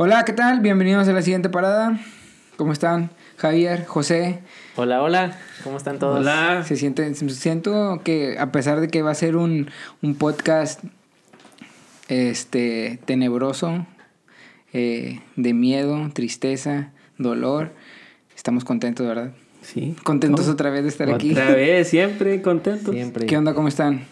Hola, 0.00 0.24
¿qué 0.24 0.32
tal? 0.32 0.60
Bienvenidos 0.60 1.08
a 1.08 1.12
la 1.12 1.22
siguiente 1.22 1.48
parada. 1.48 1.98
¿Cómo 2.56 2.72
están? 2.72 3.10
Javier, 3.36 3.84
José. 3.84 4.38
Hola, 4.76 5.02
hola. 5.02 5.36
¿Cómo 5.64 5.76
están 5.76 5.98
todos? 5.98 6.20
Hola. 6.20 6.62
Se 6.64 6.76
siente, 6.76 7.12
siento 7.16 8.00
que 8.04 8.38
a 8.38 8.52
pesar 8.52 8.80
de 8.80 8.86
que 8.86 9.02
va 9.02 9.10
a 9.10 9.16
ser 9.16 9.34
un, 9.34 9.68
un 10.00 10.14
podcast 10.14 10.84
este 12.06 13.00
tenebroso, 13.06 13.88
eh, 14.72 15.20
de 15.34 15.52
miedo, 15.52 16.08
tristeza, 16.12 16.92
dolor, 17.16 17.72
estamos 18.36 18.62
contentos, 18.62 19.04
¿verdad? 19.04 19.32
Sí. 19.62 19.96
Contentos 20.04 20.42
¿Cómo? 20.42 20.52
otra 20.52 20.70
vez 20.70 20.84
de 20.84 20.90
estar 20.90 21.10
aquí. 21.12 21.32
Otra 21.32 21.50
vez, 21.50 21.88
siempre 21.88 22.40
contentos. 22.40 22.94
Siempre. 22.94 23.26
¿Qué 23.26 23.36
onda? 23.36 23.52
¿Cómo 23.52 23.66
están? 23.66 24.04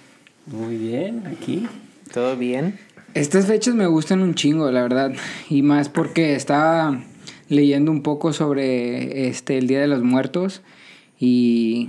Muy 0.46 0.78
bien, 0.78 1.28
aquí. 1.28 1.68
¿Todo 2.12 2.36
bien? 2.36 2.76
Estas 3.16 3.46
fechas 3.46 3.74
me 3.74 3.86
gustan 3.86 4.20
un 4.20 4.34
chingo, 4.34 4.70
la 4.70 4.82
verdad. 4.82 5.14
Y 5.48 5.62
más 5.62 5.88
porque 5.88 6.34
estaba 6.34 7.00
leyendo 7.48 7.90
un 7.90 8.02
poco 8.02 8.34
sobre 8.34 9.28
este 9.28 9.56
el 9.56 9.68
Día 9.68 9.80
de 9.80 9.86
los 9.86 10.02
Muertos 10.02 10.60
y, 11.18 11.88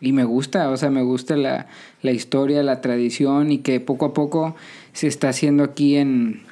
y 0.00 0.12
me 0.12 0.22
gusta, 0.22 0.70
o 0.70 0.76
sea, 0.76 0.90
me 0.90 1.02
gusta 1.02 1.36
la, 1.36 1.66
la 2.02 2.12
historia, 2.12 2.62
la 2.62 2.80
tradición 2.80 3.50
y 3.50 3.58
que 3.58 3.80
poco 3.80 4.04
a 4.04 4.14
poco 4.14 4.54
se 4.92 5.08
está 5.08 5.30
haciendo 5.30 5.64
aquí 5.64 5.96
en, 5.96 6.44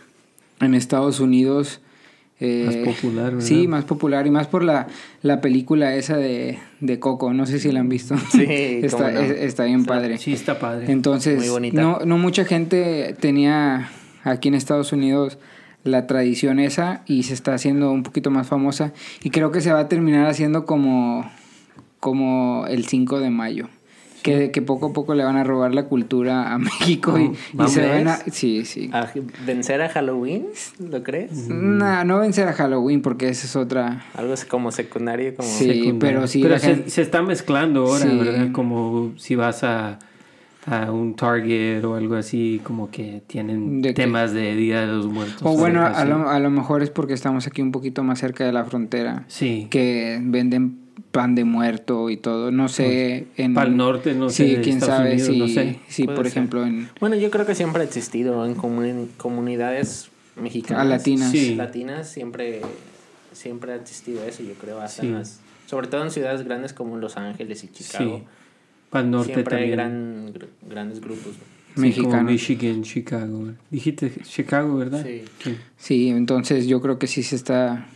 en 0.60 0.74
Estados 0.74 1.20
Unidos. 1.20 1.80
Eh, 2.44 2.64
Más 2.66 2.76
popular, 2.96 3.32
¿verdad? 3.32 3.46
Sí, 3.46 3.68
más 3.68 3.84
popular 3.84 4.26
y 4.26 4.30
más 4.30 4.46
por 4.48 4.64
la, 4.64 4.88
la 5.22 5.40
película 5.40 5.94
esa 5.94 6.16
de, 6.16 6.58
de 6.80 6.98
Coco. 6.98 7.32
No 7.32 7.46
sé 7.46 7.58
si 7.58 7.70
la 7.70 7.80
han 7.80 7.88
visto. 7.88 8.16
Sí, 8.32 8.44
está, 8.82 8.96
cómo 8.98 9.10
no. 9.10 9.20
es- 9.20 9.40
está 9.42 9.64
bien 9.64 9.84
padre. 9.84 10.18
Sí, 10.18 10.32
está 10.32 10.58
padre. 10.58 10.90
Entonces, 10.90 11.38
Muy 11.38 11.48
bonita. 11.48 11.80
no, 11.80 12.00
no 12.04 12.18
mucha 12.18 12.44
gente 12.44 13.14
tenía 13.20 13.88
aquí 14.24 14.48
en 14.48 14.54
Estados 14.54 14.92
Unidos 14.92 15.38
la 15.84 16.06
tradición 16.06 16.58
esa 16.60 17.02
y 17.06 17.24
se 17.24 17.34
está 17.34 17.54
haciendo 17.54 17.90
un 17.90 18.02
poquito 18.04 18.30
más 18.30 18.46
famosa 18.46 18.92
y 19.24 19.30
creo 19.30 19.50
que 19.50 19.60
se 19.60 19.72
va 19.72 19.80
a 19.80 19.88
terminar 19.88 20.26
haciendo 20.26 20.64
como, 20.64 21.28
como 22.00 22.66
el 22.68 22.86
5 22.86 23.20
de 23.20 23.30
mayo. 23.30 23.68
Que, 24.22 24.50
que 24.52 24.62
poco 24.62 24.86
a 24.86 24.92
poco 24.92 25.14
le 25.14 25.24
van 25.24 25.36
a 25.36 25.44
robar 25.44 25.74
la 25.74 25.84
cultura 25.86 26.52
a 26.52 26.58
México 26.58 27.18
y, 27.18 27.32
y 27.62 27.68
se 27.68 27.86
van 27.88 28.08
a... 28.08 28.16
Sí, 28.30 28.64
sí. 28.64 28.88
¿A 28.92 29.08
¿Vencer 29.44 29.82
a 29.82 29.88
Halloween? 29.88 30.46
¿Lo 30.78 31.02
crees? 31.02 31.48
Nah, 31.48 32.04
no 32.04 32.20
vencer 32.20 32.46
a 32.48 32.52
Halloween 32.52 33.02
porque 33.02 33.28
esa 33.28 33.46
es 33.46 33.56
otra... 33.56 34.04
Algo 34.14 34.32
así 34.34 34.46
como 34.46 34.70
secundario, 34.70 35.34
como... 35.34 35.48
Sí. 35.48 35.66
Secundario. 35.66 35.98
pero 35.98 36.26
sí, 36.26 36.40
Pero 36.42 36.58
se, 36.58 36.66
gente- 36.74 36.90
se 36.90 37.02
está 37.02 37.22
mezclando 37.22 37.86
ahora, 37.86 37.98
Sí. 38.08 38.16
¿verdad? 38.18 38.52
Como 38.52 39.12
si 39.16 39.34
vas 39.34 39.64
a, 39.64 39.98
a 40.66 40.92
un 40.92 41.16
Target 41.16 41.84
o 41.84 41.96
algo 41.96 42.14
así, 42.14 42.60
como 42.62 42.90
que 42.90 43.22
tienen 43.26 43.82
¿De 43.82 43.88
qué? 43.88 44.02
temas 44.02 44.32
de 44.32 44.54
Día 44.54 44.82
de 44.82 44.86
los 44.86 45.06
Muertos. 45.06 45.42
O 45.42 45.56
bueno, 45.56 45.84
a 45.84 46.04
lo, 46.04 46.28
a 46.28 46.38
lo 46.38 46.50
mejor 46.50 46.82
es 46.84 46.90
porque 46.90 47.14
estamos 47.14 47.46
aquí 47.48 47.60
un 47.62 47.72
poquito 47.72 48.04
más 48.04 48.20
cerca 48.20 48.44
de 48.44 48.52
la 48.52 48.64
frontera. 48.64 49.24
Sí. 49.26 49.66
Que 49.70 50.20
venden 50.22 50.78
pan 51.10 51.34
de 51.34 51.44
muerto 51.44 52.10
y 52.10 52.16
todo. 52.16 52.50
No 52.50 52.68
sé. 52.68 53.26
En, 53.36 53.54
Pa'l 53.54 53.76
norte, 53.76 54.14
no 54.14 54.30
sé, 54.30 54.46
Sí, 54.48 54.54
de 54.56 54.60
quién 54.62 54.78
Estados 54.78 54.96
sabe 54.96 55.12
Unidos, 55.14 55.28
si, 55.32 55.38
no 55.38 55.48
sé. 55.48 55.78
si 55.88 56.04
por 56.06 56.16
ser. 56.18 56.26
ejemplo, 56.26 56.64
en 56.66 56.88
Bueno, 57.00 57.16
yo 57.16 57.30
creo 57.30 57.46
que 57.46 57.54
siempre 57.54 57.82
ha 57.82 57.84
existido 57.84 58.44
en 58.46 58.56
comuni- 58.56 59.08
comunidades 59.16 60.08
mexicanas. 60.36 60.82
A 60.82 60.88
latinas. 60.88 61.30
Sí. 61.30 61.54
Latinas 61.54 62.08
siempre, 62.10 62.60
siempre 63.32 63.72
ha 63.72 63.76
existido 63.76 64.22
eso, 64.24 64.42
yo 64.42 64.54
creo. 64.54 64.80
Hasta 64.80 65.02
en 65.02 65.08
Sí. 65.08 65.14
las- 65.14 65.40
sobre 65.66 65.86
todo 65.88 66.02
en 66.04 66.10
ciudades 66.10 66.42
grandes 66.44 66.72
como 66.72 66.96
Los 66.98 67.16
Ángeles 67.16 67.64
y 67.64 67.68
Chicago. 67.68 68.18
Sí. 68.18 68.24
Para 68.90 69.04
el 69.04 69.10
norte 69.10 69.32
siempre 69.32 69.56
hay 69.56 69.70
también. 69.70 70.32
gran, 70.32 70.34
gr- 70.34 70.48
grandes 70.68 71.00
grupos. 71.00 71.32
Como 71.74 71.86
Mexicanos. 71.86 72.30
Michigan, 72.30 72.82
Chicago. 72.82 73.48
Dijiste 73.70 74.12
Chicago, 74.24 74.76
¿verdad? 74.76 75.02
Sí. 75.06 75.22
Sí, 75.78 76.08
entonces 76.10 76.66
yo 76.66 76.82
creo 76.82 76.98
que 76.98 77.06
sí 77.06 77.22
se 77.22 77.36
está 77.36 77.86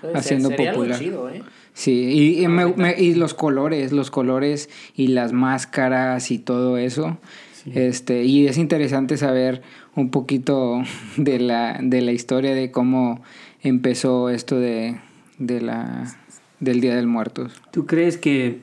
Puede 0.00 0.14
ser, 0.14 0.20
haciendo 0.20 0.48
algo 0.48 0.64
popular. 0.64 0.98
chido, 0.98 1.28
¿eh? 1.28 1.42
Sí, 1.74 2.38
y, 2.42 2.48
me- 2.48 2.72
me- 2.74 2.94
y 3.00 3.14
los 3.14 3.34
colores, 3.34 3.92
los 3.92 4.10
colores 4.10 4.70
y 4.94 5.08
las 5.08 5.32
máscaras 5.32 6.30
y 6.30 6.38
todo 6.38 6.78
eso. 6.78 7.18
Sí. 7.52 7.72
Este, 7.74 8.24
y 8.24 8.46
es 8.46 8.58
interesante 8.58 9.16
saber 9.16 9.62
un 9.96 10.10
poquito 10.10 10.82
de 11.16 11.38
la, 11.40 11.78
de 11.82 12.00
la 12.00 12.12
historia 12.12 12.54
de 12.54 12.70
cómo 12.70 13.20
empezó 13.62 14.30
esto 14.30 14.58
de, 14.58 14.96
de 15.38 15.60
la, 15.60 16.16
del 16.60 16.80
Día 16.80 16.94
del 16.94 17.06
Muertos. 17.08 17.52
¿Tú 17.72 17.86
crees 17.86 18.18
que, 18.18 18.60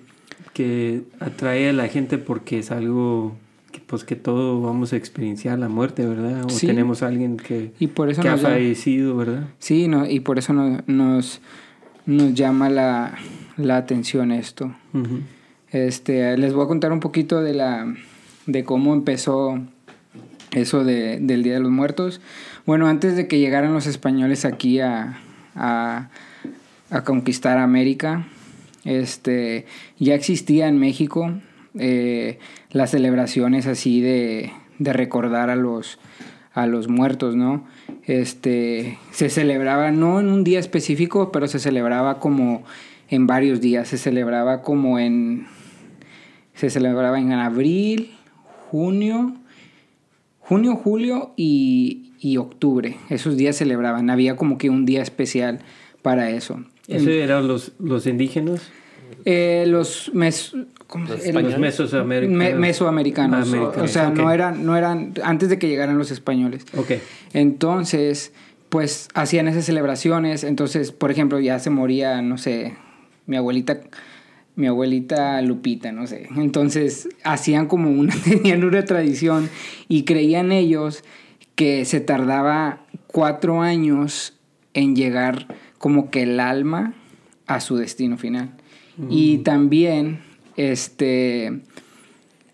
que 0.53 1.01
atrae 1.19 1.69
a 1.69 1.73
la 1.73 1.87
gente 1.89 2.17
porque 2.17 2.59
es 2.59 2.71
algo 2.71 3.35
que, 3.71 3.79
pues, 3.79 4.03
que 4.03 4.15
todo 4.15 4.61
vamos 4.61 4.93
a 4.93 4.97
experienciar 4.97 5.57
la 5.59 5.67
muerte, 5.69 6.05
¿verdad? 6.05 6.45
O 6.45 6.49
Sí. 6.49 6.67
tenemos 6.67 7.03
a 7.03 7.07
alguien 7.07 7.37
que, 7.37 7.71
Y 7.79 7.87
por 7.87 8.09
eso 8.09 8.21
que 8.21 8.27
ha 8.29 8.33
nos 8.33 8.41
fallecido, 8.41 9.15
¿verdad? 9.17 9.47
Sí, 9.59 9.87
no, 9.87 10.05
y 10.09 10.19
por 10.21 10.37
eso 10.39 10.53
no- 10.53 10.81
nos, 10.87 11.41
nos 12.05 12.33
llama 12.33 12.69
la, 12.69 13.15
la 13.57 13.77
atención 13.77 14.31
esto. 14.31 14.73
Este, 15.71 16.37
les 16.37 16.53
voy 16.53 16.65
a 16.65 16.67
contar 16.67 16.91
un 16.91 16.99
poquito 16.99 17.41
de 17.41 17.53
la 17.53 17.93
de 18.45 18.63
cómo 18.63 18.93
empezó 18.93 19.59
eso 20.51 20.83
de, 20.83 21.19
del 21.19 21.43
Día 21.43 21.53
de 21.53 21.59
los 21.59 21.71
Muertos. 21.71 22.21
Bueno, 22.65 22.87
antes 22.87 23.15
de 23.15 23.27
que 23.27 23.39
llegaran 23.39 23.73
los 23.73 23.87
españoles 23.87 24.45
aquí 24.45 24.79
a, 24.79 25.19
a, 25.55 26.09
a 26.89 27.03
conquistar 27.03 27.57
América, 27.57 28.27
este, 28.83 29.65
ya 29.97 30.15
existía 30.15 30.67
en 30.67 30.77
México 30.77 31.31
eh, 31.79 32.39
las 32.71 32.91
celebraciones 32.91 33.67
así 33.67 34.01
de, 34.01 34.51
de 34.79 34.93
recordar 34.93 35.49
a 35.49 35.55
los, 35.55 35.99
a 36.53 36.65
los 36.65 36.87
muertos, 36.87 37.35
¿no? 37.35 37.65
Este, 38.05 38.97
se 39.11 39.29
celebraba 39.29 39.91
no 39.91 40.19
en 40.19 40.29
un 40.29 40.43
día 40.43 40.59
específico, 40.59 41.31
pero 41.31 41.47
se 41.47 41.59
celebraba 41.59 42.19
como 42.19 42.63
en 43.09 43.27
varios 43.27 43.61
días, 43.61 43.89
se 43.89 43.97
celebraba 43.97 44.61
como 44.61 44.97
en, 44.97 45.47
se 46.55 46.69
celebraba 46.69 47.19
en 47.19 47.31
abril, 47.33 48.11
junio, 48.69 49.35
junio, 50.39 50.75
julio 50.75 51.33
y, 51.35 52.13
y 52.19 52.37
octubre, 52.37 52.97
esos 53.09 53.37
días 53.37 53.55
celebraban, 53.57 54.09
había 54.09 54.35
como 54.35 54.57
que 54.57 54.69
un 54.69 54.85
día 54.85 55.01
especial 55.01 55.59
para 56.01 56.29
eso. 56.29 56.63
¿Eso 56.87 57.09
eran 57.09 57.47
los, 57.47 57.73
los 57.79 58.07
indígenas? 58.07 58.71
Eh, 59.25 59.65
los 59.67 60.11
mes, 60.13 60.53
¿cómo 60.87 61.05
Los 61.07 61.23
¿Españoles? 61.25 61.59
mesoamericanos. 61.59 62.37
me- 62.37 62.53
mesoamericanos. 62.55 63.47
o- 63.47 63.51
Americanos, 63.55 63.89
o 63.89 63.93
sea, 63.93 64.09
no 64.09 64.31
eran, 64.31 64.65
no 64.65 64.75
eran 64.77 65.13
antes 65.23 65.49
de 65.49 65.57
que 65.59 65.67
llegaran 65.67 65.97
los 65.97 66.11
españoles. 66.11 66.65
Ok. 66.77 66.91
Entonces, 67.33 68.33
pues 68.69 69.09
hacían 69.13 69.47
esas 69.47 69.65
celebraciones. 69.65 70.43
Entonces, 70.43 70.91
por 70.91 71.11
ejemplo, 71.11 71.39
ya 71.39 71.59
se 71.59 71.69
moría, 71.69 72.21
no 72.21 72.37
sé, 72.37 72.75
mi 73.25 73.35
abuelita, 73.37 73.81
mi 74.55 74.67
abuelita 74.67 75.41
Lupita, 75.41 75.91
no 75.91 76.07
sé. 76.07 76.27
Entonces, 76.37 77.09
hacían 77.23 77.67
como 77.67 77.89
una, 77.91 78.13
tenían 78.23 78.63
una 78.63 78.85
tradición 78.85 79.49
y 79.87 80.03
creían 80.05 80.51
ellos 80.51 81.03
que 81.55 81.83
se 81.85 81.99
tardaba 81.99 82.83
cuatro 83.07 83.61
años 83.61 84.33
en 84.73 84.95
llegar 84.95 85.47
como 85.77 86.09
que 86.09 86.23
el 86.23 86.39
alma 86.39 86.93
a 87.47 87.59
su 87.59 87.75
destino 87.75 88.17
final. 88.17 88.51
Y 89.09 89.39
también, 89.39 90.19
este, 90.57 91.45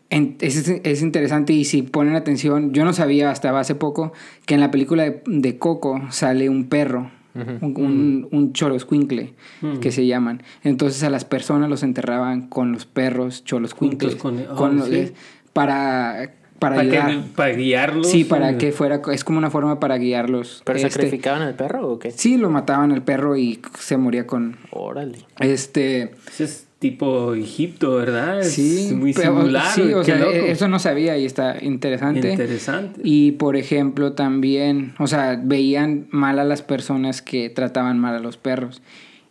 en- 0.10 0.36
es, 0.40 0.68
es 0.68 1.02
interesante 1.02 1.54
y 1.54 1.66
si 1.66 1.82
ponen 1.82 2.16
atención, 2.16 2.74
yo 2.74 2.86
no 2.86 2.94
sabía 2.94 3.32
hasta 3.32 3.58
hace 3.60 3.76
poco 3.76 4.14
que 4.46 4.54
en 4.54 4.62
la 4.62 4.72
película 4.72 5.04
de, 5.04 5.22
de 5.26 5.58
Coco 5.58 6.02
sale 6.12 6.50
un 6.50 6.66
perro, 6.70 7.12
un, 7.36 7.74
un, 7.78 8.28
un 8.32 8.54
choloscuincle, 8.54 9.34
Mm. 9.62 9.78
que 9.80 9.92
se 9.92 10.06
llaman. 10.08 10.42
Entonces 10.64 11.04
a 11.04 11.10
las 11.10 11.24
personas 11.26 11.70
los 11.70 11.84
enterraban 11.84 12.48
con 12.48 12.72
los 12.72 12.86
perros 12.86 13.44
Juntos 13.74 14.16
con- 14.16 14.40
oh, 14.50 14.56
con 14.56 14.78
los- 14.78 14.88
sí. 14.90 15.12
para, 15.54 16.34
para, 16.60 16.76
Para, 16.78 16.90
que- 16.90 17.20
para 17.36 17.54
guiarlos. 17.54 18.08
Sí, 18.10 18.24
para 18.24 18.58
que 18.58 18.72
fuera, 18.72 19.02
es 19.12 19.24
como 19.24 19.38
una 19.38 19.50
forma 19.52 19.80
para 19.80 19.98
guiarlos. 19.98 20.62
¿Pero 20.66 20.78
Este, 20.78 20.90
sacrificaban 20.92 21.42
al 21.42 21.56
perro 21.56 21.88
o 21.88 22.00
qué? 22.00 22.12
Sí, 22.12 22.38
lo 22.38 22.50
mataban 22.50 22.92
al 22.92 23.04
perro 23.04 23.38
y 23.38 23.60
se 23.80 23.98
moría 23.98 24.26
con... 24.28 24.58
Órale. 24.72 25.20
Este... 25.40 26.12
Ese 26.28 26.44
es 26.46 26.68
tipo 26.80 27.34
Egipto, 27.34 27.96
¿verdad? 27.96 28.40
Es 28.42 28.52
Sí, 28.54 28.92
muy 28.96 29.12
pero- 29.14 29.38
similar. 29.40 29.66
sí, 29.74 29.94
o 29.94 30.04
sea, 30.04 30.18
loco. 30.18 30.32
eso 30.32 30.68
no 30.68 30.78
sabía 30.80 31.18
y 31.18 31.26
está 31.26 31.58
interesante. 31.64 32.32
Interesante. 32.32 33.02
Y 33.04 33.32
por 33.34 33.56
ejemplo, 33.56 34.14
también, 34.14 34.94
o 35.00 35.08
sea, 35.08 35.40
veían 35.44 36.08
mal 36.12 36.38
a 36.40 36.44
las 36.44 36.62
personas 36.62 37.22
que 37.24 37.50
trataban 37.50 37.98
mal 38.00 38.16
a 38.16 38.20
los 38.20 38.38
perros. 38.38 38.82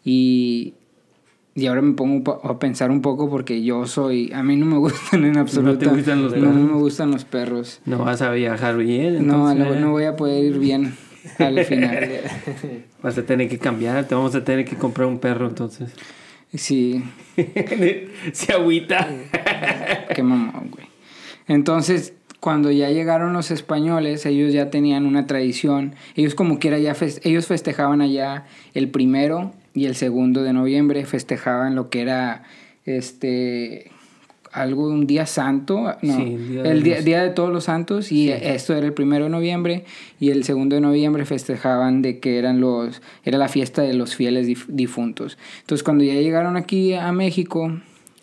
Y, 0.05 0.75
y 1.57 1.67
ahora 1.67 1.81
me 1.83 1.95
pongo 1.95 2.41
a 2.45 2.59
pensar 2.59 2.91
un 2.91 3.01
poco 3.03 3.29
porque 3.31 3.63
yo 3.63 3.87
soy, 3.87 4.31
a 4.33 4.43
mí 4.43 4.55
no 4.57 4.67
me 4.67 4.77
gustan 4.77 5.25
en 5.25 5.37
absoluto. 5.39 5.91
gustan 5.91 6.23
los 6.23 6.33
No, 6.35 6.39
perros? 6.41 6.55
no 6.55 6.67
me 6.75 6.79
gustan 6.79 7.11
los 7.11 7.25
perros. 7.25 7.81
No 7.87 7.99
vas 7.99 8.21
a 8.23 8.31
viajar 8.31 8.77
bien. 8.77 9.27
No, 9.27 9.51
entonces, 9.51 9.81
no, 9.81 9.87
no 9.87 9.91
voy 9.93 10.05
a 10.05 10.15
poder 10.17 10.45
ir 10.45 10.59
bien 10.59 10.95
al 11.39 11.59
final. 11.65 12.09
Vas 13.03 13.17
a 13.19 13.23
tener 13.25 13.49
que 13.49 13.59
cambiar. 13.59 14.05
Te 14.05 14.15
vamos 14.15 14.35
a 14.35 14.45
tener 14.45 14.65
que 14.65 14.77
comprar 14.77 15.09
un 15.09 15.19
perro 15.19 15.49
entonces. 15.49 15.91
Sí, 16.55 17.03
Se 18.33 18.53
agüita. 18.53 19.09
qué 20.15 20.23
mamón, 20.23 20.71
güey. 20.71 20.87
Entonces, 21.49 22.13
cuando 22.41 22.71
ya 22.71 22.91
llegaron 22.91 23.33
los 23.33 23.51
españoles, 23.51 24.25
ellos 24.27 24.53
ya 24.53 24.71
tenían 24.71 25.07
una 25.07 25.27
tradición. 25.27 25.95
Ellos 26.15 26.35
como 26.35 26.59
quiera 26.59 26.79
ya 26.79 26.95
ellos 27.25 27.47
festejaban 27.47 28.01
allá 28.01 28.45
el 28.75 28.89
primero 28.91 29.53
y 29.77 29.85
el 29.87 29.95
segundo 29.95 30.43
de 30.43 30.53
noviembre, 30.53 31.05
festejaban 31.07 31.75
lo 31.77 31.89
que 31.91 32.01
era 32.01 32.43
este 32.87 33.91
algo 34.53 34.89
un 34.89 35.07
día 35.07 35.27
santo, 35.27 35.97
no, 36.01 36.17
Sí, 36.17 36.23
el 36.35 36.49
día 36.49 36.63
el 36.63 36.83
día, 36.83 36.95
los- 36.97 37.05
día 37.05 37.23
de 37.23 37.29
todos 37.31 37.53
los 37.53 37.65
santos 37.65 38.11
y 38.11 38.31
esto 38.31 38.75
era 38.75 38.87
el 38.87 38.95
primero 38.95 39.25
de 39.25 39.31
noviembre 39.31 39.85
y 40.19 40.31
el 40.31 40.45
segundo 40.45 40.77
de 40.77 40.81
noviembre 40.81 41.27
festejaban 41.27 42.01
de 42.01 42.21
que 42.21 42.39
eran 42.39 42.59
los 42.61 43.03
era 43.25 43.37
la 43.37 43.49
fiesta 43.49 43.83
de 43.83 43.93
los 43.93 44.17
fieles 44.17 44.49
dif- 44.49 44.65
difuntos. 44.69 45.37
Entonces 45.61 45.83
cuando 45.85 46.05
ya 46.05 46.15
llegaron 46.15 46.57
aquí 46.57 46.95
a 46.95 47.13
México 47.13 47.71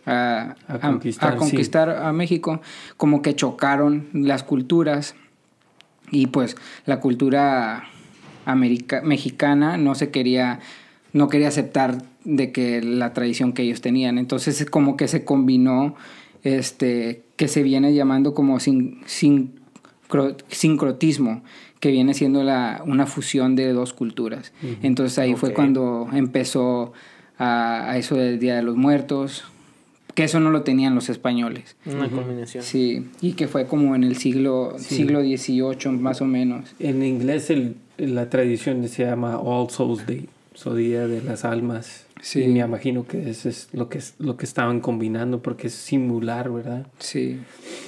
a, 0.08 0.56
A 0.68 0.74
a- 0.76 0.80
conquistar, 0.80 1.34
a 1.34 1.36
conquistar 1.36 1.90
a 1.92 2.12
México, 2.14 2.62
como 2.98 3.22
que 3.22 3.36
chocaron 3.36 4.08
las 4.14 4.42
culturas 4.42 5.14
y 6.10 6.28
pues 6.28 6.56
la 6.88 7.00
cultura 7.00 7.84
america- 8.46 9.02
mexicana 9.04 9.78
no 9.78 9.94
se 9.94 10.10
quería 10.10 10.60
no 11.14 11.30
quería 11.30 11.48
aceptar 11.48 12.04
de 12.26 12.52
que 12.52 12.82
la 12.82 13.14
tradición 13.14 13.54
que 13.54 13.64
ellos 13.64 13.82
tenían. 13.82 14.18
Entonces 14.18 14.66
como 14.70 14.98
que 14.98 15.08
se 15.08 15.24
combinó 15.24 15.96
este 16.44 17.24
que 17.36 17.48
se 17.48 17.64
viene 17.64 17.94
llamando 17.94 18.34
como 18.34 18.60
sin, 18.60 19.02
sincro- 19.06 20.36
sincrotismo 20.50 21.44
que 21.80 21.92
viene 21.92 22.14
siendo 22.14 22.44
la, 22.44 22.82
una 22.86 23.06
fusión 23.06 23.56
de 23.56 23.74
dos 23.74 23.94
culturas. 23.94 24.54
Entonces 24.82 25.20
ahí 25.20 25.36
fue 25.36 25.54
cuando 25.54 26.08
empezó 26.14 26.94
a, 27.38 27.90
a 27.92 27.98
eso 27.98 28.16
del 28.16 28.40
Día 28.40 28.56
de 28.56 28.64
los 28.64 28.78
Muertos 28.78 29.44
que 30.16 30.24
eso 30.26 30.40
no 30.40 30.52
lo 30.52 30.62
tenían 30.62 30.94
los 30.94 31.10
españoles. 31.10 31.76
Una 31.88 32.08
combinación. 32.08 32.64
Sí, 32.64 33.08
y 33.20 33.34
que 33.34 33.48
fue 33.48 33.66
como 33.66 33.96
en 33.96 34.04
el 34.04 34.16
siglo, 34.16 34.76
Sí. 34.78 34.96
siglo 34.98 35.22
XVIII 35.22 35.92
más 36.00 36.22
o 36.22 36.26
menos. 36.26 36.70
En 36.80 37.02
inglés 37.04 37.50
el, 37.50 37.76
la 37.98 38.30
tradición 38.30 38.88
se 38.88 39.06
llama 39.06 39.40
All 39.40 39.72
Souls 39.72 40.06
Day, 40.06 40.30
o 40.68 40.76
Día 40.76 41.08
de 41.08 41.22
las 41.22 41.46
Almas. 41.46 42.06
Sí. 42.22 42.44
Y 42.44 42.48
me 42.48 42.60
imagino 42.60 43.06
que 43.06 43.30
eso 43.30 43.50
es 43.50 43.68
lo 43.74 43.90
que, 43.90 43.98
es- 43.98 44.16
lo 44.20 44.38
que 44.38 44.46
estaban 44.46 44.80
combinando 44.80 45.42
porque 45.42 45.68
es 45.68 45.74
singular, 45.74 46.52
¿verdad? 46.52 46.88
Sí. 47.00 47.40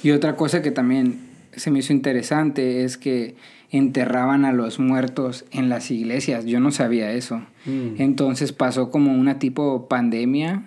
Y 0.02 0.10
otra 0.10 0.36
cosa 0.36 0.62
que 0.62 0.70
también 0.70 1.20
se 1.54 1.70
me 1.70 1.78
hizo 1.78 1.92
interesante 1.92 2.84
es 2.84 2.98
que 2.98 3.34
enterraban 3.70 4.44
a 4.44 4.52
los 4.52 4.78
muertos 4.78 5.44
en 5.52 5.68
las 5.68 5.90
iglesias. 5.90 6.44
Yo 6.44 6.60
no 6.60 6.70
sabía 6.70 7.12
eso. 7.12 7.38
Mm. 7.64 7.98
Entonces 8.00 8.52
pasó 8.52 8.90
como 8.90 9.12
una 9.12 9.38
tipo 9.38 9.88
pandemia 9.88 10.64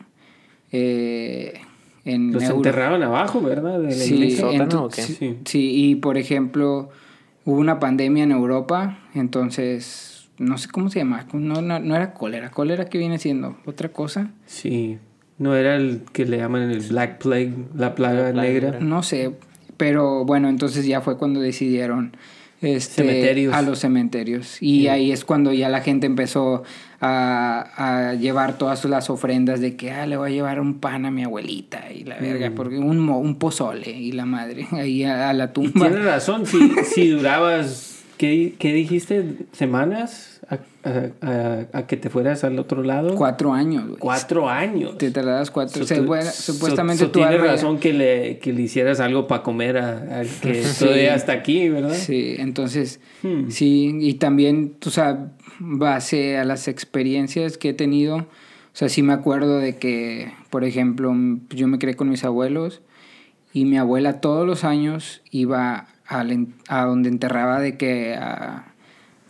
eh, 0.71 1.53
en 2.05 2.31
Los 2.31 2.43
Euro- 2.43 2.57
enterraban 2.57 3.03
abajo, 3.03 3.41
¿verdad? 3.41 3.79
De 3.79 3.85
la 3.87 3.91
Sí, 3.91 4.15
iglesia. 4.15 4.41
¿Sótano 4.41 4.65
ento- 4.65 4.83
o 4.85 4.89
qué? 4.89 5.01
sí, 5.01 5.13
Sí. 5.13 5.37
sí, 5.45 5.71
y 5.89 5.95
por 5.95 6.17
ejemplo, 6.17 6.89
hubo 7.45 7.57
una 7.59 7.79
pandemia 7.79 8.23
en 8.23 8.31
Europa, 8.31 8.99
entonces, 9.15 10.08
no 10.39 10.57
sé 10.57 10.67
cómo 10.69 10.89
se 10.89 10.99
llama, 10.99 11.25
no, 11.33 11.61
no, 11.61 11.79
no 11.79 11.95
era 11.95 12.13
cólera, 12.13 12.49
cólera 12.51 12.85
que 12.85 12.97
viene 12.97 13.17
siendo 13.19 13.57
otra 13.65 13.89
cosa, 13.89 14.31
Sí. 14.45 14.97
No 15.37 15.55
era 15.55 15.75
el 15.77 16.01
que 16.11 16.25
le 16.25 16.35
llaman 16.37 16.69
el 16.69 16.81
Black 16.81 17.19
Plague, 17.19 17.53
la 17.73 17.95
plaga 17.95 18.23
La 18.23 18.31
plaga 18.33 18.47
negra. 18.49 18.71
negra. 18.71 18.85
no 18.85 19.03
sé, 19.03 19.31
pero 19.77 20.25
bueno, 20.25 20.49
entonces 20.49 20.85
ya 20.85 20.99
fue 20.99 21.17
cuando 21.17 21.39
decidieron 21.39 22.11
este, 22.61 23.03
Cementerios. 23.03 23.53
a 23.53 23.61
los 23.61 23.79
cementerios 23.79 24.61
y 24.61 24.87
ahí 24.89 25.13
es 25.13 25.23
cuando 25.23 25.53
ya 25.53 25.69
la 25.69 25.79
gente 25.79 26.07
empezó 26.07 26.63
a, 26.99 28.09
a 28.09 28.13
llevar 28.15 28.57
todas 28.57 28.83
las 28.83 29.09
ofrendas 29.09 29.61
de 29.61 29.77
que 29.77 29.91
ah, 29.91 30.05
le 30.05 30.17
voy 30.17 30.31
a 30.31 30.33
llevar 30.33 30.59
un 30.59 30.79
pan 30.79 31.05
a 31.05 31.11
mi 31.11 31.23
abuelita 31.23 31.89
y 31.89 32.03
la 32.03 32.17
verga, 32.17 32.49
Mm. 32.49 32.55
porque 32.55 32.77
un, 32.77 32.99
mo- 32.99 33.19
un 33.19 33.35
pozole 33.35 33.89
y 33.91 34.11
la 34.11 34.25
madre 34.25 34.67
ahí 34.73 35.05
a, 35.05 35.29
a 35.29 35.33
la 35.33 35.53
tumba. 35.53 35.87
tienes 35.87 36.03
razón, 36.03 36.45
si, 36.45 36.59
si 36.83 37.07
durabas, 37.07 37.98
¿qué, 38.19 38.53
qué 38.59 38.73
dijiste? 38.73 39.23
¿Semanas? 39.53 40.35
A, 40.49 40.57
a- 40.89 41.65
a- 41.73 41.87
que 41.87 41.95
te 41.97 42.09
fueras 42.09 42.43
al 42.43 42.57
otro 42.59 42.81
lado. 42.83 43.13
Cuatro 43.15 43.53
años, 43.53 43.85
güey. 43.85 43.97
Cuatro 43.99 44.49
años. 44.49 44.97
Te 44.97 45.11
tardabas 45.11 45.51
cuatro. 45.51 45.79
So, 45.79 45.85
se 45.87 45.97
tú- 46.01 46.05
fue- 46.07 46.23
so- 46.23 46.53
supuestamente 46.53 47.03
so 47.05 47.11
tu 47.11 47.19
tienes 47.19 47.37
ya- 47.39 47.45
razón 47.45 47.79
que 47.79 47.93
le, 47.93 48.39
que 48.39 48.51
le 48.53 48.61
hicieras 48.63 48.99
algo 48.99 49.27
para 49.27 49.43
comer 49.43 49.77
a- 49.77 50.19
al 50.19 50.27
que 50.27 50.63
Sí. 50.63 50.85
todavía 50.85 51.13
hasta 51.15 51.31
aquí, 51.33 51.69
¿verdad? 51.69 51.93
Sí, 51.93 52.35
entonces, 52.39 52.99
Hmm. 53.21 53.49
sí, 53.49 53.95
y 53.99 54.15
también, 54.15 54.73
tú 54.79 54.89
sabes, 54.89 55.29
base 55.59 56.37
a 56.37 56.45
las 56.45 56.67
experiencias 56.67 57.57
que 57.57 57.69
he 57.69 57.73
tenido, 57.73 58.15
o 58.17 58.25
sea, 58.73 58.89
sí 58.89 59.03
me 59.03 59.13
acuerdo 59.13 59.59
de 59.59 59.77
que, 59.77 60.31
por 60.49 60.63
ejemplo, 60.63 61.13
yo 61.51 61.67
me 61.67 61.77
crié 61.79 61.95
con 61.95 62.09
mis 62.09 62.23
abuelos 62.23 62.81
y 63.53 63.65
mi 63.65 63.77
abuela 63.77 64.21
todos 64.21 64.47
los 64.47 64.63
años 64.63 65.21
iba 65.31 65.87
al 66.09 66.31
en- 66.31 66.53
a 66.67 66.83
donde 66.85 67.07
enterraba 67.09 67.59
de 67.61 67.77
que 67.77 68.15
a, 68.15 68.73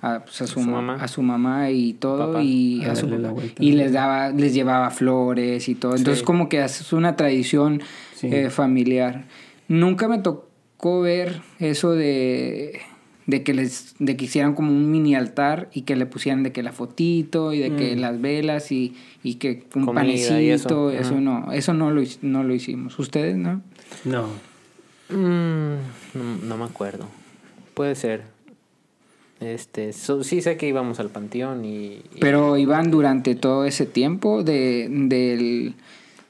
a, 0.01 0.19
pues, 0.23 0.41
a 0.41 0.47
su, 0.47 0.53
Su 0.61 0.61
ma- 0.61 0.81
mamá. 0.81 0.95
a 1.03 1.07
su 1.07 1.21
mamá 1.21 1.69
y 1.71 1.93
todo 1.93 2.27
Papá. 2.27 2.41
y 2.43 2.83
A 2.85 2.93
a 2.93 2.95
su 2.95 3.07
papá. 3.09 3.29
vuelta. 3.31 3.61
y 3.63 3.73
les 3.73 3.91
daba 3.91 4.29
les 4.29 4.53
llevaba 4.53 4.89
flores 4.89 5.67
y 5.69 5.75
todo 5.75 5.95
entonces 5.95 6.19
Sí. 6.19 6.25
como 6.25 6.47
que 6.49 6.63
es 6.63 6.93
una 6.93 7.15
tradición 7.15 7.81
Sí. 8.15 8.27
eh, 8.31 8.49
familiar 8.49 9.25
nunca 9.67 10.07
me 10.07 10.17
tocó 10.19 11.01
ver 11.01 11.41
eso 11.59 11.91
de 11.91 12.79
de 13.27 13.43
que 13.43 13.53
les 13.53 13.93
de 13.99 14.17
que 14.17 14.25
hicieran 14.25 14.55
como 14.55 14.71
un 14.71 14.89
mini 14.89 15.13
altar 15.15 15.69
y 15.73 15.81
que 15.83 15.95
le 15.95 16.05
pusieran 16.07 16.41
de 16.43 16.51
que 16.51 16.63
la 16.63 16.71
fotito 16.71 17.53
y 17.53 17.59
de 17.59 17.75
que 17.75 17.95
Mm. 17.95 17.99
las 17.99 18.21
velas 18.21 18.71
y, 18.71 18.95
y 19.21 19.35
que 19.35 19.65
un 19.75 19.85
Comida 19.85 20.01
panecito 20.01 20.39
y 20.39 20.49
eso. 20.49 20.89
eso 20.91 21.19
no 21.19 21.51
eso 21.51 21.73
no 21.75 21.91
lo 21.91 22.01
no 22.23 22.43
lo 22.43 22.53
hicimos 22.55 22.97
ustedes 22.97 23.35
no 23.37 23.61
No. 24.05 24.27
Mm, 25.09 25.75
no, 26.13 26.23
no 26.43 26.57
me 26.57 26.65
acuerdo. 26.65 27.05
Puede 27.73 27.95
ser. 27.95 28.23
Este, 29.39 29.93
so- 29.93 30.23
sí 30.23 30.41
sé 30.41 30.57
que 30.57 30.67
íbamos 30.67 30.99
al 30.99 31.09
panteón 31.09 31.63
y... 31.63 31.85
y- 31.93 32.03
pero 32.19 32.57
iban 32.57 32.91
durante 32.91 33.35
todo 33.35 33.63
ese 33.65 33.85
tiempo 33.85 34.43
de 34.43 34.87
del 34.89 35.75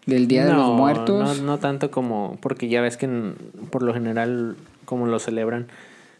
del 0.05 0.27
día 0.27 0.45
de 0.45 0.53
los 0.53 0.69
muertos 0.69 1.39
No, 1.39 1.43
no 1.45 1.57
tanto 1.59 1.89
como... 1.91 2.37
Porque 2.41 2.67
ya 2.67 2.81
ves 2.81 2.97
que 2.97 3.05
en- 3.05 3.35
por 3.71 3.81
lo 3.83 3.93
general, 3.93 4.55
como 4.85 5.07
lo 5.07 5.19
celebran, 5.19 5.67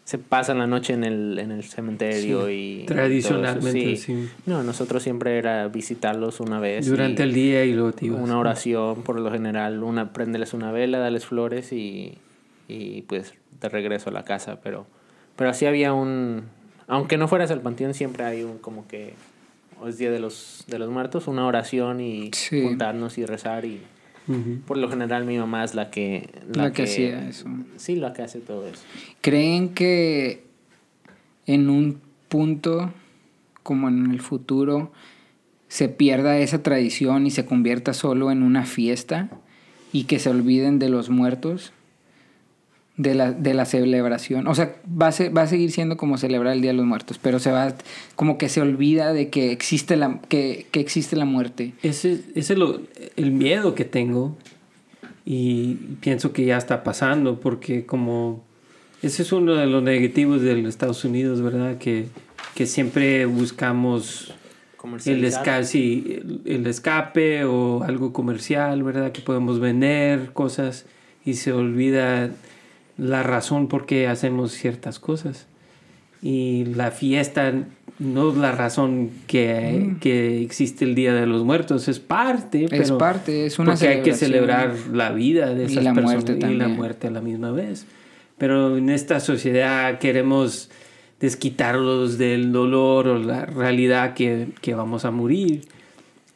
se 0.04 0.18
pasa 0.18 0.54
la 0.54 0.66
noche 0.66 0.92
en 0.92 1.04
el, 1.04 1.38
en 1.38 1.50
el 1.52 1.62
cementerio 1.64 2.50
y... 2.50 2.84
Tradicionalmente, 2.86 3.92
eso, 3.92 4.04
sí. 4.06 4.28
No, 4.46 4.62
nosotros 4.64 5.02
siempre 5.02 5.38
era 5.38 5.66
visitarlos 5.68 6.40
una 6.40 6.58
vez. 6.60 6.86
Durante 6.86 7.22
y 7.22 7.26
el 7.26 7.32
día 7.34 7.64
y 7.64 7.72
luego. 7.72 7.92
Una 8.02 8.38
oración, 8.38 9.02
por 9.02 9.18
lo 9.20 9.30
general, 9.30 9.82
una 9.84 10.12
prendeles 10.12 10.54
una 10.54 10.72
vela, 10.72 10.98
darles 10.98 11.26
flores 11.26 11.72
y, 11.72 12.14
y 12.70 13.02
pues 13.02 13.34
de 13.60 13.68
regreso 13.68 14.10
a 14.10 14.12
la 14.12 14.24
casa. 14.24 14.60
Pero, 14.62 14.86
pero 15.36 15.50
así 15.50 15.66
había 15.66 15.92
un... 15.92 16.44
Aunque 16.86 17.16
no 17.16 17.28
fueras 17.28 17.50
al 17.50 17.60
panteón, 17.60 17.94
siempre 17.94 18.24
hay 18.24 18.42
un 18.42 18.58
como 18.58 18.86
que... 18.88 19.14
o 19.80 19.88
Es 19.88 19.98
Día 19.98 20.10
de 20.10 20.18
los, 20.20 20.64
de 20.66 20.78
los 20.78 20.90
Muertos, 20.90 21.28
una 21.28 21.46
oración 21.46 22.00
y 22.00 22.30
Sí. 22.34 22.62
juntarnos 22.62 23.18
y 23.18 23.26
rezar 23.26 23.64
y... 23.64 23.80
Por 24.64 24.76
lo 24.76 24.88
general 24.88 25.24
mi 25.24 25.36
mamá 25.38 25.64
es 25.64 25.74
la 25.74 25.90
que... 25.90 26.30
La 26.54 26.72
que 26.72 26.84
hacía 26.84 27.28
eso. 27.28 27.46
Sí, 27.76 27.96
la 27.96 28.12
que 28.12 28.22
hace 28.22 28.38
todo 28.38 28.64
eso. 28.68 28.82
¿Creen 29.22 29.70
que 29.74 30.44
en 31.46 31.68
un 31.68 32.00
punto, 32.28 32.92
como 33.64 33.88
en 33.88 34.08
el 34.12 34.20
futuro, 34.20 34.92
se 35.66 35.88
pierda 35.88 36.38
esa 36.38 36.62
tradición 36.62 37.26
y 37.26 37.32
se 37.32 37.44
convierta 37.44 37.92
solo 37.92 38.30
en 38.30 38.44
una 38.44 38.66
fiesta 38.66 39.30
y 39.92 40.04
que 40.04 40.20
se 40.20 40.30
olviden 40.30 40.78
de 40.78 40.90
los 40.90 41.10
muertos? 41.10 41.72
De 43.02 43.14
la, 43.14 43.32
de 43.32 43.54
la 43.54 43.64
celebración. 43.64 44.46
O 44.46 44.54
sea, 44.54 44.74
va 45.00 45.06
a, 45.06 45.12
ser- 45.12 45.34
va 45.34 45.42
a 45.42 45.46
seguir 45.46 45.70
siendo 45.70 45.96
como 45.96 46.18
celebrar 46.18 46.52
el 46.54 46.60
Día 46.60 46.72
de 46.72 46.76
los 46.76 46.84
Muertos, 46.84 47.18
pero 47.22 47.38
se 47.38 47.50
va 47.50 47.72
como 48.14 48.36
que 48.36 48.48
se 48.50 48.60
olvida 48.60 49.12
de 49.14 49.30
que 49.30 49.52
existe 49.52 49.96
la, 49.96 50.20
que, 50.28 50.66
que 50.70 50.80
existe 50.80 51.16
la 51.16 51.24
muerte. 51.24 51.72
Ese, 51.82 52.20
ese 52.34 52.52
es 52.52 52.58
lo, 52.58 52.80
el 53.16 53.30
miedo 53.30 53.74
que 53.74 53.84
tengo 53.86 54.36
y 55.24 55.74
pienso 56.00 56.32
que 56.32 56.44
ya 56.44 56.56
está 56.58 56.82
pasando 56.82 57.40
porque 57.40 57.86
como 57.86 58.42
ese 59.02 59.22
es 59.22 59.32
uno 59.32 59.54
de 59.54 59.66
los 59.66 59.82
negativos 59.82 60.42
de 60.42 60.56
los 60.56 60.68
Estados 60.68 61.04
Unidos, 61.04 61.40
¿verdad? 61.40 61.78
Que, 61.78 62.06
que 62.54 62.66
siempre 62.66 63.24
buscamos 63.26 64.34
el, 65.06 65.24
esca 65.24 65.62
sí, 65.64 66.04
el, 66.20 66.40
el 66.44 66.66
escape 66.66 67.44
o 67.44 67.82
algo 67.82 68.12
comercial, 68.12 68.82
¿verdad? 68.82 69.12
Que 69.12 69.22
podemos 69.22 69.58
vender 69.60 70.32
cosas 70.34 70.84
y 71.24 71.34
se 71.34 71.52
olvida 71.52 72.30
la 73.00 73.22
razón 73.22 73.66
por 73.68 73.86
qué 73.86 74.06
hacemos 74.06 74.52
ciertas 74.52 74.98
cosas. 74.98 75.46
Y 76.22 76.66
la 76.66 76.90
fiesta 76.90 77.54
no 77.98 78.30
es 78.30 78.36
la 78.36 78.52
razón 78.52 79.10
que, 79.26 79.94
que 80.00 80.42
existe 80.42 80.84
el 80.84 80.94
Día 80.94 81.14
de 81.14 81.26
los 81.26 81.44
Muertos, 81.44 81.88
es 81.88 81.98
parte, 81.98 82.68
Mm. 82.70 82.74
Es 82.74 82.92
parte, 82.92 83.46
es 83.46 83.58
una 83.58 83.72
porque 83.72 83.88
hay 83.88 84.02
que 84.02 84.12
celebrar 84.12 84.74
la 84.92 85.12
vida 85.12 85.54
de 85.54 85.62
Y 85.62 85.66
esas 85.72 85.84
la 85.84 85.94
personas 85.94 86.24
muerte 86.24 86.32
y 86.32 86.34
la 86.34 86.40
también. 86.40 86.76
muerte 86.76 87.06
a 87.06 87.10
la 87.10 87.20
misma 87.22 87.52
vez. 87.52 87.86
Pero 88.36 88.76
en 88.76 88.90
esta 88.90 89.18
sociedad 89.20 89.98
queremos 89.98 90.70
desquitarlos 91.20 92.18
del 92.18 92.52
dolor 92.52 93.08
o 93.08 93.18
la 93.18 93.46
realidad 93.46 94.12
que, 94.14 94.48
que 94.60 94.74
vamos 94.74 95.06
a 95.06 95.10
morir. 95.10 95.62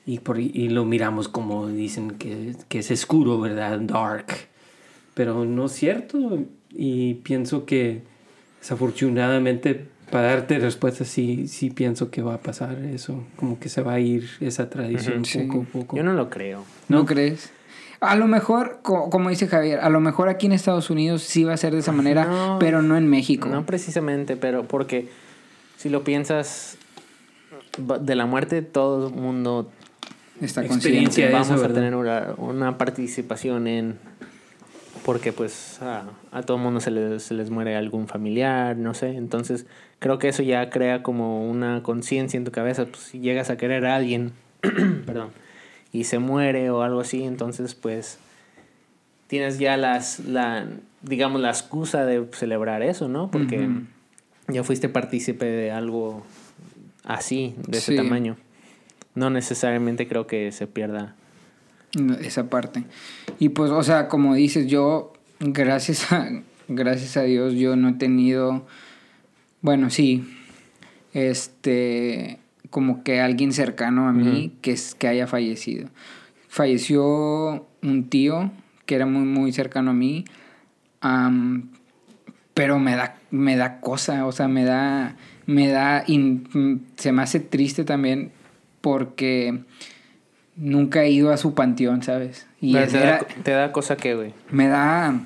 Y, 0.07 0.19
por, 0.19 0.39
y 0.39 0.69
lo 0.69 0.85
miramos 0.85 1.29
como 1.29 1.67
dicen 1.69 2.13
que, 2.13 2.55
que 2.69 2.79
es 2.81 2.91
oscuro, 2.91 3.41
¿verdad? 3.41 3.79
Dark. 3.81 4.27
Pero 5.15 5.45
no 5.45 5.67
es 5.67 5.73
cierto. 5.73 6.39
y 6.77 7.15
pienso 7.15 7.65
que 7.67 8.03
desafortunadamente 8.61 9.87
para 10.11 10.29
darte 10.29 10.59
respuesta 10.59 11.05
sí, 11.05 11.49
sí 11.49 11.71
pienso 11.71 12.11
que 12.11 12.23
va 12.23 12.35
a 12.35 12.39
pasar 12.39 12.79
eso, 12.85 13.25
como 13.37 13.59
que 13.59 13.69
se 13.69 13.81
va 13.83 13.95
a 13.95 14.01
ir 14.01 14.29
esa 14.41 14.69
tradición 14.71 15.25
sí. 15.25 15.39
poco 15.41 15.63
a 15.63 15.73
poco. 15.73 15.97
Yo 15.97 16.03
no 16.03 16.13
lo 16.13 16.29
creo. 16.31 16.65
¿No, 16.89 17.05
crees? 17.07 17.51
A 18.01 18.17
lo 18.17 18.27
mejor, 18.27 18.81
co- 18.83 19.09
como 19.09 19.31
dice 19.31 19.47
Javier, 19.49 19.81
a 19.81 19.89
lo 19.89 20.01
mejor 20.01 20.29
aquí 20.29 20.47
en 20.47 20.53
Estados 20.53 20.91
Unidos 20.91 21.23
sí 21.23 21.45
va 21.45 21.55
a 21.55 21.57
ser 21.57 21.73
de 21.73 21.79
esa 21.81 21.93
manera, 21.93 22.27
No. 22.27 22.59
pero 22.61 22.83
no 22.83 22.97
en 22.97 23.09
México. 23.09 23.49
No 23.49 23.65
precisamente, 23.65 24.37
pero 24.37 24.65
porque 24.69 25.09
si 25.79 25.89
lo 25.89 26.05
piensas, 26.05 26.77
de 28.01 28.15
la 28.15 28.27
muerte 28.27 28.63
todo 28.63 29.09
el 29.09 29.15
mundo 29.15 29.71
Está 30.41 30.63
Experiencia. 30.65 30.91
consciente. 31.01 31.23
de 31.27 31.33
vamos 31.33 31.51
eso, 31.51 31.65
a 31.65 31.73
tener 31.73 31.95
una, 31.95 32.35
una 32.37 32.77
participación 32.77 33.67
en... 33.69 33.99
Porque 35.05 35.33
pues 35.33 35.81
a, 35.83 36.05
a 36.33 36.43
todo 36.43 36.57
el 36.57 36.63
mundo 36.63 36.81
se 36.81 36.91
les, 36.91 37.23
se 37.23 37.35
les 37.35 37.51
muere 37.51 37.77
algún 37.77 38.09
familiar, 38.09 38.77
no 38.77 38.95
sé. 38.95 39.17
Entonces 39.17 39.67
creo 39.99 40.19
que 40.19 40.29
eso 40.29 40.43
ya 40.43 40.71
crea 40.71 41.03
como 41.03 41.49
una 41.49 41.83
conciencia 41.83 42.39
en 42.39 42.45
tu 42.45 42.51
cabeza. 42.53 42.87
Pues 42.87 42.99
si 42.99 43.21
llegas 43.21 43.51
a 43.51 43.57
querer 43.57 43.85
a 43.87 43.97
alguien, 43.97 44.33
perdón, 45.07 45.29
y 45.93 46.05
se 46.05 46.19
muere 46.19 46.71
o 46.71 46.83
algo 46.83 47.01
así, 47.01 47.23
entonces 47.25 47.75
pues 47.75 48.19
tienes 49.27 49.59
ya 49.59 49.77
las, 49.77 50.21
la, 50.21 50.67
digamos, 51.03 51.41
la 51.41 51.51
excusa 51.51 52.05
de 52.07 52.27
celebrar 52.33 52.83
eso, 52.83 53.09
¿no? 53.09 53.31
Porque 53.31 53.69
ya 54.49 54.65
fuiste 54.65 54.89
partícipe 54.89 55.45
de 55.47 55.71
algo 55.71 56.25
así, 57.05 57.55
de 57.67 57.79
ese 57.79 57.93
Sí. 57.93 57.97
tamaño. 57.97 58.37
No 59.15 59.31
necesariamente 59.31 60.09
creo 60.09 60.27
que 60.27 60.51
se 60.51 60.67
pierda. 60.67 61.15
Esa 62.21 62.49
parte. 62.51 62.85
Y 63.39 63.51
pues, 63.51 63.71
o 63.71 63.83
sea, 63.83 64.09
como 64.09 64.35
dices, 64.35 64.67
yo, 64.67 65.13
gracias 65.41 66.13
a, 66.13 66.29
gracias 66.69 67.17
a 67.17 67.23
Dios, 67.23 67.55
yo 67.55 67.77
no 67.77 67.91
he 67.91 67.93
tenido, 67.95 68.67
bueno, 69.61 69.91
sí, 69.91 70.25
este, 71.13 72.39
como 72.71 73.03
que 73.05 73.21
alguien 73.21 73.53
cercano 73.53 74.09
a 74.09 74.13
mí 74.13 74.53
que, 74.61 74.73
es, 74.73 74.95
que 74.95 75.09
haya 75.09 75.27
fallecido. 75.27 75.89
Falleció 76.49 77.67
un 77.83 78.09
tío 78.09 78.51
que 78.87 78.95
era 78.97 79.07
muy, 79.07 79.23
muy 79.25 79.53
cercano 79.53 79.93
a 79.93 79.95
mí, 79.95 80.25
pero 82.55 82.79
me 82.79 82.97
da, 82.97 83.17
me 83.31 83.57
da 83.57 83.81
cosa, 83.81 84.27
o 84.27 84.33
sea, 84.33 84.49
me 84.49 84.65
da, 84.65 85.17
me 85.47 85.69
da, 85.69 86.05
in- 86.07 86.85
se 86.97 87.13
me 87.13 87.23
hace 87.23 87.41
triste 87.41 87.85
también 87.85 88.31
porque 88.81 89.61
nunca 90.57 91.03
he 91.03 91.11
ido 91.11 91.31
a 91.33 91.37
su 91.37 91.55
panteón, 91.55 92.03
¿sabes? 92.03 92.47
Y 92.61 92.73
te, 92.75 92.99
da, 92.99 93.19
te 93.43 93.51
da 93.51 93.73
cosa 93.73 93.97
que, 93.97 94.15
güey. 94.15 94.35
me 94.51 94.69
da, 94.69 95.21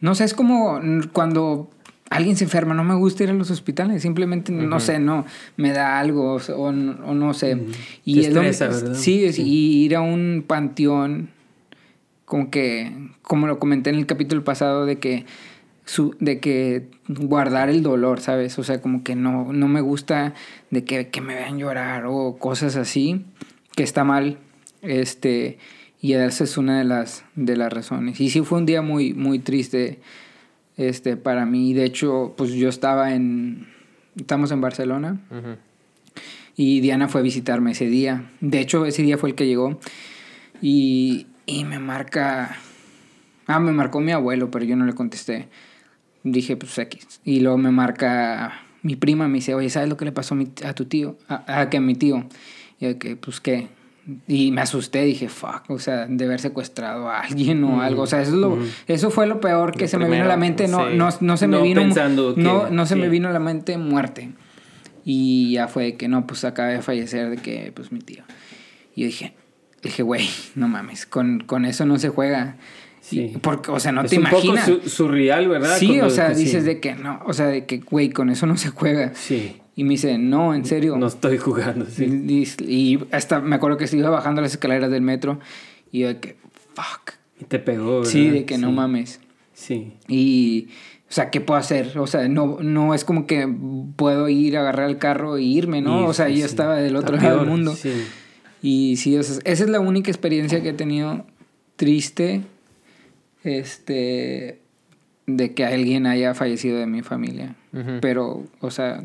no 0.00 0.14
sé, 0.14 0.24
es 0.24 0.34
como 0.34 0.80
cuando 1.12 1.70
alguien 2.10 2.36
se 2.36 2.44
enferma, 2.44 2.72
no 2.74 2.84
me 2.84 2.94
gusta 2.94 3.24
ir 3.24 3.30
a 3.30 3.34
los 3.34 3.50
hospitales, 3.50 4.02
simplemente, 4.02 4.52
no 4.52 4.80
sé, 4.80 4.98
no, 4.98 5.26
me 5.56 5.72
da 5.72 5.98
algo, 5.98 6.34
o, 6.36 6.40
o 6.56 6.72
no- 6.72 7.34
sé. 7.34 7.58
Y 8.04 8.20
Te 8.22 8.28
es 8.48 8.58
¿verdad? 8.60 8.94
Sí, 8.94 9.24
es- 9.24 9.36
Sí. 9.36 9.42
y 9.42 9.84
ir 9.84 9.96
a 9.96 10.00
un 10.00 10.44
panteón, 10.46 11.30
como 12.24 12.50
que, 12.50 12.92
como 13.22 13.46
lo 13.46 13.58
comenté 13.58 13.90
en 13.90 13.96
el 13.96 14.06
capítulo 14.06 14.42
pasado, 14.44 14.86
de 14.86 14.98
que 14.98 15.26
su, 15.84 16.16
de 16.18 16.40
que 16.40 16.88
guardar 17.08 17.68
el 17.68 17.82
dolor, 17.82 18.20
¿sabes? 18.20 18.58
O 18.58 18.64
sea, 18.64 18.80
como 18.80 19.04
que 19.04 19.14
no, 19.14 19.52
no 19.52 19.68
me 19.68 19.80
gusta 19.80 20.34
de 20.70 20.84
que, 20.84 21.08
que 21.08 21.20
me 21.20 21.34
vean 21.34 21.58
llorar 21.58 22.04
o 22.06 22.36
cosas 22.38 22.74
así, 22.76 23.24
que 23.76 23.82
está 23.84 24.02
mal. 24.04 24.38
Este, 24.86 25.58
y 26.00 26.12
esa 26.14 26.44
es 26.44 26.56
una 26.56 26.78
de 26.78 26.84
las, 26.84 27.24
de 27.34 27.56
las 27.56 27.72
razones. 27.72 28.20
Y 28.20 28.30
sí 28.30 28.40
fue 28.42 28.58
un 28.58 28.66
día 28.66 28.82
muy, 28.82 29.12
muy 29.14 29.38
triste 29.38 29.98
este, 30.76 31.16
para 31.16 31.44
mí. 31.46 31.74
De 31.74 31.84
hecho, 31.84 32.34
pues 32.36 32.52
yo 32.52 32.68
estaba 32.68 33.14
en, 33.14 33.66
estamos 34.16 34.50
en 34.52 34.60
Barcelona 34.60 35.20
y 36.56 36.80
Diana 36.80 37.08
fue 37.08 37.20
a 37.20 37.24
visitarme 37.24 37.72
ese 37.72 37.86
día. 37.86 38.30
De 38.40 38.60
hecho, 38.60 38.86
ese 38.86 39.02
día 39.02 39.18
fue 39.18 39.30
el 39.30 39.34
que 39.34 39.46
llegó. 39.46 39.78
Y, 40.62 41.26
y 41.46 41.64
me 41.64 41.78
marca. 41.78 42.56
Ah, 43.46 43.60
me 43.60 43.72
marcó 43.72 44.00
mi 44.00 44.12
abuelo, 44.12 44.50
pero 44.50 44.64
yo 44.64 44.76
no 44.76 44.84
le 44.86 44.94
contesté. 44.94 45.48
Dije, 46.24 46.56
pues 46.56 46.76
X. 46.78 47.20
Y 47.24 47.40
luego 47.40 47.58
me 47.58 47.70
marca 47.70 48.62
mi 48.82 48.96
prima, 48.96 49.28
me 49.28 49.34
dice, 49.34 49.54
oye, 49.54 49.68
¿sabes 49.70 49.88
lo 49.88 49.96
que 49.96 50.04
le 50.04 50.12
pasó 50.12 50.34
a, 50.34 50.38
mi- 50.38 50.50
a 50.64 50.72
tu 50.74 50.84
tío? 50.86 51.16
A, 51.28 51.60
a 51.60 51.70
que 51.70 51.76
a 51.76 51.80
mi 51.80 51.94
tío. 51.94 52.26
Y 52.80 52.86
yo, 52.86 52.98
que, 52.98 53.16
pues 53.16 53.40
qué. 53.40 53.68
Y 54.28 54.52
me 54.52 54.60
asusté, 54.60 55.02
dije, 55.04 55.28
fuck, 55.28 55.62
o 55.68 55.78
sea, 55.80 56.06
de 56.06 56.24
haber 56.26 56.40
secuestrado 56.40 57.08
a 57.08 57.20
alguien 57.22 57.64
o 57.64 57.82
algo. 57.82 58.02
O 58.02 58.06
sea, 58.06 58.22
eso, 58.22 58.30
es 58.32 58.36
lo, 58.36 58.58
eso 58.86 59.10
fue 59.10 59.26
lo 59.26 59.40
peor 59.40 59.72
que 59.72 59.82
Lo 59.84 59.88
se 59.88 59.98
me 59.98 60.04
vino 60.08 60.24
a 60.24 60.28
la 60.28 60.34
primero, 60.36 60.40
mente. 60.40 60.68
No, 60.68 60.88
sí. 60.88 60.96
no, 60.96 61.08
no 61.20 61.36
se 61.36 61.46
me 61.48 61.56
No 61.56 61.62
vino. 61.64 61.80
pensando 61.80 62.34
que- 62.34 62.40
no, 62.40 62.70
no 62.70 62.86
se 62.86 62.94
me 62.94 63.04
sí. 63.06 63.08
vino 63.10 63.28
a 63.28 63.32
la 63.32 63.40
mente 63.40 63.76
muerte. 63.78 64.30
Y 65.04 65.52
ya 65.52 65.68
fue 65.68 65.94
que 65.96 66.08
no, 66.08 66.26
pues 66.26 66.44
acaba 66.44 66.68
de 66.68 66.82
fallecer 66.82 67.30
de 67.30 67.36
que, 67.38 67.72
pues 67.74 67.90
mi 67.92 68.00
tío. 68.00 68.22
Y 68.94 69.02
yo 69.02 69.06
dije, 69.06 69.34
dije, 69.82 70.02
güey, 70.02 70.28
no 70.54 70.68
mames, 70.68 71.06
con, 71.06 71.40
con 71.40 71.64
eso 71.64 71.84
no 71.86 71.98
se 71.98 72.08
juega. 72.08 72.56
Sí. 73.00 73.34
Porque, 73.40 73.70
o 73.70 73.78
sea, 73.78 73.92
no 73.92 74.02
es 74.02 74.10
te 74.10 74.16
un 74.18 74.22
imaginas. 74.22 74.68
poco 74.68 74.82
su- 74.84 74.88
surreal, 74.88 75.48
¿verdad? 75.48 75.76
Sí, 75.78 75.86
Cuando- 75.88 76.06
o 76.06 76.10
sea, 76.10 76.30
dices 76.30 76.64
de 76.64 76.80
que 76.80 76.94
no, 76.94 77.20
o 77.24 77.32
sea, 77.32 77.46
de 77.46 77.66
que, 77.66 77.78
güey, 77.78 78.10
con 78.10 78.30
eso 78.30 78.46
no 78.46 78.56
se 78.56 78.70
juega. 78.70 79.12
Sí, 79.14 79.56
Y 79.78 79.84
me 79.84 79.90
dice, 79.90 80.16
no, 80.16 80.54
en 80.54 80.64
serio. 80.64 80.96
no 80.96 81.06
estoy 81.06 81.36
jugando, 81.36 81.84
sí. 81.84 82.04
Y, 82.04 82.64
y 82.64 82.98
hasta 83.12 83.40
me 83.40 83.56
acuerdo 83.56 83.76
que 83.76 83.86
se 83.86 83.98
iba 83.98 84.08
bajando 84.08 84.40
las 84.40 84.52
escaleras 84.52 84.90
del 84.90 85.02
metro 85.02 85.38
y 85.92 86.00
yo 86.00 86.08
de 86.08 86.18
que, 86.18 86.36
fuck. 86.74 87.12
Y 87.38 87.44
te 87.44 87.58
pegó, 87.58 87.98
¿verdad? 87.98 88.10
Sí, 88.10 88.30
de 88.30 88.46
que 88.46 88.56
no 88.56 88.72
mames. 88.72 89.20
Sí. 89.52 89.92
Y, 90.08 90.68
o 91.08 91.12
sea, 91.12 91.30
¿qué 91.30 91.40
puedo 91.42 91.60
hacer? 91.60 91.98
O 91.98 92.06
sea, 92.06 92.26
no, 92.28 92.58
no 92.62 92.94
es 92.94 93.04
como 93.04 93.26
que 93.26 93.46
puedo 93.96 94.30
ir, 94.30 94.56
agarrar 94.56 94.88
el 94.88 94.96
carro 94.96 95.36
e 95.36 95.42
irme, 95.42 95.82
¿no? 95.82 96.06
O 96.06 96.14
sea, 96.14 96.28
yo 96.30 96.36
sí. 96.36 96.42
estaba 96.42 96.76
del 96.76 96.96
otro 96.96 97.16
Está 97.16 97.28
lado 97.28 97.40
del 97.40 97.48
mundo. 97.48 97.74
Sí. 97.74 97.92
Y 98.62 98.96
sí, 98.96 99.16
o 99.16 99.22
sea, 99.22 99.36
esa 99.44 99.64
es 99.64 99.70
la 99.70 99.80
única 99.80 100.10
experiencia 100.10 100.62
que 100.62 100.70
he 100.70 100.74
tenido 100.74 101.26
triste, 101.76 102.42
este, 103.44 104.58
de 105.26 105.54
que 105.54 105.64
alguien 105.64 106.06
haya 106.06 106.34
fallecido 106.34 106.78
de 106.78 106.86
mi 106.86 107.02
familia. 107.02 107.54
Pero, 108.00 108.44
o 108.60 108.70
sea, 108.70 109.04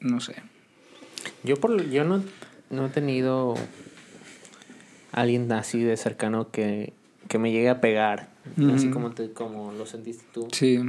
no 0.00 0.20
sé. 0.20 0.36
Yo, 1.44 1.56
por, 1.56 1.88
yo 1.90 2.04
no, 2.04 2.22
no 2.70 2.86
he 2.86 2.88
tenido 2.90 3.54
alguien 5.12 5.50
así 5.52 5.82
de 5.82 5.96
cercano 5.96 6.50
que, 6.50 6.92
que 7.28 7.38
me 7.38 7.52
llegue 7.52 7.68
a 7.68 7.80
pegar. 7.80 8.28
Así 8.74 8.90
como, 8.90 9.10
te, 9.10 9.32
como 9.32 9.72
lo 9.72 9.86
sentiste 9.86 10.24
tú. 10.32 10.48
Sí, 10.52 10.80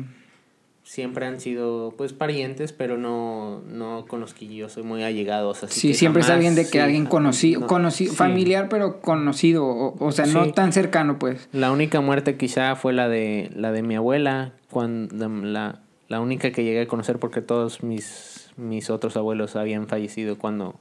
Siempre 0.89 1.27
han 1.27 1.39
sido, 1.39 1.93
pues, 1.95 2.13
parientes, 2.13 2.73
pero 2.73 2.97
no, 2.97 3.61
no 3.67 4.05
con 4.07 4.21
los 4.21 4.33
que 4.33 4.47
yo 4.47 4.69
soy 4.69 4.81
muy 4.81 5.03
allegados. 5.03 5.63
Así 5.63 5.79
sí, 5.79 5.87
que 5.89 5.93
siempre 5.93 6.21
es 6.21 6.25
jamás, 6.25 6.37
alguien 6.37 6.55
de 6.55 6.63
que 6.63 6.71
sí, 6.71 6.79
alguien 6.79 7.05
conocido, 7.05 7.59
no. 7.59 7.67
conocido, 7.67 8.11
sí. 8.11 8.17
familiar, 8.17 8.69
pero 8.69 8.99
conocido, 8.99 9.67
o, 9.67 10.03
o 10.03 10.11
sea, 10.11 10.25
no 10.25 10.51
tan 10.51 10.73
cercano, 10.73 11.19
pues. 11.19 11.47
La 11.51 11.71
única 11.71 12.01
muerte 12.01 12.37
quizá 12.37 12.75
fue 12.75 12.93
la 12.93 13.07
de 13.07 13.51
la 13.55 13.71
de 13.71 13.83
mi 13.83 13.97
abuela, 13.97 14.53
cuando 14.71 15.29
la, 15.29 15.79
la 16.07 16.21
única 16.21 16.51
que 16.51 16.63
llegué 16.63 16.81
a 16.81 16.87
conocer 16.87 17.19
porque 17.19 17.41
todos 17.41 17.83
mis, 17.83 18.48
mis 18.59 18.89
otros 18.89 19.17
abuelos 19.17 19.55
habían 19.55 19.87
fallecido 19.87 20.37
cuando, 20.37 20.75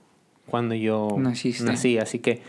cuando 0.47 0.75
yo 0.75 1.17
Naciste. 1.19 1.65
nací, 1.65 1.99
así 1.99 2.19
que 2.19 2.43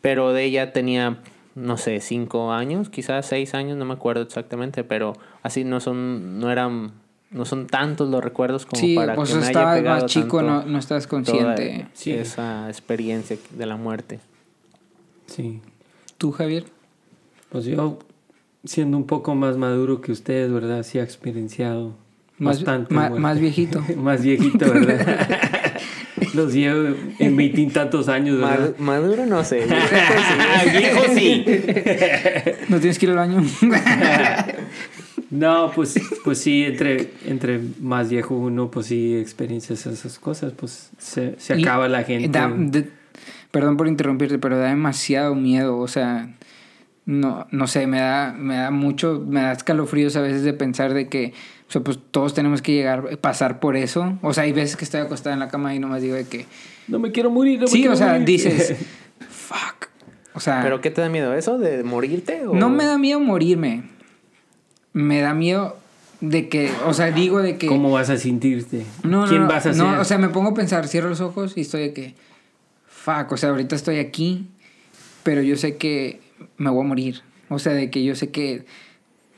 pero 0.00 0.32
de 0.32 0.44
ella 0.44 0.72
tenía 0.72 1.18
no 1.54 1.76
sé, 1.76 2.00
cinco 2.00 2.52
años, 2.52 2.88
quizás 2.88 3.26
seis 3.26 3.54
años, 3.54 3.76
no 3.76 3.84
me 3.84 3.92
acuerdo 3.94 4.22
exactamente, 4.22 4.84
pero 4.84 5.12
así 5.42 5.64
no 5.64 5.80
son, 5.80 6.40
no 6.40 6.50
eran, 6.50 6.92
no 7.30 7.44
son 7.44 7.66
tantos 7.66 8.08
los 8.08 8.22
recuerdos 8.24 8.64
como 8.64 8.80
Sí, 8.80 8.94
para 8.94 9.14
pues 9.14 9.30
que 9.30 9.34
me 9.36 9.40
haya 9.42 9.50
estabas 9.50 9.78
pegado 9.78 10.00
más 10.02 10.10
chico, 10.10 10.38
tanto 10.38 10.52
no, 10.52 10.64
no 10.64 10.78
estás 10.78 11.06
consciente. 11.06 11.88
Sí. 11.92 12.12
esa 12.12 12.68
experiencia 12.68 13.36
de 13.50 13.66
la 13.66 13.76
muerte. 13.76 14.20
Sí. 15.26 15.60
¿Tú, 16.18 16.32
Javier? 16.32 16.64
Pues 17.50 17.66
yo, 17.66 17.98
siendo 18.64 18.96
un 18.96 19.04
poco 19.06 19.34
más 19.34 19.56
maduro 19.58 20.00
que 20.00 20.12
ustedes, 20.12 20.50
¿verdad? 20.50 20.84
Sí 20.84 20.98
he 20.98 21.02
experienciado 21.02 21.92
Más, 22.42 22.56
bastante. 22.58 22.94
ma- 22.94 23.10
más 23.10 23.38
viejito. 23.40 23.84
más 23.96 24.22
viejito, 24.22 24.70
¿verdad? 24.72 25.78
Los 26.34 26.52
llevo 26.54 26.94
en 27.18 27.36
veintitantos 27.36 28.08
años, 28.08 28.38
¿verdad? 28.40 28.74
Ma- 28.78 28.92
Maduro 29.00 29.26
no 29.26 29.42
sé. 29.44 29.66
sí. 29.66 29.74
viejo 30.78 31.02
sí. 31.14 31.44
¿No 32.68 32.78
tienes 32.78 32.98
que 32.98 33.06
ir 33.06 33.10
al 33.10 33.16
baño? 33.16 33.42
No, 35.30 35.70
pues, 35.74 35.94
pues 36.24 36.38
sí, 36.38 36.64
entre, 36.64 37.10
entre 37.26 37.58
más 37.80 38.10
viejo 38.10 38.34
uno, 38.36 38.70
pues 38.70 38.86
sí 38.86 39.16
experiencias 39.16 39.86
esas 39.86 40.18
cosas, 40.18 40.52
pues 40.54 40.90
se, 40.98 41.36
se 41.38 41.58
Y 41.58 41.62
acaba 41.62 41.88
la 41.88 42.02
gente. 42.04 42.28
da- 42.28 42.52
de- 42.54 42.88
perdón 43.50 43.76
por 43.78 43.88
interrumpirte, 43.88 44.38
pero 44.38 44.58
da 44.58 44.68
demasiado 44.68 45.34
miedo. 45.34 45.78
O 45.78 45.88
sea, 45.88 46.34
no, 47.06 47.46
no 47.50 47.66
sé, 47.66 47.86
me 47.86 47.98
da, 48.00 48.34
me 48.36 48.56
da 48.56 48.70
mucho, 48.70 49.24
me 49.26 49.40
da 49.40 49.52
escalofríos 49.52 50.16
a 50.16 50.20
veces 50.20 50.42
de 50.42 50.52
pensar 50.52 50.92
de 50.92 51.08
que, 51.08 51.32
o 51.72 51.80
sea, 51.80 51.80
pues 51.80 51.98
todos 52.10 52.34
tenemos 52.34 52.60
que 52.60 52.72
llegar, 52.72 53.16
pasar 53.16 53.58
por 53.58 53.78
eso. 53.78 54.18
O 54.20 54.34
sea, 54.34 54.44
hay 54.44 54.52
veces 54.52 54.76
que 54.76 54.84
estoy 54.84 55.00
acostada 55.00 55.32
en 55.32 55.40
la 55.40 55.48
cama 55.48 55.74
y 55.74 55.78
nomás 55.78 56.02
digo 56.02 56.14
de 56.14 56.26
que, 56.26 56.44
No 56.86 56.98
me 56.98 57.12
quiero 57.12 57.30
morir, 57.30 57.60
no 57.60 57.64
me 57.64 57.70
sí, 57.70 57.78
quiero 57.78 57.94
o 57.94 57.96
sea, 57.96 58.08
morir. 58.08 58.26
dices, 58.26 58.76
fuck. 59.30 59.88
O 60.34 60.40
sea, 60.40 60.60
¿Pero 60.62 60.82
qué 60.82 60.90
te 60.90 61.00
da 61.00 61.08
miedo? 61.08 61.32
¿Eso 61.32 61.56
de 61.56 61.82
morirte? 61.82 62.46
O... 62.46 62.52
no 62.52 62.68
me 62.68 62.84
da 62.84 62.98
miedo 62.98 63.20
morirme. 63.20 63.84
me 64.92 65.22
da 65.22 65.32
miedo 65.32 65.78
de 66.20 66.50
que, 66.50 66.70
o 66.84 66.92
sea, 66.92 67.10
digo 67.10 67.40
de 67.40 67.56
que... 67.56 67.68
¿Cómo 67.68 67.90
vas 67.90 68.10
a 68.10 68.18
sentirte? 68.18 68.84
No, 69.02 69.22
no, 69.22 69.28
¿Quién 69.28 69.40
no, 69.40 69.48
vas 69.48 69.64
a 69.64 69.72
ser? 69.72 69.82
no, 69.82 69.98
o 69.98 70.04
sea, 70.04 70.18
me 70.18 70.28
pongo 70.28 70.50
a 70.50 70.54
pensar, 70.54 70.86
cierro 70.88 71.08
los 71.08 71.22
ojos 71.22 71.56
y 71.56 71.62
estoy 71.62 71.80
de 71.80 71.92
que, 71.94 72.14
fuck, 72.86 73.32
o 73.32 73.38
sea, 73.38 73.48
ahorita 73.48 73.76
estoy 73.76 73.96
aquí, 73.96 74.46
pero 75.22 75.40
yo 75.40 75.56
sé 75.56 75.78
que 75.78 76.20
me 76.58 76.68
voy 76.68 76.84
a 76.84 76.88
morir. 76.88 77.22
O 77.48 77.58
sea, 77.58 77.72
de 77.72 77.88
que 77.88 78.04
yo 78.04 78.14
sé 78.14 78.30
que 78.30 78.66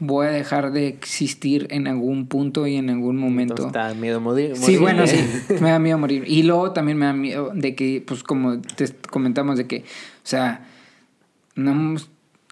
voy 0.07 0.27
a 0.27 0.31
dejar 0.31 0.73
de 0.73 0.89
existir 0.89 1.67
en 1.71 1.87
algún 1.89 2.27
punto 2.27 2.67
y 2.67 2.77
en 2.77 2.91
algún 2.91 3.17
momento. 3.17 3.55
Entonces, 3.55 3.73
¿te 3.73 3.79
da 3.79 3.95
miedo 3.95 4.21
morir? 4.21 4.57
Sí, 4.57 4.77
bueno, 4.77 5.07
sí, 5.07 5.19
me 5.61 5.71
da 5.71 5.79
miedo 5.79 5.99
morir. 5.99 6.25
Y 6.27 6.43
luego 6.43 6.73
también 6.73 6.99
me 6.99 7.07
da 7.07 7.13
miedo 7.13 7.51
de 7.55 7.75
que, 7.75 8.03
pues 8.07 8.23
como 8.23 8.61
te 8.61 8.87
comentamos, 9.11 9.57
de 9.59 9.67
que, 9.67 9.79
o 9.79 9.83
sea, 10.27 10.67
no, 11.57 11.97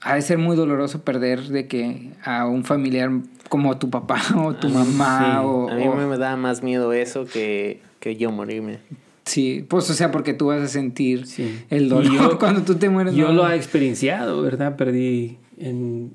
ha 0.02 0.14
de 0.14 0.23
ser 0.23 0.38
muy 0.38 0.56
doloroso 0.56 1.02
perder 1.02 1.42
de 1.44 1.66
que 1.68 2.11
a 2.25 2.47
un 2.47 2.64
familiar 2.64 3.11
como 3.49 3.76
tu 3.78 3.90
papá 3.90 4.21
o 4.37 4.54
tu 4.54 4.68
mamá 4.68 5.18
sí. 5.40 5.47
o... 5.47 5.68
A 5.71 5.75
mí 5.75 5.85
o- 5.87 5.94
me 5.94 6.18
da 6.18 6.37
más 6.37 6.62
miedo 6.62 6.92
eso 6.92 7.25
que, 7.25 7.80
que 8.00 8.16
yo 8.16 8.30
morirme. 8.32 8.78
Sí, 9.25 9.64
pues 9.68 9.88
o 9.88 9.94
sea, 9.94 10.11
porque 10.11 10.35
tú 10.35 10.47
vas 10.47 10.61
a 10.62 10.66
sentir 10.68 11.26
Sí. 11.26 11.61
el 11.71 11.88
dolor 11.88 12.12
yo- 12.12 12.38
cuando 12.40 12.62
tú 12.62 12.75
te 12.75 12.88
mueres. 12.88 13.14
Yo 13.14 13.28
¿no? 13.28 13.35
lo 13.35 13.50
he 13.50 13.54
experienciado, 13.56 14.42
¿verdad? 14.42 14.76
Perdí 14.76 15.38
en 15.59 16.12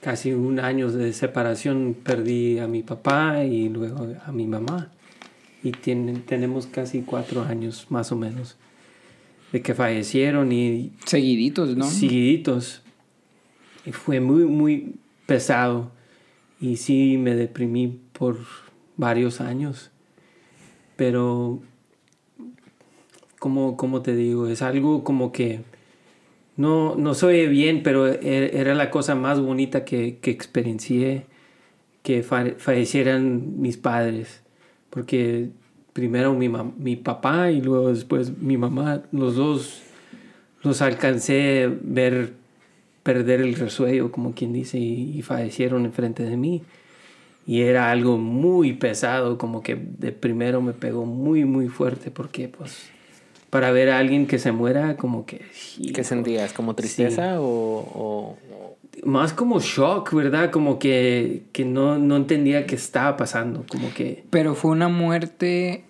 casi 0.00 0.32
un 0.32 0.60
año 0.60 0.90
de 0.90 1.12
separación, 1.12 1.96
perdí 2.02 2.58
a 2.58 2.66
mi 2.66 2.82
papá 2.82 3.44
y 3.44 3.68
luego 3.68 4.08
a 4.24 4.32
mi 4.32 4.46
mamá. 4.46 4.90
Y 5.62 5.72
tienen, 5.72 6.22
tenemos 6.22 6.66
casi 6.66 7.02
cuatro 7.02 7.42
años 7.42 7.86
más 7.90 8.12
o 8.12 8.16
menos 8.16 8.56
de 9.52 9.62
que 9.62 9.74
fallecieron 9.74 10.52
y 10.52 10.92
Seguiditos, 11.04 11.76
¿no? 11.76 11.84
seguiditos. 11.84 12.82
Y 13.84 13.92
fue 13.92 14.20
muy, 14.20 14.44
muy 14.44 14.94
pesado. 15.26 15.90
Y 16.60 16.76
sí 16.76 17.16
me 17.18 17.34
deprimí 17.34 18.00
por 18.12 18.38
varios 18.96 19.40
años. 19.40 19.90
Pero, 20.96 21.60
como, 23.38 23.76
como 23.76 24.02
te 24.02 24.14
digo, 24.14 24.46
es 24.46 24.62
algo 24.62 25.02
como 25.02 25.32
que 25.32 25.62
no, 26.60 26.94
no 26.96 27.14
soy 27.14 27.46
bien, 27.48 27.82
pero 27.82 28.06
e- 28.06 28.50
era 28.60 28.74
la 28.74 28.90
cosa 28.90 29.14
más 29.14 29.40
bonita 29.40 29.84
que, 29.84 30.18
que 30.18 30.30
experiencié 30.30 31.24
que 32.02 32.22
fa- 32.22 32.54
fallecieran 32.58 33.60
mis 33.60 33.76
padres. 33.76 34.42
Porque 34.90 35.50
primero 35.92 36.34
mi, 36.34 36.48
mi 36.48 36.96
papá 36.96 37.50
y 37.50 37.60
luego 37.60 37.90
después 37.92 38.38
mi 38.38 38.56
mamá, 38.56 39.02
los 39.12 39.36
dos 39.36 39.82
los 40.62 40.82
alcancé 40.82 41.64
a 41.64 41.72
ver 41.82 42.34
perder 43.02 43.40
el 43.40 43.54
resuello, 43.54 44.12
como 44.12 44.34
quien 44.34 44.52
dice, 44.52 44.78
y, 44.78 45.16
y 45.18 45.22
fallecieron 45.22 45.86
enfrente 45.86 46.22
de 46.22 46.36
mí. 46.36 46.62
Y 47.46 47.62
era 47.62 47.90
algo 47.90 48.18
muy 48.18 48.74
pesado, 48.74 49.38
como 49.38 49.62
que 49.62 49.74
de 49.76 50.12
primero 50.12 50.60
me 50.60 50.72
pegó 50.72 51.06
muy, 51.06 51.44
muy 51.44 51.68
fuerte, 51.68 52.10
porque 52.10 52.48
pues 52.48 52.90
para 53.50 53.70
ver 53.72 53.90
a 53.90 53.98
alguien 53.98 54.26
que 54.26 54.38
se 54.38 54.52
muera, 54.52 54.96
como 54.96 55.26
que... 55.26 55.42
¿Qué 55.92 56.04
sentías? 56.04 56.52
¿Como 56.52 56.74
tristeza 56.74 57.40
o, 57.40 57.44
o- 57.44 58.38
o- 58.52 58.76
Más 59.04 59.32
como 59.32 59.58
shock, 59.60 60.12
¿verdad? 60.14 60.50
Como 60.50 60.78
que, 60.78 61.42
que 61.52 61.64
no, 61.64 61.98
no 61.98 62.16
entendía 62.16 62.66
qué 62.66 62.76
estaba 62.76 63.16
pasando, 63.16 63.64
como 63.68 63.92
que... 63.92 64.24
Pero 64.30 64.54
fue 64.54 64.70
una 64.70 64.88
muerte 64.88 65.84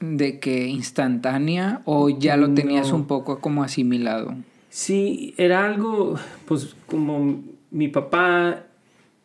de 0.00 0.38
que 0.38 0.66
instantánea 0.68 1.80
o 1.86 2.08
ya 2.10 2.36
lo 2.36 2.52
tenías 2.54 2.90
No. 2.90 2.96
un 2.96 3.06
poco 3.06 3.40
como 3.40 3.64
asimilado. 3.64 4.34
Sí, 4.68 5.34
era 5.38 5.64
algo, 5.64 6.16
pues 6.46 6.76
como 6.86 7.40
mi 7.70 7.88
papá 7.88 8.62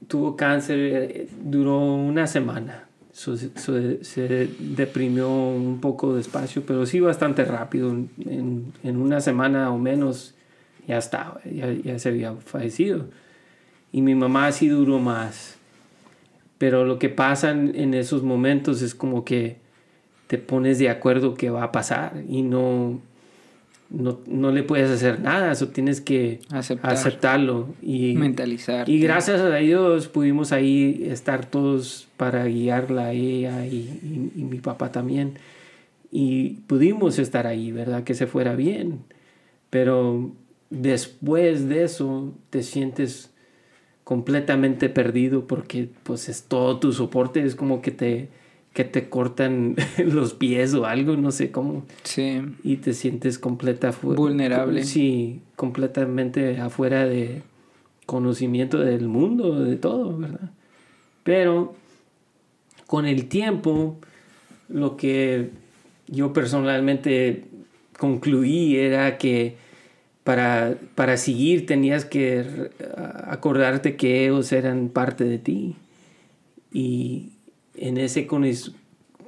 tuvo 0.08 0.36
cáncer, 0.38 0.80
eh, 0.80 1.28
duró 1.44 1.80
una 1.80 2.26
semana. 2.26 2.86
So- 3.14 3.36
se 3.38 4.50
deprimió 4.60 5.30
un 5.30 5.80
poco 5.82 6.16
despacio, 6.16 6.64
pero 6.66 6.86
sí 6.86 7.00
bastante 7.00 7.44
rápido. 7.46 7.90
En, 7.92 8.74
en 8.84 8.98
una 8.98 9.20
semana 9.22 9.72
o 9.72 9.78
menos 9.78 10.36
ya 10.88 10.98
estaba, 10.98 11.42
ya, 11.44 11.72
ya 11.72 12.00
se 12.00 12.10
había 12.10 12.34
fallecido. 12.34 13.08
Y 13.92 14.02
mi 14.02 14.16
mamá 14.16 14.52
sí 14.52 14.68
duró 14.70 15.00
más. 15.00 15.58
Pero 16.58 16.86
lo 16.86 17.00
que 17.00 17.10
pasa 17.10 17.52
en 17.52 17.94
esos 17.94 18.24
momentos 18.24 18.82
es 18.82 18.94
como 18.96 19.26
que 19.26 19.58
te 20.28 20.38
pones 20.38 20.80
de 20.80 20.90
acuerdo 20.90 21.34
que 21.34 21.50
va 21.50 21.64
a 21.64 21.72
pasar 21.74 22.24
y 22.30 22.42
no, 22.42 23.02
no, 23.92 24.20
no 24.28 24.52
le 24.52 24.64
puedes 24.64 24.90
hacer 24.90 25.20
nada, 25.20 25.52
eso 25.52 25.68
tienes 25.68 26.00
que 26.02 26.40
Aceptar. 26.50 26.94
aceptarlo. 26.94 27.68
Y, 27.82 28.14
Mentalizar. 28.16 28.88
y 28.90 29.00
gracias 29.00 29.42
a 29.42 29.54
Dios 29.58 30.08
pudimos 30.08 30.52
ahí 30.52 31.04
estar 31.08 31.46
todos 31.46 32.08
para 32.18 32.46
guiarla 32.46 33.08
a 33.08 33.12
ella 33.12 33.66
y, 33.66 33.76
y- 33.76 34.32
y 34.36 34.44
mi 34.44 34.60
papá 34.60 34.92
también. 34.92 35.34
Y 36.12 36.56
pudimos 36.68 37.20
estar 37.20 37.48
ahí, 37.48 37.72
¿verdad? 37.72 38.04
Que 38.04 38.14
se 38.16 38.28
fuera 38.28 38.56
bien. 38.56 39.00
Pero 39.70 40.32
después 40.70 41.68
de 41.70 41.84
eso 41.84 42.34
te 42.50 42.64
sientes 42.64 43.30
completamente 44.04 44.90
perdido 44.90 45.48
porque 45.48 45.90
pues 46.04 46.28
es 46.28 46.44
todo 46.44 46.80
tu 46.80 46.92
soporte, 46.92 47.44
es 47.44 47.56
como 47.56 47.82
que 47.82 47.92
te, 47.92 48.30
que 48.74 48.84
te 48.86 49.10
cortan 49.10 49.76
los 50.06 50.34
pies 50.34 50.74
o 50.74 50.86
algo, 50.86 51.18
no 51.18 51.32
sé 51.32 51.52
cómo 51.52 51.86
Sí. 52.04 52.42
y 52.64 52.78
te 52.78 52.94
sientes 52.94 53.38
completa 53.40 53.92
Vulnerable. 54.02 54.84
Sí, 54.86 55.42
completamente 55.56 56.60
afuera 56.60 57.06
de 57.06 57.42
conocimiento 58.06 58.80
del 58.80 59.08
mundo, 59.08 59.64
de 59.64 59.76
todo, 59.76 60.18
¿verdad? 60.18 60.52
Pero 61.24 61.76
con 62.88 63.06
el 63.06 63.28
tiempo, 63.28 63.98
lo 64.70 64.98
que 64.98 65.50
yo 66.08 66.34
personalmente 66.34 67.46
concluí 67.98 68.76
era 68.76 69.18
que 69.18 69.56
para, 70.24 70.76
para 70.96 71.18
seguir 71.18 71.66
tenías 71.66 72.06
que 72.06 72.70
acordarte 73.26 73.96
que 73.96 74.26
ellos 74.26 74.52
eran 74.52 74.90
parte 74.90 75.24
de 75.24 75.38
ti. 75.40 75.76
Y 76.74 77.31
en 77.76 77.98
ese 77.98 78.28
conis- 78.28 78.74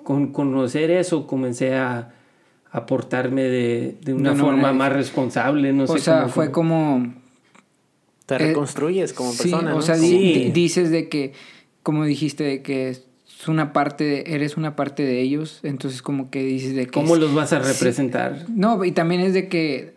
con 0.04 0.32
conocer 0.34 0.92
eso 0.92 1.28
comencé 1.28 1.76
a, 1.76 2.14
a 2.72 2.86
portarme 2.86 3.44
de, 3.44 3.96
de 4.02 4.14
una 4.14 4.36
forma 4.36 4.74
más 4.74 4.92
responsable. 4.92 5.72
No 5.74 5.84
o 5.86 5.88
sé 5.88 6.00
sea, 6.00 6.22
cómo- 6.24 6.30
fue 6.34 6.52
como... 6.52 7.14
te 8.26 8.36
Eh, 8.36 8.38
reconstruyes 8.40 9.14
como 9.14 9.32
sí, 9.32 9.50
persona? 9.50 9.76
o 9.76 9.82
sea, 9.82 9.96
Sí. 9.96 10.52
dices 10.54 10.90
de 10.92 11.08
que, 11.10 11.34
como 11.84 12.04
dijiste, 12.06 12.44
de 12.44 12.62
que 12.62 12.90
es 12.90 13.04
una 13.48 13.74
parte, 13.74 14.04
de- 14.04 14.24
eres 14.36 14.58
una 14.58 14.76
parte 14.76 15.04
de 15.04 15.22
ellos, 15.22 15.60
entonces 15.64 16.02
como 16.02 16.30
que 16.30 16.44
dices 16.44 16.76
de 16.76 16.86
que... 16.86 16.92
¿Cómo 16.92 17.16
es- 17.16 17.22
los 17.22 17.34
vas 17.34 17.54
a 17.54 17.64
sí. 17.64 17.72
representar? 17.74 18.46
No, 18.50 18.84
y 18.84 18.92
también 18.92 19.22
es 19.22 19.34
de 19.34 19.48
que 19.50 19.94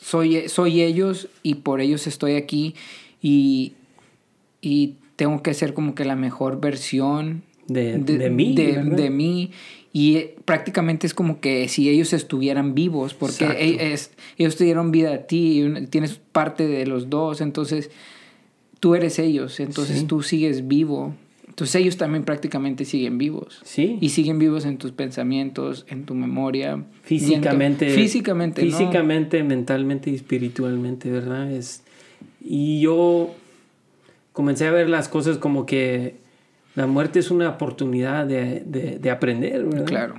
soy, 0.00 0.48
soy 0.48 0.80
ellos 0.82 1.28
y 1.42 1.56
por 1.56 1.80
ellos 1.80 2.06
estoy 2.06 2.34
aquí 2.36 2.74
y, 3.22 3.74
y 4.62 4.94
tengo 5.16 5.42
que 5.42 5.52
ser 5.54 5.74
como 5.74 5.94
que 5.94 6.04
la 6.04 6.16
mejor 6.16 6.60
versión 6.60 7.42
De, 7.72 7.98
de, 7.98 8.30
mí. 8.30 8.54
de, 8.54 9.10
mí. 9.10 9.50
Y 9.92 10.16
eh, 10.16 10.36
prácticamente 10.44 11.06
es 11.06 11.14
como 11.14 11.40
que 11.40 11.68
si 11.68 11.88
ellos 11.88 12.12
estuvieran 12.12 12.74
vivos, 12.74 13.14
porque 13.14 13.44
e- 13.44 13.96
ellos 14.38 14.56
te 14.56 14.64
dieron 14.64 14.92
vida 14.92 15.12
a 15.14 15.18
ti, 15.26 15.64
tienes 15.90 16.20
parte 16.32 16.66
de 16.68 16.86
los 16.86 17.10
dos, 17.10 17.40
entonces 17.40 17.90
tú 18.78 18.94
eres 18.94 19.18
ellos, 19.18 19.58
entonces 19.60 20.00
Sí. 20.00 20.04
tú 20.06 20.22
sigues 20.22 20.68
vivo. 20.68 21.14
Entonces 21.48 21.74
ellos 21.74 21.96
también 21.96 22.22
prácticamente 22.24 22.84
siguen 22.84 23.18
vivos. 23.18 23.60
Sí. 23.64 23.98
Y 24.00 24.10
siguen 24.10 24.38
vivos 24.38 24.64
en 24.64 24.78
tus 24.78 24.92
pensamientos, 24.92 25.84
en 25.88 26.04
tu 26.04 26.14
memoria. 26.14 26.84
físicamente. 27.02 27.88
tu- 27.88 27.94
físicamente, 27.94 28.62
¿no? 28.64 28.70
Físicamente, 28.70 29.42
mentalmente 29.42 30.10
y 30.10 30.14
espiritualmente, 30.14 31.10
¿verdad? 31.10 31.50
Es, 31.52 31.82
y 32.42 32.80
yo 32.80 33.34
comencé 34.32 34.66
a 34.68 34.70
ver 34.70 34.88
las 34.88 35.08
cosas 35.08 35.36
como 35.38 35.66
que 35.66 36.14
la 36.74 36.86
muerte 36.86 37.18
es 37.18 37.30
una 37.30 37.48
oportunidad 37.48 38.26
de, 38.26 38.62
de- 38.64 38.98
de 38.98 39.10
aprender, 39.10 39.64
¿verdad? 39.64 39.84
Claro. 39.86 40.14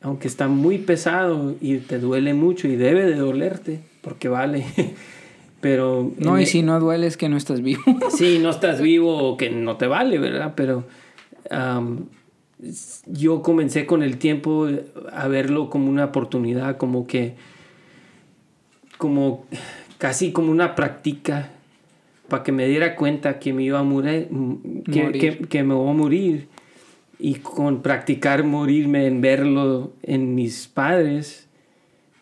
Aunque 0.00 0.26
está 0.28 0.48
muy 0.48 0.78
pesado 0.78 1.54
y 1.60 1.76
te 1.78 1.98
duele 1.98 2.34
mucho 2.34 2.66
y 2.68 2.76
debe 2.76 3.04
de 3.06 3.14
dolerte, 3.16 3.80
porque 4.00 4.28
vale. 4.28 4.64
Pero... 5.60 6.10
No, 6.18 6.40
y 6.40 6.46
si 6.46 6.62
no 6.62 6.80
duele 6.80 7.06
es 7.06 7.16
que 7.16 7.28
no 7.28 7.36
estás 7.36 7.60
vivo. 7.60 7.82
Sí, 8.16 8.40
no 8.42 8.50
estás 8.50 8.80
vivo 8.80 9.16
o 9.16 9.36
que 9.36 9.48
no 9.50 9.76
te 9.76 9.86
vale, 9.86 10.18
¿verdad? 10.18 10.54
Pero 10.56 10.84
yo 13.06 13.42
comencé 13.42 13.86
con 13.86 14.02
el 14.02 14.18
tiempo 14.18 14.68
a 15.12 15.28
verlo 15.28 15.68
como 15.70 15.88
una 15.90 16.06
oportunidad, 16.06 16.76
como 16.76 17.06
que, 17.06 17.34
como 18.98 19.46
casi 19.98 20.32
como 20.32 20.50
una 20.50 20.74
práctica 20.74 21.50
para 22.32 22.42
que 22.42 22.50
me 22.50 22.66
diera 22.66 22.96
cuenta 22.96 23.38
que 23.38 23.52
me 23.52 23.62
iba 23.62 23.78
a 23.78 23.82
morir, 23.84 24.26
que, 24.90 25.02
Morir. 25.04 25.20
que, 25.38 25.38
que 25.48 25.62
me 25.62 25.74
voy 25.74 25.90
a 25.90 25.92
morir. 25.92 26.48
Y 27.18 27.34
con 27.36 27.82
practicar 27.82 28.42
morirme 28.42 29.06
en 29.06 29.20
verlo 29.20 29.92
en 30.02 30.34
mis 30.34 30.66
padres, 30.66 31.46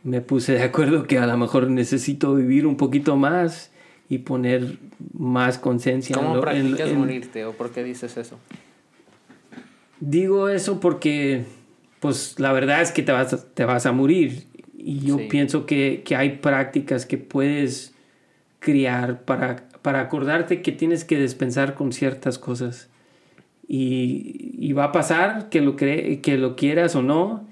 me 0.02 0.20
puse 0.20 0.52
de 0.54 0.62
acuerdo 0.64 1.04
que 1.04 1.18
a 1.18 1.26
lo 1.26 1.36
mejor 1.38 1.70
necesito 1.70 2.34
vivir 2.34 2.66
un 2.66 2.76
poquito 2.76 3.16
más 3.16 3.70
y 4.08 4.18
poner 4.18 4.78
más 5.16 5.58
conciencia. 5.58 6.14
en 6.16 6.20
¿Cómo 6.22 6.34
lo- 6.34 6.40
en- 6.40 6.42
practicas 6.42 6.90
en- 6.90 6.98
morirte 6.98 7.44
o 7.44 7.52
por 7.52 7.70
qué 7.70 7.84
dices 7.84 8.16
eso? 8.16 8.36
Digo 10.00 10.48
eso 10.48 10.80
porque, 10.80 11.44
pues 12.00 12.34
la 12.38 12.52
verdad 12.52 12.82
es 12.82 12.90
que 12.90 13.02
te 13.02 13.12
vas 13.12 13.32
a, 13.32 13.44
te 13.54 13.64
vas 13.64 13.86
a 13.86 13.92
morir. 13.92 14.44
Y 14.76 15.00
yo 15.00 15.18
Sí. 15.18 15.26
pienso 15.30 15.66
que, 15.66 16.02
que 16.04 16.16
hay 16.16 16.38
prácticas 16.38 17.06
que 17.06 17.18
puedes 17.18 17.94
criar 18.60 19.22
para, 19.24 19.68
para 19.82 20.00
acordarte 20.00 20.62
que 20.62 20.72
tienes 20.72 21.04
que 21.04 21.20
dispensar 21.20 21.74
con 21.74 21.92
ciertas 21.92 22.38
cosas. 22.38 22.88
Y, 23.68 24.54
y 24.58 24.72
va 24.72 24.84
a 24.84 24.92
pasar 24.92 25.48
que 25.48 25.60
lo, 25.60 25.76
cre- 25.76 26.20
que 26.20 26.36
lo 26.38 26.56
quieras 26.56 26.96
o 26.96 27.02
no. 27.02 27.44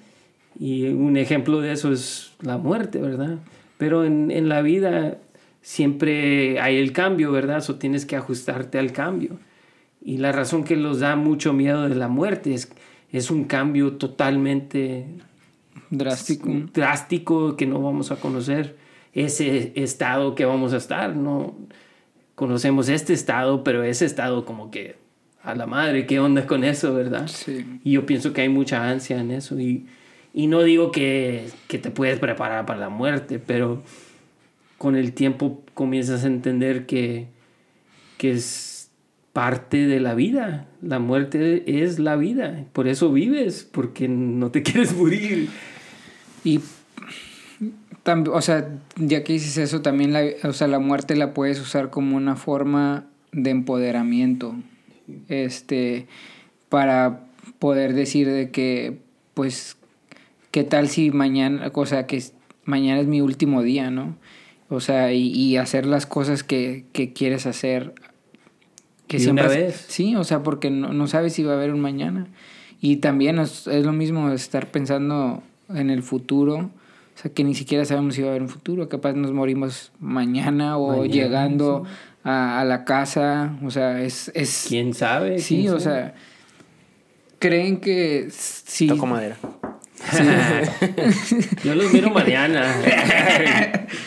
Y 0.59 0.89
un 0.89 1.17
ejemplo 1.17 1.61
de 1.61 1.73
eso 1.73 1.93
es 1.93 2.33
la 2.41 2.59
muerte, 2.59 3.01
¿verdad? 3.01 3.39
Pero 3.77 4.05
en, 4.05 4.31
en 4.31 4.49
la 4.49 4.61
vida 4.63 5.19
siempre 5.63 6.59
hay 6.61 6.77
el 6.79 6.93
cambio, 6.93 7.31
¿verdad? 7.31 7.63
O 7.69 7.77
tienes 7.77 8.05
que 8.07 8.17
ajustarte 8.17 8.79
al 8.79 8.93
cambio. 8.93 9.39
Y 10.03 10.19
la 10.19 10.33
razón 10.33 10.65
que 10.65 10.77
los 10.77 11.01
da 11.01 11.15
mucho 11.17 11.53
miedo 11.53 11.89
de 11.89 11.95
la 11.95 12.09
muerte 12.09 12.55
es, 12.55 12.73
es 13.13 13.31
un 13.31 13.45
cambio 13.45 13.93
totalmente 13.93 15.07
Drástico. 15.91 16.51
drástico 16.75 17.57
que 17.57 17.67
no 17.67 17.81
vamos 17.81 18.11
a 18.11 18.17
conocer 18.17 18.77
ese 19.13 19.73
estado 19.77 20.35
que 20.35 20.45
vamos 20.45 20.73
a 20.73 20.79
estar. 20.79 21.15
No 21.15 21.55
conocemos 22.39 22.89
este 22.89 23.15
estado, 23.15 23.65
pero 23.65 23.83
ese 23.83 24.05
estado 24.05 24.45
como 24.45 24.71
que 24.71 24.95
a 25.43 25.57
la 25.57 25.67
madre, 25.67 26.07
¿qué 26.07 26.21
onda 26.21 26.47
con 26.47 26.63
eso, 26.63 26.95
verdad? 26.95 27.27
Sí. 27.27 27.81
Y 27.83 27.91
yo 27.91 28.07
pienso 28.07 28.33
que 28.33 28.43
hay 28.43 28.49
mucha 28.49 28.89
ansia 28.89 29.19
en 29.19 29.33
eso. 29.33 29.59
Y, 29.59 29.87
y 30.33 30.47
no 30.47 30.63
digo 30.63 30.93
que, 30.93 31.49
que 31.67 31.79
te 31.79 31.91
puedes 31.91 32.21
preparar 32.21 32.65
para 32.65 32.79
la 32.79 32.91
muerte, 32.91 33.41
pero 33.41 33.83
con 34.77 34.95
el 34.95 35.15
tiempo 35.15 35.65
comienzas 35.75 36.23
a 36.23 36.29
entender 36.29 36.87
que, 36.87 37.27
que 38.19 38.31
es 38.31 38.93
parte 39.33 39.89
de 39.89 39.99
la 39.99 40.15
vida. 40.15 40.69
La 40.81 41.01
muerte 41.01 41.83
es 41.83 41.99
la 41.99 42.15
vida. 42.15 42.67
Por 42.73 42.87
eso 42.87 43.11
vives, 43.11 43.69
porque 43.69 44.07
no 44.07 44.53
te 44.53 44.63
quieres 44.63 44.95
morir. 44.95 45.49
Y 46.45 46.61
o 48.15 48.41
sea, 48.43 48.69
ya 48.97 49.25
que 49.25 49.33
dices 49.35 49.57
eso, 49.59 49.83
también 49.83 50.13
la, 50.13 50.25
o 50.45 50.53
sea, 50.53 50.67
la 50.69 50.79
muerte 50.79 51.17
la 51.17 51.35
puedes 51.35 51.61
usar 51.61 51.91
como 51.91 52.17
una 52.17 52.37
forma 52.37 53.07
de 53.33 53.51
empoderamiento. 53.51 54.55
Este, 55.29 56.07
para 56.69 57.21
poder 57.59 57.95
decir 57.95 58.29
de 58.29 58.51
que, 58.51 58.99
pues, 59.35 59.77
¿qué 60.51 60.65
tal 60.65 60.89
si 60.89 61.11
mañana, 61.11 61.71
o 61.73 61.87
sea, 61.87 62.07
que 62.07 62.23
mañana 62.65 63.01
es 63.01 63.07
mi 63.07 63.21
último 63.21 63.63
día, 63.63 63.91
¿no? 63.91 64.17
O 64.69 64.81
sea, 64.81 65.13
y, 65.13 65.29
y 65.33 65.57
hacer 65.57 65.87
las 65.87 66.05
cosas 66.07 66.43
que, 66.45 66.85
que 66.93 67.13
quieres 67.15 67.47
hacer. 67.47 67.95
Que 69.07 69.17
una 69.17 69.43
siempre- 69.45 69.49
vez. 69.49 69.87
Sí, 69.89 70.15
o 70.17 70.25
sea, 70.25 70.43
porque 70.43 70.71
no, 70.71 70.93
no 70.93 71.07
sabes 71.07 71.33
si 71.33 71.43
va 71.43 71.53
a 71.53 71.57
haber 71.57 71.73
un 71.73 71.81
mañana. 71.81 72.27
Y 72.81 72.97
también 72.97 73.39
es, 73.39 73.67
es 73.67 73.85
lo 73.87 73.93
mismo 73.93 74.31
estar 74.31 74.67
pensando 74.71 75.43
en 75.71 75.89
el 75.89 76.03
futuro. 76.03 76.71
O 77.19 77.21
sea, 77.21 77.33
que 77.33 77.43
ni 77.43 77.57
siquiera 77.57 77.85
sabemos 77.85 78.15
si 78.15 78.23
va 78.23 78.29
a 78.29 78.31
haber 78.31 78.43
un 78.43 78.49
futuro. 78.49 78.89
Capaz 78.89 79.15
nos 79.15 79.33
morimos 79.33 79.91
mañana 79.99 80.79
o 80.79 80.99
Mañana, 80.99 81.13
llegando 81.13 81.83
a, 82.23 82.61
a 82.61 82.65
la 82.65 82.85
casa. 82.85 83.59
O 83.65 83.73
sea, 83.73 84.01
es... 84.01 84.31
es 84.37 84.67
¿Quién 84.69 84.95
sabe? 84.95 85.41
sí, 85.41 85.63
¿Quién 85.63 85.75
o 85.75 85.81
sabe? 85.81 85.97
sea... 85.97 86.15
Creen 87.41 87.81
que 87.81 88.29
sí... 88.31 88.87
Toco 88.87 89.07
madera. 89.07 89.37
Yo 91.65 91.75
los 91.75 91.93
miro 91.93 92.11
mañana. 92.11 92.73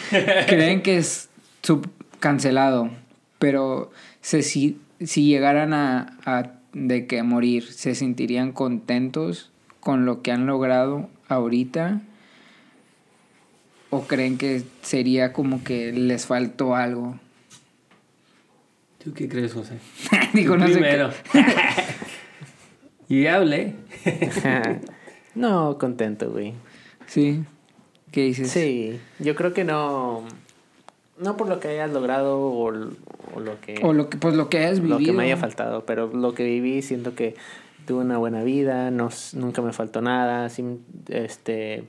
creen 0.47 0.81
que 0.81 0.95
es 0.95 1.29
sub 1.63 1.89
cancelado, 2.21 2.91
pero 3.39 3.91
se, 4.21 4.41
si, 4.41 4.79
si 5.01 5.25
llegaran 5.25 5.73
a, 5.73 6.17
a 6.25 6.53
de 6.71 7.07
que 7.07 7.23
morir, 7.23 7.73
¿se 7.73 7.93
sentirían 7.93 8.53
contentos 8.53 9.51
con 9.81 10.05
lo 10.05 10.21
que 10.21 10.31
han 10.31 10.45
logrado 10.45 11.09
ahorita? 11.27 12.03
¿O 13.91 14.07
creen 14.07 14.37
que 14.37 14.63
sería 14.81 15.33
como 15.33 15.63
que 15.63 15.91
les 15.91 16.25
faltó 16.25 16.75
algo? 16.75 17.19
¿Tú 19.03 19.13
qué 19.13 19.27
crees, 19.27 19.53
José? 19.53 19.77
Digo, 20.33 20.57
no 20.57 20.65
sé 20.67 20.73
qué- 20.73 20.79
primero. 20.79 21.11
y 23.09 23.23
ya 23.23 23.35
hablé. 23.35 23.75
no, 25.35 25.77
contento, 25.77 26.31
güey. 26.31 26.53
Sí. 27.07 27.43
¿Qué 28.11 28.23
dices? 28.23 28.49
Sí, 28.51 28.99
yo 29.19 29.35
creo 29.35 29.53
que 29.53 29.63
no. 29.63 30.23
No 31.19 31.37
por 31.37 31.47
lo 31.47 31.59
que 31.59 31.67
hayas 31.69 31.91
logrado 31.91 32.39
o, 32.39 32.65
o 32.67 33.39
lo 33.39 33.61
que. 33.61 33.79
O 33.83 33.93
lo 33.93 34.09
que, 34.09 34.17
pues 34.17 34.35
lo 34.35 34.49
que 34.49 34.59
hayas 34.59 34.79
vivido. 34.79 34.99
lo 34.99 35.05
que 35.05 35.11
me 35.11 35.23
haya 35.23 35.37
faltado, 35.37 35.85
pero 35.85 36.07
lo 36.07 36.33
que 36.33 36.43
viví 36.43 36.81
siento 36.81 37.13
que 37.15 37.35
tuve 37.85 38.01
una 38.01 38.17
buena 38.17 38.43
vida, 38.43 38.89
no, 38.91 39.09
nunca 39.33 39.61
me 39.61 39.73
faltó 39.73 40.01
nada, 40.01 40.49
sí, 40.49 40.63
este 41.09 41.83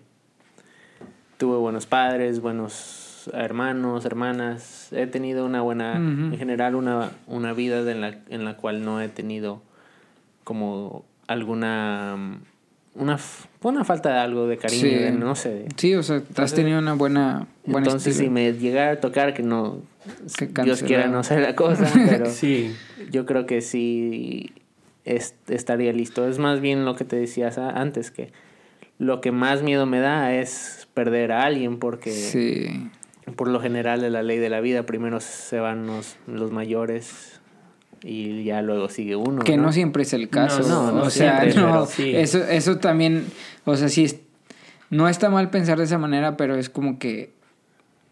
tuve 1.43 1.57
buenos 1.57 1.87
padres, 1.87 2.41
buenos 2.41 3.29
hermanos, 3.33 4.05
hermanas, 4.05 4.93
he 4.93 5.09
tenido 5.09 5.45
una 5.45 5.61
buena, 5.61 5.97
en 5.97 6.37
general 6.39 6.77
una, 6.77 7.11
una 7.27 7.53
vida 7.53 7.81
en 7.91 8.01
la, 8.01 8.21
en 8.29 8.45
la 8.45 8.57
cual 8.57 8.85
no 8.85 9.01
he 9.01 9.09
tenido 9.09 9.61
como 10.45 11.05
alguna 11.27 12.15
una, 12.95 13.19
una 13.65 13.85
falta 13.85 14.13
de 14.13 14.19
algo 14.21 14.47
de 14.47 14.57
cariño, 14.57 14.83
Sí. 14.83 14.89
de- 14.95 15.11
no 15.11 15.35
sé. 15.35 15.67
Sí, 15.77 15.97
o 15.97 16.05
sea, 16.05 16.19
has 16.19 16.23
Entonces- 16.29 16.55
tenido 16.55 16.79
una 16.79 16.93
buena... 16.95 17.49
buena 17.67 17.87
entonces 17.89 18.17
si 18.17 18.29
me 18.31 18.53
llegara 18.53 18.93
a 18.93 19.01
tocar 19.01 19.35
que 19.35 19.43
no 19.43 19.79
Que 20.39 20.47
Dios 20.63 20.85
quiera 20.85 21.09
no 21.09 21.25
sé 21.25 21.41
la 21.41 21.57
cosa, 21.57 21.91
pero 22.09 22.27
Sí. 22.27 22.73
yo 23.11 23.27
creo 23.27 23.47
que 23.47 23.63
sí 23.63 24.53
es- 25.05 25.35
estaría 25.49 25.93
listo. 25.93 26.29
Es 26.29 26.39
más 26.39 26.61
bien 26.61 26.85
lo 26.85 26.95
que 26.95 27.05
te 27.05 27.17
decías 27.17 27.59
antes, 27.59 28.13
que 28.13 28.31
lo 28.99 29.21
que 29.21 29.33
más 29.33 29.63
miedo 29.63 29.87
me 29.87 30.01
da 30.01 30.35
es 30.35 30.89
perder 30.95 31.33
a 31.33 31.45
alguien, 31.45 31.79
porque 31.79 32.13
Sí. 32.13 32.91
por 33.37 33.49
lo 33.49 33.61
general 33.61 34.01
de 34.01 34.11
la 34.11 34.23
ley 34.23 34.39
de 34.39 34.49
la 34.51 34.61
vida, 34.61 34.85
primero 34.85 35.21
se 35.21 35.59
van 35.59 35.87
los, 35.87 36.17
los 36.27 36.53
mayores 36.53 37.41
y 38.05 38.45
ya 38.45 38.63
luego 38.63 38.89
sigue 38.89 39.17
uno. 39.17 39.43
Que 39.45 39.57
no, 39.57 39.65
¿no? 39.65 39.73
siempre 39.73 40.03
es 40.03 40.13
el 40.13 40.29
caso. 40.29 40.61
no, 40.69 40.93
no 40.93 41.03
o 41.03 41.11
sea, 41.11 41.45
no, 41.45 41.53
pero 41.55 41.87
sí. 41.87 42.15
eso, 42.15 42.45
eso 42.45 42.79
también, 42.79 43.25
o 43.65 43.77
sea, 43.77 43.89
sí, 43.89 44.05
es- 44.05 44.21
no 44.91 45.09
está 45.09 45.31
mal 45.31 45.51
pensar 45.51 45.79
de 45.79 45.85
esa 45.85 45.99
manera, 45.99 46.37
pero 46.37 46.57
es 46.57 46.69
como 46.69 46.99
que, 46.99 47.33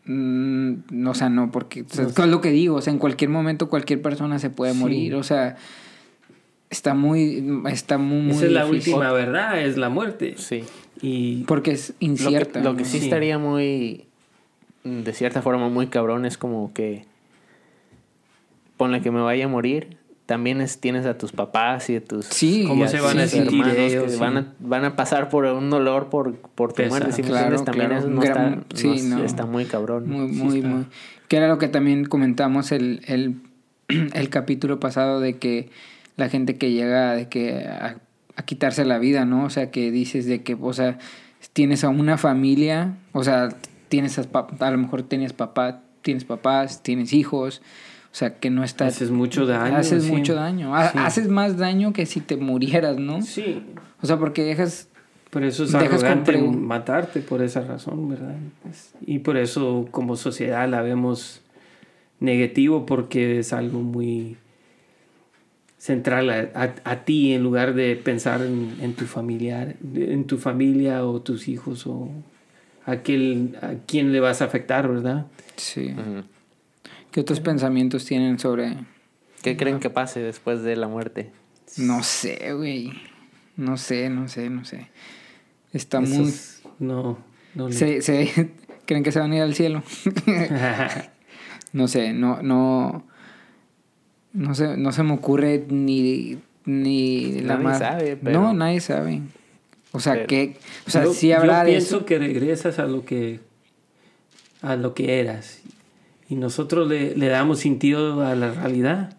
mm, 0.06 1.06
o 1.06 1.14
sea, 1.14 1.28
no, 1.28 1.50
porque, 1.50 1.82
o 1.82 1.88
sea, 1.88 2.06
es 2.06 2.16
lo 2.18 2.40
que 2.40 2.50
digo, 2.50 2.76
o 2.76 2.80
sea, 2.80 2.92
en 2.92 2.98
cualquier 2.98 3.30
momento 3.30 3.68
cualquier 3.68 4.00
persona 4.00 4.38
se 4.38 4.50
puede 4.50 4.72
Sí. 4.72 4.78
morir, 4.78 5.14
o 5.14 5.22
sea, 5.22 5.56
está 6.70 6.94
muy, 6.94 7.44
está 7.70 7.98
muy, 7.98 8.22
muy 8.22 8.36
Esa 8.36 8.46
es 8.46 8.52
la 8.52 8.64
difícil. 8.64 8.94
última 8.94 9.12
verdad, 9.12 9.60
es 9.60 9.76
la 9.76 9.88
muerte. 9.90 10.34
Sí. 10.38 10.64
Y 11.02 11.44
Porque 11.44 11.72
es 11.72 11.90
Lo 11.90 11.98
que, 11.98 12.04
incierta. 12.06 12.60
lo 12.60 12.76
que 12.76 12.82
¿no? 12.82 12.88
sí 12.88 12.98
Sí. 12.98 13.04
estaría 13.04 13.38
muy, 13.38 14.04
de 14.84 15.12
cierta 15.12 15.42
forma, 15.42 15.68
muy 15.68 15.86
cabrón 15.88 16.24
es 16.26 16.38
como 16.38 16.72
que, 16.72 17.04
ponle 18.76 19.00
que 19.02 19.10
me 19.10 19.20
vaya 19.20 19.44
a 19.44 19.48
morir, 19.48 19.96
también 20.26 20.60
es, 20.60 20.80
tienes 20.80 21.06
a 21.06 21.18
tus 21.18 21.32
papás 21.32 21.90
y 21.90 21.96
a 21.96 22.04
tus 22.04 22.26
Sí, 22.26 22.64
¿Cómo 22.66 22.86
se 22.86 23.00
van 23.00 23.18
a 23.18 23.22
tus 23.22 23.30
sentir 23.32 23.60
hermanos 23.60 23.76
ellos? 23.78 24.04
que 24.04 24.10
Sí. 24.10 24.18
van, 24.20 24.36
a, 24.38 24.52
van 24.60 24.84
a 24.84 24.96
pasar 24.96 25.28
por 25.28 25.44
un 25.46 25.70
dolor 25.70 26.08
por, 26.08 26.34
por 26.36 26.72
tu 26.72 26.82
muerte. 26.84 27.12
Si 27.12 27.22
Claro, 27.22 27.62
también 27.64 27.92
eso 27.92 28.08
no 28.08 28.20
Gran- 28.20 28.64
está, 28.70 28.76
sí, 28.76 29.02
no- 29.02 29.18
no. 29.18 29.24
está 29.24 29.44
muy 29.46 29.64
cabrón. 29.64 30.08
Muy, 30.08 30.28
muy, 30.28 30.62
muy. 30.62 30.84
Que 31.28 31.36
era 31.36 31.48
lo 31.48 31.58
que 31.58 31.68
también 31.68 32.04
comentamos 32.04 32.70
el, 32.72 33.00
el, 33.06 33.36
el 34.14 34.28
capítulo 34.30 34.78
pasado 34.78 35.18
de 35.20 35.36
que 35.38 35.70
la 36.16 36.28
gente 36.28 36.56
que 36.56 36.72
llega 36.72 37.14
de 37.14 37.28
que 37.28 37.64
a, 37.66 37.96
a 38.36 38.42
quitarse 38.44 38.84
la 38.84 38.98
vida, 38.98 39.24
¿no? 39.24 39.44
O 39.44 39.50
sea, 39.50 39.70
que 39.70 39.90
dices 39.90 40.26
de 40.26 40.42
que, 40.42 40.56
o 40.60 40.72
sea, 40.72 40.98
tienes 41.52 41.84
a 41.84 41.88
una 41.88 42.18
familia, 42.18 42.96
o 43.12 43.24
sea, 43.24 43.48
tienes 43.88 44.18
a, 44.18 44.22
a 44.60 44.70
lo 44.70 44.78
mejor 44.78 45.02
tienes 45.02 45.32
papá, 45.32 45.82
tienes 46.02 46.24
papás, 46.24 46.82
tienes 46.82 47.12
hijos, 47.12 47.62
o 48.12 48.14
sea, 48.14 48.38
que 48.38 48.50
no 48.50 48.64
estás... 48.64 48.96
haces 48.96 49.10
mucho 49.10 49.46
daño. 49.46 49.76
Haces 49.76 50.04
sí. 50.04 50.12
mucho 50.12 50.34
daño. 50.34 50.74
Ha- 50.74 50.90
Sí. 50.90 50.98
Haces 50.98 51.28
más 51.28 51.56
daño 51.58 51.92
que 51.92 52.06
si 52.06 52.20
te 52.20 52.36
murieras, 52.36 52.98
¿no? 52.98 53.22
Sí. 53.22 53.62
O 54.02 54.06
sea, 54.06 54.18
porque 54.18 54.42
dejas... 54.42 54.88
Por 55.30 55.44
eso 55.44 55.62
es 55.62 55.70
Dejas 55.70 56.02
arrogante 56.02 56.36
matarte 56.42 57.20
por 57.20 57.40
esa 57.40 57.60
razón, 57.60 58.08
¿verdad? 58.08 58.34
Y 59.06 59.20
por 59.20 59.36
eso 59.36 59.86
como 59.92 60.16
sociedad 60.16 60.68
la 60.68 60.82
vemos 60.82 61.40
negativo 62.18 62.84
porque 62.84 63.38
es 63.38 63.52
algo 63.52 63.78
muy 63.80 64.36
central 65.80 66.28
a, 66.28 66.50
a- 66.54 66.74
a 66.92 67.04
ti 67.04 67.32
en 67.32 67.42
lugar 67.42 67.72
de 67.74 67.96
pensar 67.96 68.42
en, 68.42 68.76
en 68.82 68.92
tu 68.94 69.06
familiar, 69.06 69.76
en 69.94 70.26
tu 70.26 70.36
familia 70.36 71.04
o 71.06 71.22
tus 71.22 71.48
hijos 71.48 71.86
o 71.86 72.10
aquel 72.84 73.56
a 73.62 73.72
quién 73.86 74.12
le 74.12 74.20
vas 74.20 74.42
a 74.42 74.44
afectar, 74.44 74.86
¿verdad? 74.88 75.26
Sí. 75.56 75.94
¿Qué 77.10 77.20
otros 77.20 77.40
pensamientos 77.40 78.04
tienen 78.04 78.38
sobre... 78.38 78.76
¿Qué 79.42 79.56
creen 79.56 79.80
que 79.80 79.88
pase 79.88 80.20
después 80.20 80.62
de 80.62 80.76
la 80.76 80.86
muerte? 80.86 81.30
No 81.78 82.02
sé, 82.02 82.52
güey. 82.52 82.92
No 83.56 83.78
sé, 83.78 84.10
no 84.10 84.28
sé, 84.28 84.50
no 84.50 84.66
sé. 84.66 84.88
Está 85.72 86.00
muy... 86.00 86.30
no, 86.78 87.18
no 87.54 87.68
le- 87.68 87.74
Se, 87.74 88.02
se... 88.02 88.52
¿Creen 88.86 89.02
que 89.02 89.12
se 89.12 89.18
van 89.20 89.32
a 89.32 89.36
ir 89.36 89.42
al 89.42 89.54
cielo? 89.54 89.82
no 91.72 91.88
sé, 91.88 92.12
no, 92.12 92.42
no, 92.42 93.06
no 94.32 94.54
se, 94.54 94.76
no 94.76 94.92
se 94.92 95.02
me 95.02 95.12
ocurre 95.12 95.64
ni, 95.68 96.38
ni 96.64 97.40
la 97.40 97.54
Nadie 97.54 97.64
más... 97.64 97.78
sabe, 97.78 98.16
pero- 98.16 98.40
No, 98.40 98.52
nadie 98.54 98.80
sabe. 98.80 99.22
O 99.92 99.98
sea, 100.00 100.12
Pero- 100.14 100.26
que, 100.28 100.56
o 100.86 100.90
sea, 100.90 101.04
yo, 101.04 101.12
sí 101.12 101.28
yo 101.28 101.36
habrá 101.38 101.64
de 101.64 101.70
pienso 101.72 101.96
eso. 101.98 102.06
que 102.06 102.18
regresas 102.18 102.78
a 102.78 102.86
lo 102.86 103.04
que 103.04 103.40
a 104.62 104.76
lo 104.76 104.94
que 104.94 105.18
eras 105.20 105.62
y 106.28 106.36
nosotros 106.36 106.86
le, 106.88 107.16
le 107.16 107.26
damos 107.28 107.58
sentido 107.60 108.22
a 108.24 108.34
la 108.36 108.52
realidad 108.52 109.16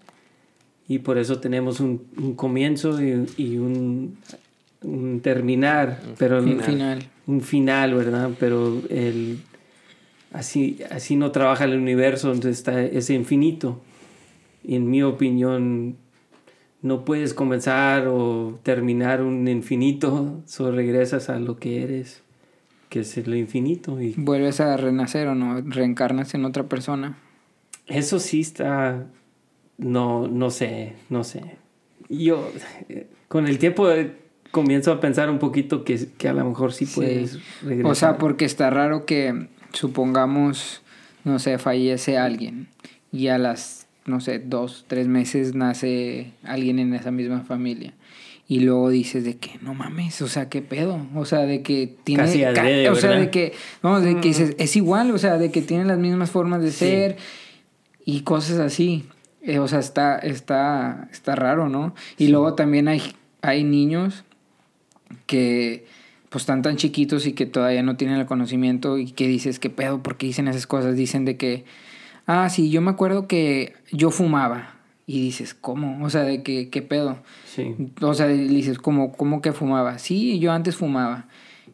y 0.88 1.00
por 1.00 1.18
eso 1.18 1.40
tenemos 1.40 1.80
un, 1.80 2.04
un 2.18 2.36
comienzo 2.36 3.02
y, 3.04 3.26
y 3.38 3.58
un, 3.58 4.18
un 4.84 5.20
terminar 5.22 6.00
pero 6.18 6.38
Un 6.42 6.60
final. 6.62 7.04
un 7.28 7.42
final 7.42 7.96
verdad 7.96 8.30
pero 8.40 8.82
el 8.90 9.40
así 10.32 10.78
así 10.92 11.16
no 11.18 11.32
trabaja 11.32 11.66
el 11.66 11.76
universo 11.76 12.30
donde 12.30 12.52
está 12.52 12.82
ese 12.84 13.14
infinito 13.16 13.82
y 14.64 14.76
en 14.76 14.90
mi 14.90 15.04
opinión 15.04 15.98
no 16.82 17.06
puedes 17.06 17.34
comenzar 17.34 18.08
o 18.08 18.60
terminar 18.64 19.22
un 19.22 19.48
infinito, 19.48 20.42
solo 20.46 20.76
regresas 20.76 21.30
a 21.30 21.40
lo 21.40 21.58
que 21.58 21.84
eres, 21.84 22.24
que 22.90 23.02
es 23.02 23.18
el 23.18 23.36
infinito. 23.36 24.02
Y 24.02 24.14
Vuelves 24.18 24.60
a 24.60 24.76
renacer 24.78 25.28
o 25.28 25.36
no, 25.36 25.62
reencarnas 25.62 26.34
en 26.34 26.46
otra 26.46 26.64
persona. 26.64 27.18
eso 27.88 28.20
sí 28.20 28.42
está, 28.42 29.06
no, 29.78 30.28
no 30.28 30.50
sé, 30.50 30.94
no 31.10 31.24
sé. 31.24 31.42
Yo 32.10 32.52
con 33.28 33.48
el 33.48 33.58
tiempo 33.60 33.90
eh, 33.92 34.12
comienzo 34.52 34.92
a 34.92 35.00
pensar 35.00 35.30
un 35.30 35.40
poquito 35.40 35.84
que, 35.84 36.08
que 36.18 36.28
a 36.28 36.34
lo 36.34 36.44
mejor 36.46 36.74
sí 36.74 36.86
Sí. 36.86 36.96
puedes 36.96 37.40
regresar. 37.62 37.92
O 37.92 37.96
sea, 37.96 38.18
porque 38.18 38.46
está 38.46 38.70
raro 38.70 39.06
que, 39.06 39.48
supongamos, 39.72 40.82
no 41.24 41.38
sé, 41.40 41.58
fallece 41.58 42.18
alguien 42.18 42.68
y 43.12 43.28
a 43.28 43.38
las, 43.38 43.81
no 44.06 44.20
sé, 44.22 44.40
dos, 44.40 44.86
tres 44.88 45.08
meses 45.08 45.54
nace 45.56 46.32
alguien 46.44 46.80
en 46.80 46.94
esa 46.94 47.12
misma 47.12 47.42
familia. 47.42 47.94
Y 48.48 48.60
luego 48.60 48.90
dices 48.90 49.24
de 49.24 49.38
que, 49.38 49.52
no 49.62 49.74
mames, 49.74 50.22
o 50.22 50.28
sea, 50.28 50.50
qué 50.50 50.62
pedo. 50.62 51.06
O 51.16 51.24
sea, 51.26 51.40
de 51.42 51.62
que 51.62 51.96
tiene. 52.04 52.24
Casi 52.24 52.42
ca- 52.42 52.92
o 52.92 52.96
sea, 52.96 53.12
de 53.12 53.30
que. 53.30 53.54
No, 53.82 54.02
de 54.02 54.16
que 54.16 54.28
dices, 54.28 54.56
es 54.58 54.76
igual, 54.76 55.12
o 55.12 55.18
sea, 55.18 55.38
de 55.38 55.52
que 55.52 55.62
tienen 55.62 55.88
las 55.88 56.00
mismas 56.00 56.32
formas 56.32 56.62
de 56.62 56.72
Sí. 56.72 56.80
ser 56.80 57.18
y 58.04 58.22
cosas 58.22 58.60
así. 58.60 59.06
Eh, 59.42 59.60
o 59.60 59.68
sea, 59.70 59.80
está, 59.80 60.18
está, 60.20 61.08
está 61.14 61.36
raro, 61.36 61.70
¿no? 61.70 61.96
Y 62.18 62.28
luego 62.28 62.54
también 62.56 62.88
hay, 62.90 63.02
hay 63.42 63.64
niños 63.64 64.26
que 65.28 65.86
pues 66.30 66.44
están 66.44 66.62
tan 66.62 66.78
chiquitos 66.78 67.26
y 67.28 67.34
que 67.34 67.46
todavía 67.46 67.84
no 67.84 67.98
tienen 67.98 68.18
el 68.20 68.26
conocimiento 68.26 68.98
y 68.98 69.12
que 69.12 69.28
dices, 69.28 69.60
¿qué 69.60 69.70
pedo? 69.70 70.02
¿Por 70.02 70.16
qué 70.18 70.28
dicen 70.28 70.48
esas 70.48 70.66
cosas? 70.68 70.96
Dicen 70.96 71.26
de 71.26 71.36
que, 71.38 71.66
ah, 72.32 72.50
sí, 72.50 72.70
yo 72.70 72.82
me 72.82 72.92
acuerdo 72.92 73.28
que 73.28 73.74
yo 73.92 74.12
fumaba. 74.12 74.76
Y 75.06 75.22
dices, 75.22 75.54
¿cómo? 75.54 76.04
O 76.06 76.10
sea, 76.10 76.24
de 76.24 76.42
que, 76.42 76.70
¿qué 76.70 76.82
pedo? 76.82 77.18
Sí. 77.46 77.76
O 78.02 78.14
sea, 78.14 78.28
dices, 78.28 78.78
¿cómo, 78.78 79.12
¿cómo 79.12 79.42
que 79.42 79.52
fumaba? 79.52 80.00
Sí, 80.00 80.40
yo 80.40 80.54
antes 80.54 80.78
fumaba. 80.78 81.26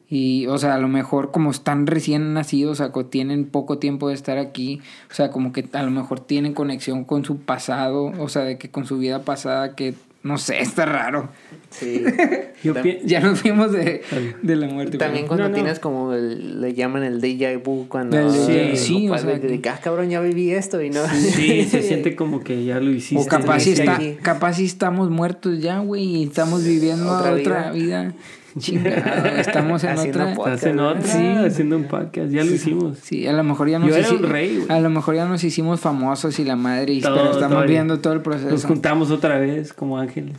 Y, 0.10 0.48
o 0.48 0.58
sea, 0.58 0.76
a 0.76 0.78
lo 0.80 0.88
mejor 0.88 1.32
como 1.32 1.52
están 1.52 1.86
recién 1.86 2.34
nacidos, 2.34 2.80
o 2.80 2.92
sea, 2.92 3.04
tienen 3.10 3.46
poco 3.46 3.78
tiempo 3.78 4.08
de 4.08 4.16
estar 4.16 4.38
aquí, 4.38 4.82
o 5.12 5.14
sea, 5.14 5.30
como 5.32 5.52
que 5.52 5.68
a 5.74 5.84
lo 5.84 5.92
mejor 5.92 6.22
tienen 6.22 6.54
conexión 6.54 7.04
con 7.04 7.26
su 7.26 7.40
pasado, 7.40 8.14
o 8.18 8.30
sea, 8.30 8.44
de 8.44 8.58
que 8.58 8.72
con 8.72 8.86
su 8.86 8.98
vida 8.98 9.24
pasada, 9.24 9.76
que 9.76 9.96
no 10.24 10.38
sé, 10.38 10.60
está 10.62 10.86
raro. 10.86 11.30
Sí. 11.70 12.04
Yo 12.64 12.74
Ya 13.04 13.20
nos 13.20 13.40
fuimos 13.42 13.72
de, 13.72 14.02
de 14.42 14.56
la 14.56 14.68
muerte. 14.68 14.98
También 14.98 15.28
cuando 15.28 15.44
No, 15.44 15.50
no. 15.50 15.56
tienes 15.56 15.80
como 15.80 16.14
el- 16.14 16.62
le 16.62 16.74
llaman 16.74 17.04
el 17.04 17.22
déjà 17.22 17.62
vu 17.62 17.88
cuando 17.88 18.18
El 18.18 18.32
Sí, 18.32 18.78
sí, 18.78 19.10
o 19.10 19.18
sea, 19.18 19.40
que- 19.40 19.62
ah, 19.70 19.80
cabrón 19.84 20.10
ya 20.10 20.22
viví 20.22 20.52
esto 20.52 20.82
y 20.82 20.90
no 20.90 21.06
Sí, 21.08 21.64
se 21.70 21.82
siente 21.82 22.16
como 22.16 22.42
que 22.44 22.64
ya 22.64 22.80
lo 22.80 22.90
hiciste. 22.92 23.22
O 23.24 23.28
capaz 23.28 23.60
si, 23.60 23.76
sí, 23.76 23.82
está, 23.82 24.00
capaz 24.22 24.54
si 24.54 24.66
estamos 24.66 25.10
muertos 25.10 25.60
ya, 25.62 25.80
güey, 25.80 26.04
y 26.04 26.24
estamos 26.24 26.64
viviendo 26.64 27.12
Otra 27.12 27.34
otra, 27.34 27.72
vida. 27.72 28.14
Chingado, 28.60 29.26
estamos 29.38 29.84
en 29.84 29.90
Haciendo 29.92 30.20
otra. 30.24 30.36
podcast. 30.36 30.56
Estás 30.58 30.72
en 30.74 30.80
otra, 30.80 31.02
Sí. 31.04 31.46
haciendo 31.48 31.78
un 31.78 31.84
podcast, 31.86 32.32
ya 32.32 32.44
lo 32.44 32.52
hicimos. 32.54 32.98
Sí, 33.00 33.28
a 33.28 33.34
lo 33.34 33.44
mejor 33.44 33.70
ya 33.70 33.80
nos 33.80 33.90
Yo 33.90 33.96
era 33.96 34.10
un 34.12 34.24
rey, 34.24 34.58
güey. 34.58 34.70
A 34.70 34.80
lo 34.82 34.90
mejor 34.90 35.16
ya 35.16 35.26
nos 35.26 35.44
hicimos 35.44 35.80
famosos 35.80 36.38
y 36.40 36.44
la 36.46 36.56
madre, 36.56 36.94
y- 36.94 37.02
Todo, 37.02 37.16
pero 37.16 37.32
estamos 37.32 37.58
todo. 37.60 37.68
viendo 37.68 38.00
todo 38.00 38.14
el 38.14 38.20
Nos 38.20 38.24
proceso. 38.24 38.68
juntamos 38.68 39.12
otra 39.12 39.38
vez 39.40 39.74
como 39.74 39.98
ángeles. 39.98 40.36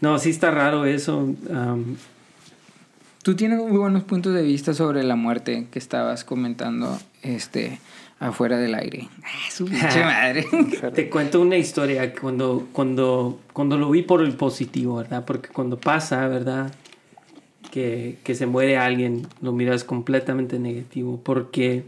No, 0.00 0.18
sí 0.18 0.30
está 0.30 0.50
raro 0.50 0.84
eso. 0.84 1.34
Tú 3.22 3.34
tienes 3.36 3.58
muy 3.58 3.78
buenos 3.78 4.02
puntos 4.04 4.34
de 4.34 4.42
vista 4.42 4.74
sobre 4.74 5.02
la 5.02 5.16
muerte 5.16 5.66
que 5.70 5.78
estabas 5.78 6.24
comentando 6.24 6.98
este 7.22 7.78
afuera 8.20 8.58
del 8.58 8.74
aire. 8.74 9.08
Ah, 9.22 9.50
su 9.50 9.64
pinche 9.64 10.00
madre. 10.04 10.46
te 10.94 11.08
cuento 11.08 11.40
una 11.40 11.56
historia 11.56 12.12
cuando, 12.14 12.68
cuando, 12.72 13.40
cuando 13.54 13.78
lo 13.78 13.90
vi 13.90 14.02
por 14.02 14.20
el 14.22 14.34
positivo, 14.34 14.96
¿verdad? 14.96 15.24
Porque 15.24 15.48
cuando 15.48 15.78
pasa, 15.78 16.26
¿verdad? 16.28 16.70
Que, 17.74 18.18
que 18.22 18.36
se 18.36 18.46
muere 18.46 18.76
alguien, 18.76 19.26
lo 19.42 19.50
miras 19.50 19.82
completamente 19.82 20.60
negativo 20.60 21.20
porque 21.24 21.82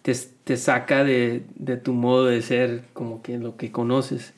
te, 0.00 0.14
te 0.44 0.56
saca 0.56 1.04
de, 1.04 1.42
de 1.56 1.76
tu 1.76 1.92
modo 1.92 2.24
de 2.24 2.40
ser, 2.40 2.84
como 2.94 3.20
que 3.20 3.36
lo 3.36 3.58
que 3.58 3.70
conoces. 3.70 4.32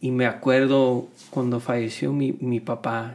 Y 0.00 0.10
me 0.10 0.26
acuerdo 0.26 1.06
cuando 1.30 1.60
falleció 1.60 2.12
mi, 2.12 2.32
mi 2.40 2.58
papá, 2.58 3.14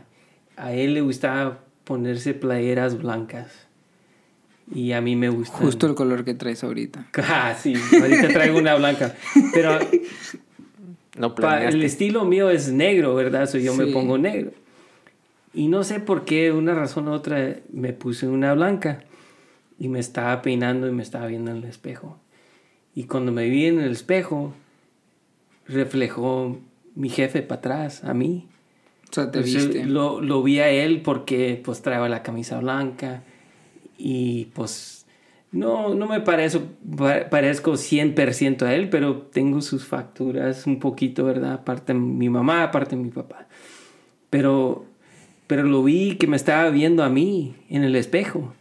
a 0.56 0.72
él 0.72 0.94
le 0.94 1.02
gustaba 1.02 1.60
ponerse 1.84 2.34
playeras 2.34 2.98
blancas. 2.98 3.52
Y 4.74 4.94
a 4.94 5.02
mí 5.02 5.18
me 5.18 5.28
gusta. 5.28 5.58
Justo 5.58 5.86
el 5.86 5.96
color 5.96 6.24
que 6.24 6.34
traes 6.34 6.64
ahorita. 6.64 7.08
Ah, 7.18 7.58
sí, 7.62 7.74
ahorita 7.92 8.30
traigo 8.30 8.58
una 8.58 8.76
blanca. 8.76 9.14
Pero 9.54 9.80
no 11.18 11.36
el 11.58 11.84
estilo 11.84 12.24
mío 12.24 12.50
es 12.50 12.72
negro, 12.72 13.16
¿verdad? 13.16 13.50
So 13.50 13.58
yo 13.58 13.74
me 13.74 13.86
Sí. 13.88 13.92
pongo 13.92 14.18
negro. 14.18 14.52
Y 15.54 15.68
no 15.70 15.84
sé 15.84 16.00
por 16.00 16.26
qué, 16.26 16.52
una 16.52 16.74
razón 16.74 17.08
u 17.08 17.12
otra, 17.12 17.56
me 17.72 17.94
puse 17.94 18.28
una 18.28 18.54
blanca. 18.54 19.04
Y 19.80 19.88
me 19.90 20.00
estaba 20.00 20.42
peinando 20.42 20.88
y 20.88 20.92
me 20.92 21.04
estaba 21.04 21.28
viendo 21.28 21.52
en 21.52 21.58
el 21.58 21.64
espejo. 21.66 22.18
Y 22.96 23.04
cuando 23.04 23.32
me 23.32 23.48
vi 23.48 23.66
en 23.66 23.80
el 23.80 23.92
espejo, 23.92 24.54
reflejó 25.68 26.58
mi 26.96 27.10
jefe 27.10 27.42
para 27.42 27.60
atrás, 27.60 28.04
a 28.04 28.14
mí. 28.14 28.48
O 29.10 29.14
sea, 29.14 29.32
te 29.32 29.40
Entonces, 29.40 29.68
viste. 29.68 29.86
Lo, 29.86 30.22
lo 30.22 30.42
vi 30.44 30.60
a 30.60 30.70
él 30.70 31.02
porque 31.02 31.62
pues 31.64 31.82
traía 31.82 32.08
la 32.10 32.24
camisa 32.24 32.60
blanca 32.60 33.24
y 33.98 34.46
pues 34.54 35.06
no, 35.52 35.94
no 35.96 36.08
me 36.08 36.22
parezco, 36.22 36.62
pa- 36.98 37.30
parezco 37.30 37.78
100% 37.78 38.66
a 38.66 38.74
él, 38.74 38.90
pero 38.90 39.18
tengo 39.18 39.62
sus 39.62 39.86
facturas 39.86 40.66
un 40.66 40.80
poquito, 40.80 41.24
¿verdad? 41.26 41.54
Aparte 41.54 41.94
mi 41.94 42.30
mamá, 42.30 42.64
aparte 42.64 42.96
mi 42.96 43.10
papá. 43.10 43.48
Pero, 44.30 44.86
pero 45.48 45.64
lo 45.64 45.84
vi 45.84 46.16
que 46.18 46.28
me 46.28 46.36
estaba 46.36 46.70
viendo 46.70 47.04
a 47.04 47.10
mí 47.10 47.56
en 47.70 47.84
el 47.84 47.96
espejo 47.96 48.54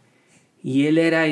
y 0.63 0.85
él 0.87 0.97
era, 0.97 1.25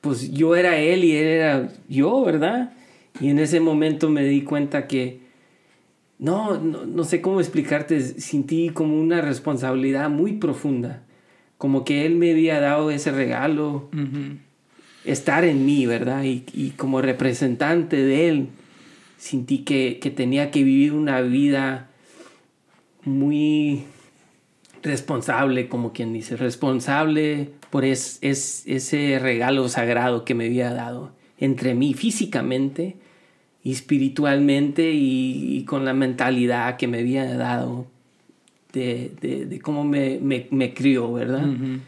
pues 0.00 0.32
yo 0.32 0.56
era 0.56 0.76
él 0.76 1.04
y 1.04 1.16
él 1.16 1.26
era 1.26 1.68
yo, 1.88 2.24
¿verdad? 2.24 2.72
Y 3.20 3.30
en 3.30 3.38
ese 3.38 3.60
momento 3.60 4.10
me 4.10 4.24
di 4.24 4.42
cuenta 4.42 4.86
que 4.86 5.20
no, 6.18 6.58
no, 6.58 6.84
no 6.84 7.04
sé 7.04 7.20
cómo 7.20 7.40
explicarte, 7.40 8.00
sentí 8.00 8.70
como 8.70 8.98
una 8.98 9.20
responsabilidad 9.20 10.10
muy 10.10 10.34
profunda, 10.34 11.02
como 11.58 11.84
que 11.84 12.04
él 12.04 12.16
me 12.16 12.32
había 12.32 12.60
dado 12.60 12.90
ese 12.90 13.12
regalo, 13.12 13.88
estar 15.04 15.44
en 15.44 15.64
mí, 15.64 15.86
¿verdad? 15.86 16.24
Y, 16.24 16.44
y 16.52 16.70
como 16.70 17.00
representante 17.00 17.96
de 17.96 18.28
él, 18.28 18.48
sentí 19.18 19.58
que, 19.58 19.98
que 20.00 20.10
tenía 20.10 20.50
que 20.50 20.64
vivir 20.64 20.92
una 20.92 21.20
vida 21.20 21.88
muy 23.04 23.84
responsable, 24.86 25.68
como 25.68 25.92
quien 25.92 26.12
dice, 26.12 26.36
responsable 26.36 27.50
por 27.70 27.84
es, 27.84 28.18
es- 28.22 28.62
ese 28.66 29.18
regalo 29.18 29.68
sagrado 29.68 30.24
que 30.24 30.34
me 30.34 30.46
había 30.46 30.72
dado 30.72 31.12
entre 31.38 31.74
mí 31.74 31.92
físicamente 31.92 32.96
y 33.62 33.72
espiritualmente 33.72 34.92
y, 34.92 35.56
y 35.58 35.64
con 35.64 35.84
la 35.84 35.92
mentalidad 35.92 36.76
que 36.76 36.86
me 36.88 37.00
había 37.00 37.36
dado 37.36 37.86
de, 38.72 39.10
de- 39.20 39.46
de 39.46 39.60
cómo 39.60 39.84
me, 39.84 40.18
me, 40.22 40.46
me 40.50 40.72
crió, 40.72 41.12
¿verdad? 41.12 41.46
Ujú. 41.46 41.80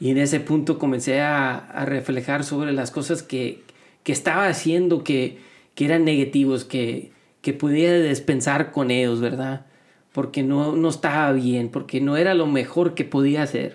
Y 0.00 0.10
en 0.10 0.18
ese 0.18 0.38
punto 0.38 0.78
comencé 0.78 1.20
a, 1.20 1.56
a 1.56 1.84
reflejar 1.84 2.44
sobre 2.44 2.72
las 2.72 2.90
cosas 2.92 3.22
que, 3.22 3.62
que 4.04 4.12
estaba 4.12 4.46
haciendo 4.46 5.02
que, 5.02 5.38
que 5.74 5.84
eran 5.86 6.04
negativos, 6.04 6.64
que, 6.64 7.10
que 7.40 7.52
podía 7.52 7.92
despensar 7.92 8.70
con 8.70 8.90
ellos, 8.92 9.20
¿verdad? 9.20 9.66
Porque 10.12 10.42
no, 10.42 10.74
no 10.74 10.88
estaba 10.88 11.32
bien, 11.32 11.68
porque 11.68 12.00
no 12.00 12.16
era 12.16 12.34
lo 12.34 12.46
mejor 12.46 12.94
que 12.94 13.04
podía 13.04 13.42
hacer. 13.42 13.74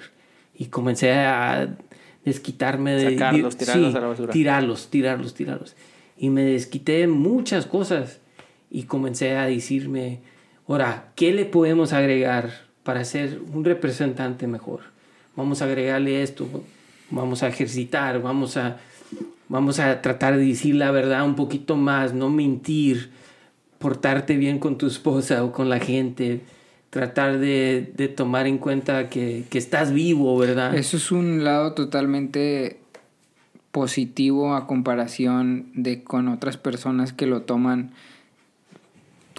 Y 0.56 0.66
comencé 0.66 1.12
a 1.12 1.76
desquitarme 2.26 2.94
de... 2.94 3.14
Sacarlos, 3.14 3.58
tirarlos 3.58 3.96
a 3.96 4.00
la 4.00 4.08
basura. 4.08 4.34
Tirarlos, 4.34 4.90
tirarlos, 4.90 5.34
tirarlos. 5.34 5.76
Y 6.18 6.30
me 6.30 6.44
desquité 6.44 7.00
de 7.00 7.08
muchas 7.08 7.66
cosas. 7.66 8.20
Y 8.70 8.84
comencé 8.84 9.36
a 9.36 9.46
decirme, 9.46 10.22
ahora, 10.68 11.12
¿qué 11.16 11.34
le 11.34 11.46
podemos 11.46 11.94
agregar 11.94 12.50
para 12.84 13.06
ser 13.06 13.40
un 13.54 13.64
representante 13.64 14.48
mejor? 14.48 14.82
Vamos 15.36 15.62
a 15.62 15.66
agregarle 15.66 16.24
esto, 16.24 16.48
vamos 17.10 17.44
a 17.44 17.48
ejercitar, 17.48 18.22
vamos 18.22 18.58
a, 18.58 18.78
vamos 19.48 19.80
a 19.80 20.02
tratar 20.02 20.38
de 20.38 20.46
decir 20.46 20.76
la 20.76 20.92
verdad 20.92 21.24
un 21.26 21.36
poquito 21.36 21.76
más, 21.76 22.14
no 22.14 22.30
mentir, 22.30 23.12
portarte 23.84 24.38
bien 24.38 24.60
con 24.60 24.78
tu 24.78 24.88
esposa 24.88 25.44
o 25.44 25.52
con 25.52 25.68
la 25.68 25.78
gente, 25.78 26.40
tratar 26.90 27.38
de, 27.38 27.92
de 27.98 28.08
tomar 28.08 28.48
en 28.48 28.58
cuenta 28.58 29.10
que, 29.10 29.44
que, 29.50 29.58
estás 29.58 29.92
vivo, 29.92 30.38
¿verdad? 30.38 30.74
Eso 30.74 30.96
es 30.96 31.12
un 31.12 31.44
lado 31.44 31.74
totalmente 31.74 32.78
positivo 33.74 34.56
a 34.56 34.68
comparación 34.68 35.66
de 35.74 36.02
con 36.02 36.30
otras 36.30 36.56
personas 36.56 37.12
que 37.12 37.28
lo 37.28 37.42
toman 37.42 37.92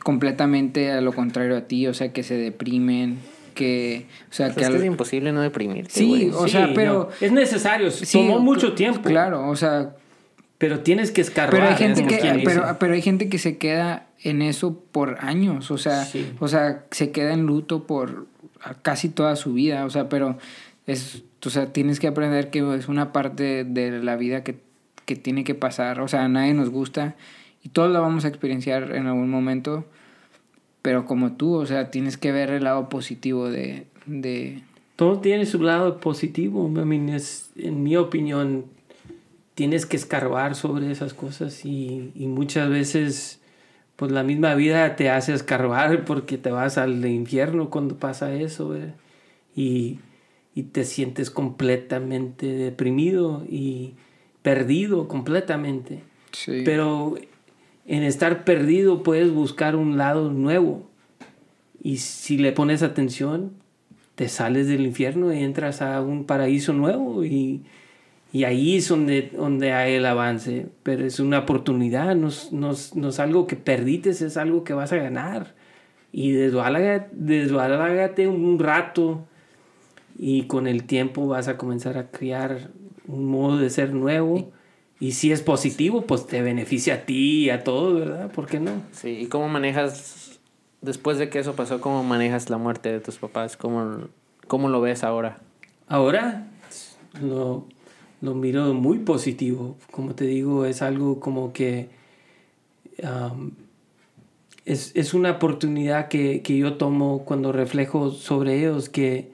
completamente 0.02 0.92
a 0.92 1.00
lo 1.00 1.14
contrario 1.14 1.56
a 1.56 1.62
ti, 1.62 1.86
o 1.86 1.94
sea, 1.94 2.12
que 2.12 2.22
se 2.22 2.36
deprimen, 2.36 3.16
que, 3.54 4.04
o 4.30 4.34
sea, 4.34 4.48
pues 4.48 4.56
que, 4.56 4.62
es, 4.64 4.68
que 4.68 4.76
es 4.76 4.84
imposible 4.84 5.32
no 5.32 5.40
deprimirte. 5.40 5.90
Sí, 5.90 6.30
o 6.34 6.48
sea, 6.48 6.72
pero 6.74 7.08
es 7.18 7.32
necesario, 7.32 7.88
tomó 8.12 8.40
mucho 8.40 8.74
tiempo. 8.74 9.08
Claro, 9.08 9.48
o 9.48 9.56
sea, 9.56 9.96
pero 10.58 10.80
tienes 10.80 11.10
que 11.10 11.20
escarbar. 11.20 11.52
Pero 11.52 11.68
hay 11.68 11.76
gente 11.76 12.06
que 12.06 12.42
pero, 12.44 12.76
pero 12.78 12.94
hay 12.94 13.02
gente 13.02 13.28
que 13.28 13.38
se 13.38 13.58
queda 13.58 14.06
en 14.22 14.42
eso 14.42 14.78
por 14.92 15.18
años, 15.20 15.70
o 15.70 15.78
sea, 15.78 16.08
o 16.38 16.48
sea, 16.48 16.84
se 16.90 17.10
queda 17.10 17.32
en 17.32 17.46
luto 17.46 17.86
por 17.86 18.26
casi 18.82 19.08
toda 19.08 19.36
su 19.36 19.52
vida, 19.52 19.84
o 19.84 19.90
sea, 19.90 20.08
pero 20.08 20.38
es 20.86 21.22
o 21.46 21.50
sea, 21.50 21.72
tienes 21.72 22.00
que 22.00 22.06
aprender 22.06 22.50
que 22.50 22.76
es 22.76 22.88
una 22.88 23.12
parte 23.12 23.64
de 23.64 24.02
la 24.02 24.16
vida 24.16 24.42
que, 24.42 24.56
que 25.04 25.16
tiene 25.16 25.44
que 25.44 25.54
pasar, 25.54 26.00
o 26.00 26.08
sea, 26.08 26.24
a 26.24 26.28
nadie 26.28 26.54
nos 26.54 26.70
gusta 26.70 27.16
y 27.62 27.68
todos 27.68 27.90
la 27.90 28.00
vamos 28.00 28.24
a 28.24 28.28
experienciar 28.28 28.94
en 28.94 29.06
algún 29.06 29.30
momento, 29.30 29.84
pero 30.82 31.06
como 31.06 31.32
tú, 31.32 31.54
o 31.54 31.66
sea, 31.66 31.90
tienes 31.90 32.16
que 32.16 32.32
ver 32.32 32.50
el 32.50 32.64
lado 32.64 32.88
positivo 32.88 33.50
de... 33.50 33.86
de... 34.06 34.62
Todo 34.96 35.18
tiene 35.20 35.46
su 35.46 35.60
lado 35.60 35.98
positivo, 35.98 36.68
I 36.68 36.84
mean, 36.84 37.08
es, 37.08 37.50
en 37.56 37.82
mi 37.82 37.96
opinión, 37.96 38.66
tienes 39.54 39.86
que 39.86 39.96
escarbar 39.96 40.54
sobre 40.54 40.90
esas 40.90 41.14
cosas 41.14 41.64
y, 41.64 42.12
y, 42.14 42.26
muchas 42.26 42.68
veces 42.68 43.40
pues 43.96 44.10
la 44.10 44.24
misma 44.24 44.54
vida 44.54 44.96
te 44.96 45.10
hace 45.10 45.32
escarbar 45.32 46.04
porque 46.06 46.38
te 46.38 46.50
vas 46.50 46.78
al 46.78 47.04
infierno 47.06 47.70
cuando 47.70 47.96
pasa 47.96 48.34
eso 48.34 48.76
y, 49.54 49.98
y 50.54 50.62
te 50.64 50.84
sientes 50.84 51.30
completamente 51.30 52.46
deprimido 52.46 53.44
y 53.48 53.94
perdido 54.42 55.08
completamente. 55.08 56.00
Sí. 56.32 56.62
Pero 56.64 57.14
en 57.86 58.02
estar 58.02 58.44
perdido 58.44 59.02
puedes 59.02 59.30
buscar 59.30 59.76
un 59.76 59.96
lado 59.96 60.30
nuevo. 60.32 60.88
Y 61.82 61.98
si 61.98 62.38
le 62.38 62.52
pones 62.52 62.82
atención, 62.82 63.52
te 64.16 64.28
sales 64.28 64.66
del 64.66 64.82
infierno 64.82 65.32
y 65.32 65.42
entras 65.42 65.82
a 65.82 66.00
un 66.00 66.24
paraíso 66.24 66.72
nuevo 66.72 67.24
y, 67.24 67.62
y 68.34 68.42
ahí 68.42 68.78
es 68.78 68.88
donde, 68.88 69.30
donde 69.32 69.72
hay 69.72 69.94
el 69.94 70.06
avance. 70.06 70.66
Pero 70.82 71.06
es 71.06 71.20
una 71.20 71.38
oportunidad, 71.38 72.16
no, 72.16 72.30
no, 72.50 72.72
no 72.94 73.08
es 73.08 73.20
algo 73.20 73.46
que 73.46 73.54
perdites, 73.54 74.22
es 74.22 74.36
algo 74.36 74.64
que 74.64 74.74
vas 74.74 74.92
a 74.92 74.96
ganar. 74.96 75.54
Y 76.10 76.32
desbalágate 76.32 78.26
un 78.26 78.58
rato 78.58 79.24
y 80.18 80.48
con 80.48 80.66
el 80.66 80.82
tiempo 80.82 81.28
vas 81.28 81.46
a 81.46 81.56
comenzar 81.56 81.96
a 81.96 82.10
crear 82.10 82.70
un 83.06 83.26
modo 83.26 83.58
de 83.58 83.70
ser 83.70 83.92
nuevo 83.92 84.50
y 84.98 85.12
si 85.12 85.30
es 85.30 85.40
positivo, 85.40 86.02
pues 86.02 86.26
te 86.26 86.42
beneficia 86.42 86.94
a 86.94 86.98
ti 87.06 87.44
y 87.44 87.50
a 87.50 87.62
todos, 87.62 88.00
¿verdad? 88.00 88.32
¿Por 88.32 88.46
qué 88.46 88.58
no? 88.58 88.82
Sí, 88.90 89.10
¿y 89.10 89.26
cómo 89.26 89.48
manejas, 89.48 90.40
después 90.80 91.18
de 91.18 91.28
que 91.30 91.38
eso 91.38 91.54
pasó, 91.54 91.80
cómo 91.80 92.02
manejas 92.02 92.50
la 92.50 92.58
muerte 92.58 92.90
de 92.90 92.98
tus 92.98 93.18
papás? 93.18 93.56
¿Cómo, 93.56 94.08
cómo 94.48 94.68
lo 94.68 94.80
ves 94.80 95.04
ahora? 95.04 95.38
Ahora 95.86 96.48
lo, 97.22 97.68
lo 98.24 98.34
miro 98.34 98.72
muy 98.72 98.98
positivo. 99.00 99.76
Como 99.90 100.14
te 100.14 100.24
digo, 100.24 100.64
es 100.64 100.80
algo 100.82 101.20
como 101.20 101.52
que 101.52 101.88
es, 104.64 104.92
es, 104.94 105.14
una 105.14 105.32
oportunidad 105.32 106.08
que, 106.08 106.42
que, 106.42 106.56
yo 106.56 106.74
tomo 106.74 107.24
cuando 107.24 107.52
reflejo 107.52 108.10
sobre 108.10 108.58
ellos, 108.60 108.88
que, 108.88 109.32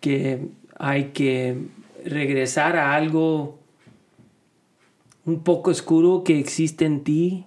que 0.00 0.48
hay 0.78 1.06
que 1.06 1.58
regresar 2.04 2.76
a 2.76 2.94
algo 2.94 3.58
un 5.24 5.42
poco 5.42 5.70
oscuro 5.70 6.22
que 6.22 6.38
existe 6.38 6.84
en 6.84 7.02
ti, 7.02 7.46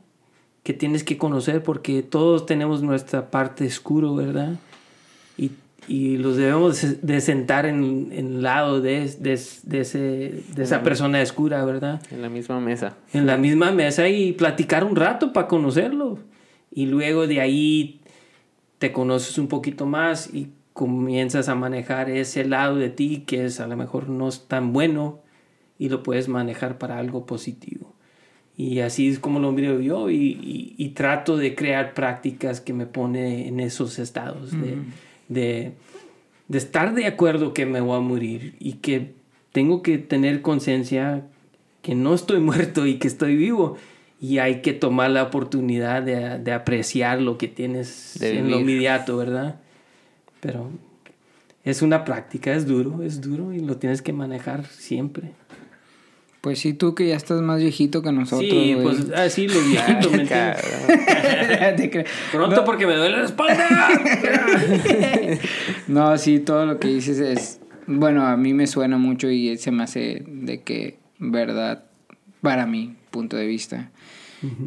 que 0.64 0.74
tienes 0.74 1.06
que 1.06 1.18
conocer, 1.18 1.64
porque 1.64 2.04
todos 2.04 2.46
tenemos 2.46 2.84
nuestra 2.84 3.32
parte 3.32 3.66
oscuro, 3.66 4.16
¿verdad? 4.16 4.60
Y, 5.38 5.52
y 5.90 6.18
los 6.18 6.38
debemos 6.38 7.02
de 7.02 7.20
sentar 7.20 7.66
en 7.66 8.12
el 8.12 8.44
lado 8.44 8.80
de, 8.80 9.10
de, 9.20 9.40
de, 9.64 9.80
ese, 9.80 10.44
de 10.56 10.64
esa 10.64 10.84
persona 10.84 11.20
oscura, 11.20 11.66
¿verdad? 11.66 12.00
En 12.12 12.22
la 12.22 12.30
misma 12.30 12.60
mesa. 12.60 12.96
En 13.12 13.26
la 13.26 13.38
misma 13.38 13.72
mesa 13.72 14.08
y 14.08 14.34
platicar 14.34 14.84
un 14.84 14.96
rato 14.96 15.34
para 15.34 15.48
conocerlo. 15.48 16.20
Y 16.72 16.86
luego 16.86 17.26
de 17.26 17.42
ahí 17.42 18.02
te 18.78 18.92
conoces 18.92 19.40
un 19.40 19.48
poquito 19.48 19.88
más 19.88 20.32
y 20.32 20.52
comienzas 20.74 21.50
a 21.50 21.56
manejar 21.56 22.12
ese 22.12 22.46
lado 22.46 22.76
de 22.76 22.90
ti 22.90 23.24
que 23.26 23.46
es 23.46 23.60
a 23.60 23.68
lo 23.68 23.76
mejor 23.76 24.10
no 24.10 24.30
es 24.30 24.48
tan 24.48 24.72
bueno 24.72 25.22
y 25.80 25.90
lo 25.90 26.04
puedes 26.04 26.28
manejar 26.28 26.78
para 26.78 27.00
algo 27.00 27.26
positivo. 27.26 27.96
Y 28.56 28.82
así 28.82 29.08
es 29.08 29.18
como 29.18 29.40
lo 29.40 29.52
miro 29.54 29.80
yo 29.80 30.12
y, 30.12 30.76
y, 30.78 30.90
trato 30.90 31.38
de 31.38 31.56
crear 31.56 31.94
prácticas 31.94 32.60
que 32.60 32.74
me 32.74 32.86
pone 32.86 33.48
en 33.48 33.60
esos 33.62 33.98
estados 34.00 34.52
de, 34.52 34.78
de, 35.30 35.72
de, 36.48 36.58
estar 36.58 36.94
de 36.94 37.06
acuerdo 37.06 37.54
que 37.54 37.66
me 37.66 37.80
voy 37.80 37.98
a 37.98 38.02
morir 38.02 38.56
y 38.60 38.74
que 38.74 39.14
tengo 39.54 39.82
que 39.82 39.98
tener 39.98 40.42
conciencia 40.42 41.24
que 41.82 41.96
no 41.96 42.14
estoy 42.14 42.40
muerto 42.42 42.86
y 42.86 43.00
que 43.00 43.08
estoy 43.08 43.36
vivo. 43.36 43.78
Y 44.22 44.40
hay 44.40 44.62
que 44.62 44.74
tomar 44.74 45.12
la 45.12 45.24
oportunidad 45.24 46.04
de, 46.04 46.40
de 46.40 46.52
apreciar 46.52 47.22
lo 47.22 47.38
que 47.38 47.48
tienes 47.48 48.22
en 48.22 48.52
lo 48.52 48.60
inmediato, 48.60 49.16
¿verdad? 49.16 49.62
Pero 50.42 50.70
es 51.64 51.82
una 51.82 52.04
práctica, 52.04 52.54
es 52.54 52.68
duro, 52.68 53.02
es 53.02 53.22
duro 53.22 53.54
y 53.54 53.60
lo 53.60 53.78
tienes 53.78 54.02
que 54.02 54.12
manejar 54.12 54.66
siempre. 54.66 55.32
Pues 56.42 56.60
sí, 56.60 56.74
tú 56.74 56.96
que 56.96 57.08
ya 57.08 57.16
estás 57.18 57.42
más 57.42 57.60
viejito 57.60 58.02
que 58.02 58.14
nosotros. 58.14 58.50
Sí, 58.50 58.78
pues 58.82 59.10
así 59.12 59.48
ah, 59.50 59.54
lo 59.54 59.62
viejito, 59.62 60.12
¿me 60.12 62.06
Pronto 62.32 62.64
porque 62.64 62.88
me 62.88 62.96
duele 62.96 63.18
la 63.18 63.26
espalda. 63.26 63.90
no, 65.88 66.18
sí, 66.18 66.40
todo 66.40 66.66
lo 66.66 66.80
que 66.80 66.88
dices 66.88 67.20
es. 67.20 67.60
Bueno, 67.88 68.26
a 68.26 68.38
mí 68.38 68.54
me 68.54 68.68
suena 68.68 68.98
mucho 68.98 69.30
y 69.30 69.58
se 69.58 69.72
me 69.72 69.84
hace 69.84 70.24
de 70.26 70.62
que, 70.62 70.98
verdad, 71.18 71.84
para 72.42 72.66
mi 72.66 72.96
punto 73.12 73.36
de 73.36 73.46
vista. 73.46 73.92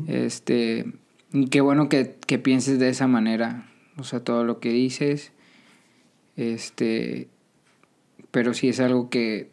Este. 0.09 0.85
Qué 1.51 1.63
bueno 1.63 1.89
que, 1.89 2.17
que 2.27 2.39
pienses 2.39 2.79
de 2.79 2.91
esa 2.91 3.07
manera. 3.07 3.71
O 3.97 4.05
sea, 4.05 4.21
todo 4.21 4.45
lo 4.45 4.61
que 4.61 4.69
dices. 4.69 5.33
Este. 6.37 7.29
Pero 8.31 8.53
sí 8.53 8.69
es 8.69 8.79
algo 8.81 9.09
que 9.09 9.52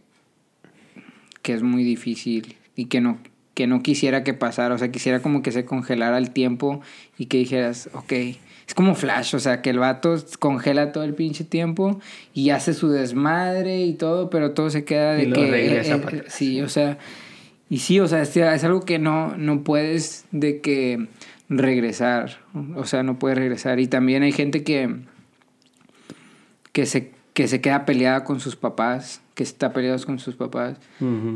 que 1.49 1.55
es 1.55 1.63
muy 1.63 1.83
difícil 1.83 2.55
y 2.75 2.85
que 2.85 3.01
no, 3.01 3.17
que 3.55 3.65
no 3.65 3.81
quisiera 3.81 4.23
que 4.23 4.35
pasara, 4.35 4.75
o 4.75 4.77
sea, 4.77 4.91
quisiera 4.91 5.19
como 5.19 5.41
que 5.41 5.51
se 5.51 5.65
congelara 5.65 6.19
el 6.19 6.29
tiempo 6.29 6.79
y 7.17 7.25
que 7.25 7.39
dijeras, 7.39 7.89
ok, 7.93 8.13
es 8.67 8.75
como 8.75 8.93
Flash, 8.93 9.33
o 9.33 9.39
sea, 9.39 9.63
que 9.63 9.71
el 9.71 9.79
vato 9.79 10.15
congela 10.37 10.91
todo 10.91 11.03
el 11.03 11.15
pinche 11.15 11.43
tiempo 11.43 11.99
y 12.35 12.51
hace 12.51 12.75
su 12.75 12.89
desmadre 12.89 13.81
y 13.81 13.93
todo, 13.93 14.29
pero 14.29 14.51
todo 14.51 14.69
se 14.69 14.85
queda 14.85 15.13
de 15.13 15.31
que... 15.31 15.49
Regresa 15.49 15.95
eh, 15.95 16.01
eh, 16.11 16.23
sí, 16.27 16.61
o 16.61 16.69
sea, 16.69 16.99
y 17.67 17.79
sí, 17.79 17.99
o 17.99 18.07
sea, 18.07 18.21
es, 18.21 18.37
es, 18.37 18.63
algo 18.63 18.81
que 18.81 18.99
no, 18.99 19.35
no 19.35 19.63
puedes 19.63 20.25
de 20.29 20.61
que 20.61 21.07
regresar, 21.49 22.41
o 22.75 22.85
sea, 22.85 23.01
no 23.01 23.17
puedes 23.17 23.39
regresar. 23.39 23.79
Y 23.79 23.87
también 23.87 24.21
hay 24.21 24.33
gente 24.33 24.63
que, 24.63 24.97
que, 26.73 26.85
se, 26.85 27.09
que 27.39 27.47
se 27.47 27.61
queda 27.61 27.85
peleada 27.85 28.25
con 28.25 28.41
sus 28.41 28.57
papás 28.57 29.21
que 29.33 29.43
está 29.43 29.71
peleado 29.71 29.97
con 30.05 30.19
sus 30.19 30.35
papás 30.35 30.75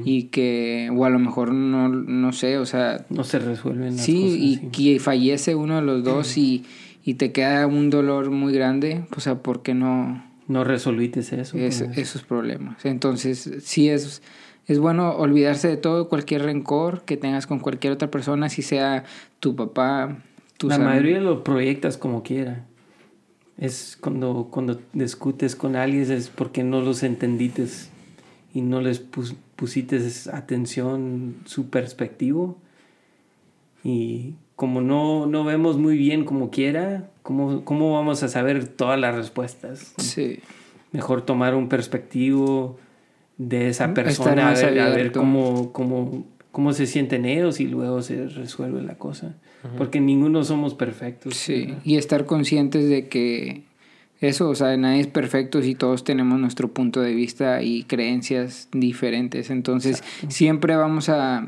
y 0.03 0.23
que, 0.23 0.91
o 0.93 1.05
a 1.05 1.09
lo 1.09 1.17
mejor 1.17 1.53
no, 1.53 1.87
no 1.87 2.33
sé, 2.33 2.57
o 2.57 2.65
sea... 2.65 3.05
No 3.09 3.23
se 3.23 3.39
resuelven 3.39 3.95
las 3.95 4.03
sí, 4.03 4.35
y 4.37 4.67
que 4.67 4.99
fallece 4.99 5.55
uno 5.55 5.77
de 5.77 5.81
los 5.83 6.03
dos 6.03 6.37
y, 6.37 6.65
y, 7.05 7.13
te 7.13 7.31
queda 7.31 7.67
un 7.67 7.89
dolor 7.89 8.31
muy 8.31 8.51
grande, 8.51 9.05
o 9.15 9.21
sea, 9.21 9.35
¿por 9.35 9.61
qué 9.61 9.75
no... 9.75 10.21
No 10.49 10.65
resolvites 10.65 11.31
eso. 11.31 11.57
Esos 11.57 12.23
problemas. 12.23 12.83
Entonces, 12.83 13.49
sí 13.61 13.87
es, 13.87 14.21
es 14.67 14.79
bueno 14.79 15.11
olvidarse 15.11 15.69
de 15.69 15.77
todo, 15.77 16.09
cualquier 16.09 16.41
rencor 16.41 17.03
que 17.03 17.15
tengas 17.15 17.47
con 17.47 17.59
cualquier 17.59 17.93
otra 17.93 18.11
persona, 18.11 18.49
si 18.49 18.61
sea 18.61 19.05
tu 19.39 19.55
papá, 19.55 20.17
tu 20.57 20.67
La 20.67 20.79
mayoría 20.79 21.21
lo 21.21 21.45
proyectas 21.45 21.95
como 21.95 22.23
quiera. 22.23 22.65
Es 23.57 23.97
cuando, 23.99 24.47
cuando 24.49 24.79
discutes 24.93 25.55
con 25.55 25.75
alguien 25.75 26.11
es 26.11 26.29
porque 26.29 26.63
no 26.63 26.81
los 26.81 27.03
entendites 27.03 27.89
y 28.53 28.61
no 28.61 28.81
les 28.81 28.99
pusiste 29.55 29.99
atención 30.31 31.35
su 31.45 31.69
perspectivo. 31.69 32.57
Y 33.83 34.35
como 34.55 34.81
no, 34.81 35.25
no 35.25 35.43
vemos 35.43 35.77
muy 35.77 35.97
bien 35.97 36.25
como 36.25 36.49
quiera, 36.49 37.09
¿cómo, 37.21 37.65
¿cómo 37.65 37.93
vamos 37.93 38.23
a 38.23 38.27
saber 38.27 38.67
todas 38.67 38.99
las 38.99 39.15
respuestas? 39.15 39.93
Sí. 39.97 40.39
Mejor 40.91 41.23
tomar 41.23 41.55
un 41.55 41.69
perspectivo 41.69 42.77
de 43.37 43.69
esa 43.69 43.93
persona, 43.93 44.49
a 44.49 44.53
ver, 44.53 44.79
a 44.79 44.89
ver, 44.89 45.11
cómo, 45.11 45.73
cómo, 45.73 46.25
cómo 46.51 46.73
se 46.73 46.85
sienten 46.85 47.25
ellos 47.25 47.59
y 47.59 47.67
luego 47.67 48.01
se 48.01 48.27
resuelve 48.27 48.81
la 48.83 48.95
cosa. 48.95 49.35
Porque 49.77 49.99
ninguno 50.01 50.43
somos 50.43 50.73
perfectos. 50.73 51.35
Sí, 51.35 51.65
¿verdad? 51.67 51.81
y 51.85 51.95
estar 51.97 52.25
conscientes 52.25 52.89
de 52.89 53.07
que 53.07 53.63
eso, 54.21 54.49
o 54.49 54.55
sea, 54.55 54.75
nadie 54.77 55.01
es 55.01 55.07
perfecto 55.07 55.61
y 55.63 55.75
todos 55.75 56.03
tenemos 56.03 56.39
nuestro 56.39 56.71
punto 56.73 57.01
de 57.01 57.13
vista 57.13 57.61
y 57.61 57.83
creencias 57.83 58.69
diferentes. 58.71 59.49
Entonces, 59.49 60.03
siempre 60.29 60.75
vamos 60.75 61.09
a... 61.09 61.47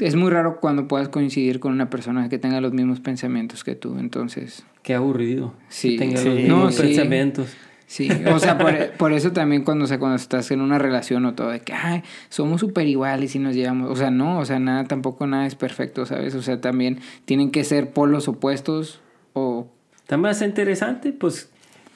Es 0.00 0.14
muy 0.14 0.30
raro 0.30 0.58
cuando 0.60 0.86
puedas 0.86 1.08
coincidir 1.08 1.58
con 1.58 1.72
una 1.72 1.90
persona 1.90 2.28
que 2.28 2.38
tenga 2.38 2.60
los 2.60 2.72
mismos 2.72 3.00
pensamientos 3.00 3.64
que 3.64 3.74
tú. 3.74 3.98
Entonces, 3.98 4.64
Qué 4.82 4.94
aburrido. 4.94 5.54
Sí, 5.68 5.92
Que 5.92 5.98
tenga 5.98 6.16
sí. 6.18 6.28
los 6.28 6.34
mismos 6.36 6.58
No, 6.58 6.70
sí. 6.70 6.82
pensamientos. 6.82 7.48
Sí, 7.88 8.08
o 8.32 8.38
sea, 8.38 8.56
por, 8.56 8.92
por 8.96 9.12
eso 9.12 9.32
también 9.32 9.64
cuando, 9.64 9.86
o 9.86 9.88
sea, 9.88 9.98
cuando 9.98 10.14
estás 10.14 10.52
en 10.52 10.60
una 10.60 10.78
relación 10.78 11.26
o 11.26 11.34
todo, 11.34 11.48
de 11.48 11.58
que, 11.58 11.72
ay, 11.72 12.04
somos 12.28 12.60
súper 12.60 12.86
iguales 12.86 13.34
y 13.34 13.40
nos 13.40 13.56
llevamos, 13.56 13.90
o 13.90 13.96
sea, 13.96 14.12
no, 14.12 14.38
o 14.38 14.44
sea, 14.44 14.60
nada, 14.60 14.84
tampoco 14.84 15.26
nada 15.26 15.46
es 15.46 15.56
perfecto, 15.56 16.06
¿sabes? 16.06 16.36
O 16.36 16.42
sea, 16.42 16.60
también 16.60 17.00
tienen 17.24 17.50
que 17.50 17.64
ser 17.64 17.90
polos 17.90 18.28
opuestos 18.28 19.00
o 19.32 19.66
Está 20.08 20.16
más 20.16 20.40
interesante, 20.40 21.12
pues, 21.12 21.50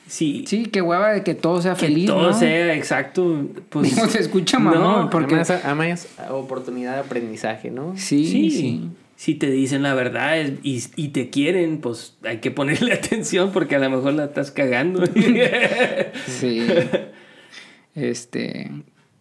si 0.07 0.45
Sí, 0.47 0.66
qué 0.66 0.82
hueva 0.82 1.12
de 1.12 1.22
que 1.22 1.34
todo 1.34 1.62
sea 1.62 1.72
que 1.72 1.86
feliz, 1.86 2.07
todo 2.07 2.28
¿no? 2.28 2.32
sea 2.34 2.74
exacto, 2.74 3.47
pues... 3.70 3.97
No 3.97 4.07
se 4.09 4.20
escucha 4.20 4.59
mamón, 4.59 5.05
No, 5.05 5.11
porque... 5.11 5.36
Además, 5.36 5.64
además, 5.64 6.09
oportunidad 6.28 6.95
de 6.95 7.01
aprendizaje, 7.01 7.70
¿no? 7.70 7.95
Sí, 7.97 8.26
sí, 8.26 8.51
sí. 8.51 8.90
Si 9.22 9.36
te 9.36 9.48
dicen 9.52 9.84
la 9.84 9.94
verdad 9.94 10.36
y, 10.64 10.82
y 10.96 11.08
te 11.10 11.30
quieren, 11.30 11.78
pues 11.80 12.16
hay 12.24 12.38
que 12.40 12.50
ponerle 12.50 12.92
atención 12.92 13.52
porque 13.52 13.76
a 13.76 13.78
lo 13.78 13.88
mejor 13.88 14.14
la 14.14 14.24
estás 14.24 14.50
cagando. 14.50 15.04
Sí. 16.26 16.66
Este, 17.94 18.68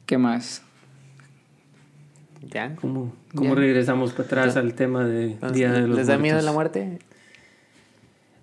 ¿qué 0.08 0.18
más? 0.18 0.64
¿Ya? 2.49 2.76
¿Cómo, 2.78 3.14
cómo 3.36 3.54
Ya. 3.54 3.60
regresamos 3.62 4.14
para 4.14 4.24
atrás 4.24 4.58
al 4.58 4.74
tema 4.74 5.06
de 5.06 5.38
Día 5.54 5.72
de 5.72 5.88
los 5.88 5.97
¿Les 5.97 6.08
da 6.08 6.18
miedo 6.18 6.34
Muertos? 6.36 6.45
la 6.45 6.52
muerte? 6.52 6.99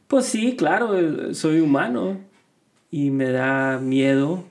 Pues 0.06 0.26
sí, 0.26 0.54
claro, 0.56 0.96
eh, 0.96 1.34
soy 1.34 1.59
humano 1.59 2.18
y 2.92 3.11
me 3.11 3.30
da 3.32 3.78
miedo, 3.80 4.44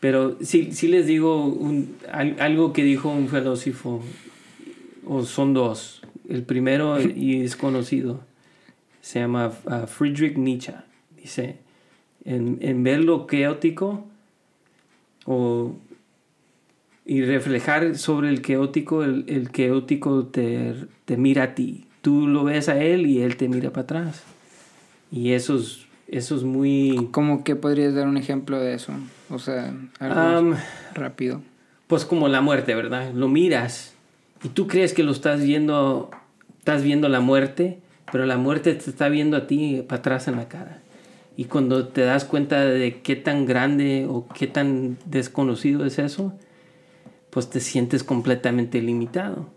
pero 0.00 0.38
sí, 0.40 0.72
sí 0.72 0.88
les 0.88 1.06
digo 1.06 1.44
un- 1.44 1.94
al- 2.10 2.36
algo 2.40 2.72
que 2.72 2.84
dijo 2.84 3.10
un 3.10 3.28
filósofo, 3.28 4.02
o 5.06 5.22
son 5.24 5.52
dos. 5.52 6.00
El 6.28 6.42
primero 6.42 7.00
y 7.00 7.42
es 7.42 7.56
conocido, 7.56 8.20
se 9.00 9.20
llama 9.20 9.52
uh, 9.64 9.86
Friedrich 9.86 10.36
Nietzsche. 10.36 10.74
Dice, 11.20 11.56
en, 12.24 12.58
en 12.60 12.82
ver 12.82 13.04
lo 13.04 13.26
caótico 13.26 14.04
o, 15.24 15.74
y 17.04 17.22
reflejar 17.22 17.96
sobre 17.96 18.28
el 18.28 18.42
caótico, 18.42 19.02
el, 19.02 19.24
el 19.28 19.50
caótico 19.50 20.26
te, 20.26 20.74
te 21.04 21.16
mira 21.16 21.42
a 21.44 21.54
ti. 21.54 21.86
Tú 22.02 22.28
lo 22.28 22.44
ves 22.44 22.68
a 22.68 22.80
él 22.80 23.06
y 23.06 23.22
él 23.22 23.36
te 23.36 23.48
mira 23.48 23.70
para 23.70 23.82
atrás. 23.82 24.22
Y 25.10 25.32
eso 25.32 25.56
es, 25.56 25.86
eso 26.06 26.36
es 26.36 26.44
muy... 26.44 27.08
¿Cómo 27.10 27.42
que 27.42 27.56
podrías 27.56 27.94
dar 27.94 28.06
un 28.06 28.16
ejemplo 28.16 28.60
de 28.60 28.74
eso? 28.74 28.92
O 29.30 29.40
sea, 29.40 29.74
algo 29.98 30.20
Am, 30.20 30.54
rápido. 30.94 31.42
pues 31.88 32.04
como 32.04 32.28
la 32.28 32.40
muerte, 32.40 32.74
¿verdad? 32.76 33.12
Lo 33.12 33.26
miras 33.28 33.95
y 34.46 34.50
tú 34.50 34.68
crees 34.68 34.94
que 34.94 35.02
lo 35.02 35.10
estás 35.10 35.42
viendo, 35.42 36.08
estás 36.60 36.84
viendo 36.84 37.08
la 37.08 37.18
muerte, 37.18 37.80
pero 38.12 38.26
la 38.26 38.36
muerte 38.36 38.74
te 38.76 38.88
está 38.88 39.08
viendo 39.08 39.36
a 39.36 39.48
ti 39.48 39.82
para 39.88 39.98
atrás 39.98 40.28
en 40.28 40.36
la 40.36 40.46
cara. 40.46 40.82
Y 41.36 41.46
cuando 41.46 41.88
te 41.88 42.02
das 42.02 42.24
cuenta 42.24 42.64
de 42.64 43.00
qué 43.00 43.16
tan 43.16 43.44
grande 43.44 44.06
o 44.08 44.28
qué 44.28 44.46
tan 44.46 44.98
desconocido 45.04 45.84
es 45.84 45.98
eso, 45.98 46.32
pues 47.30 47.50
te 47.50 47.58
sientes 47.58 48.04
completamente 48.04 48.80
limitado. 48.80 49.48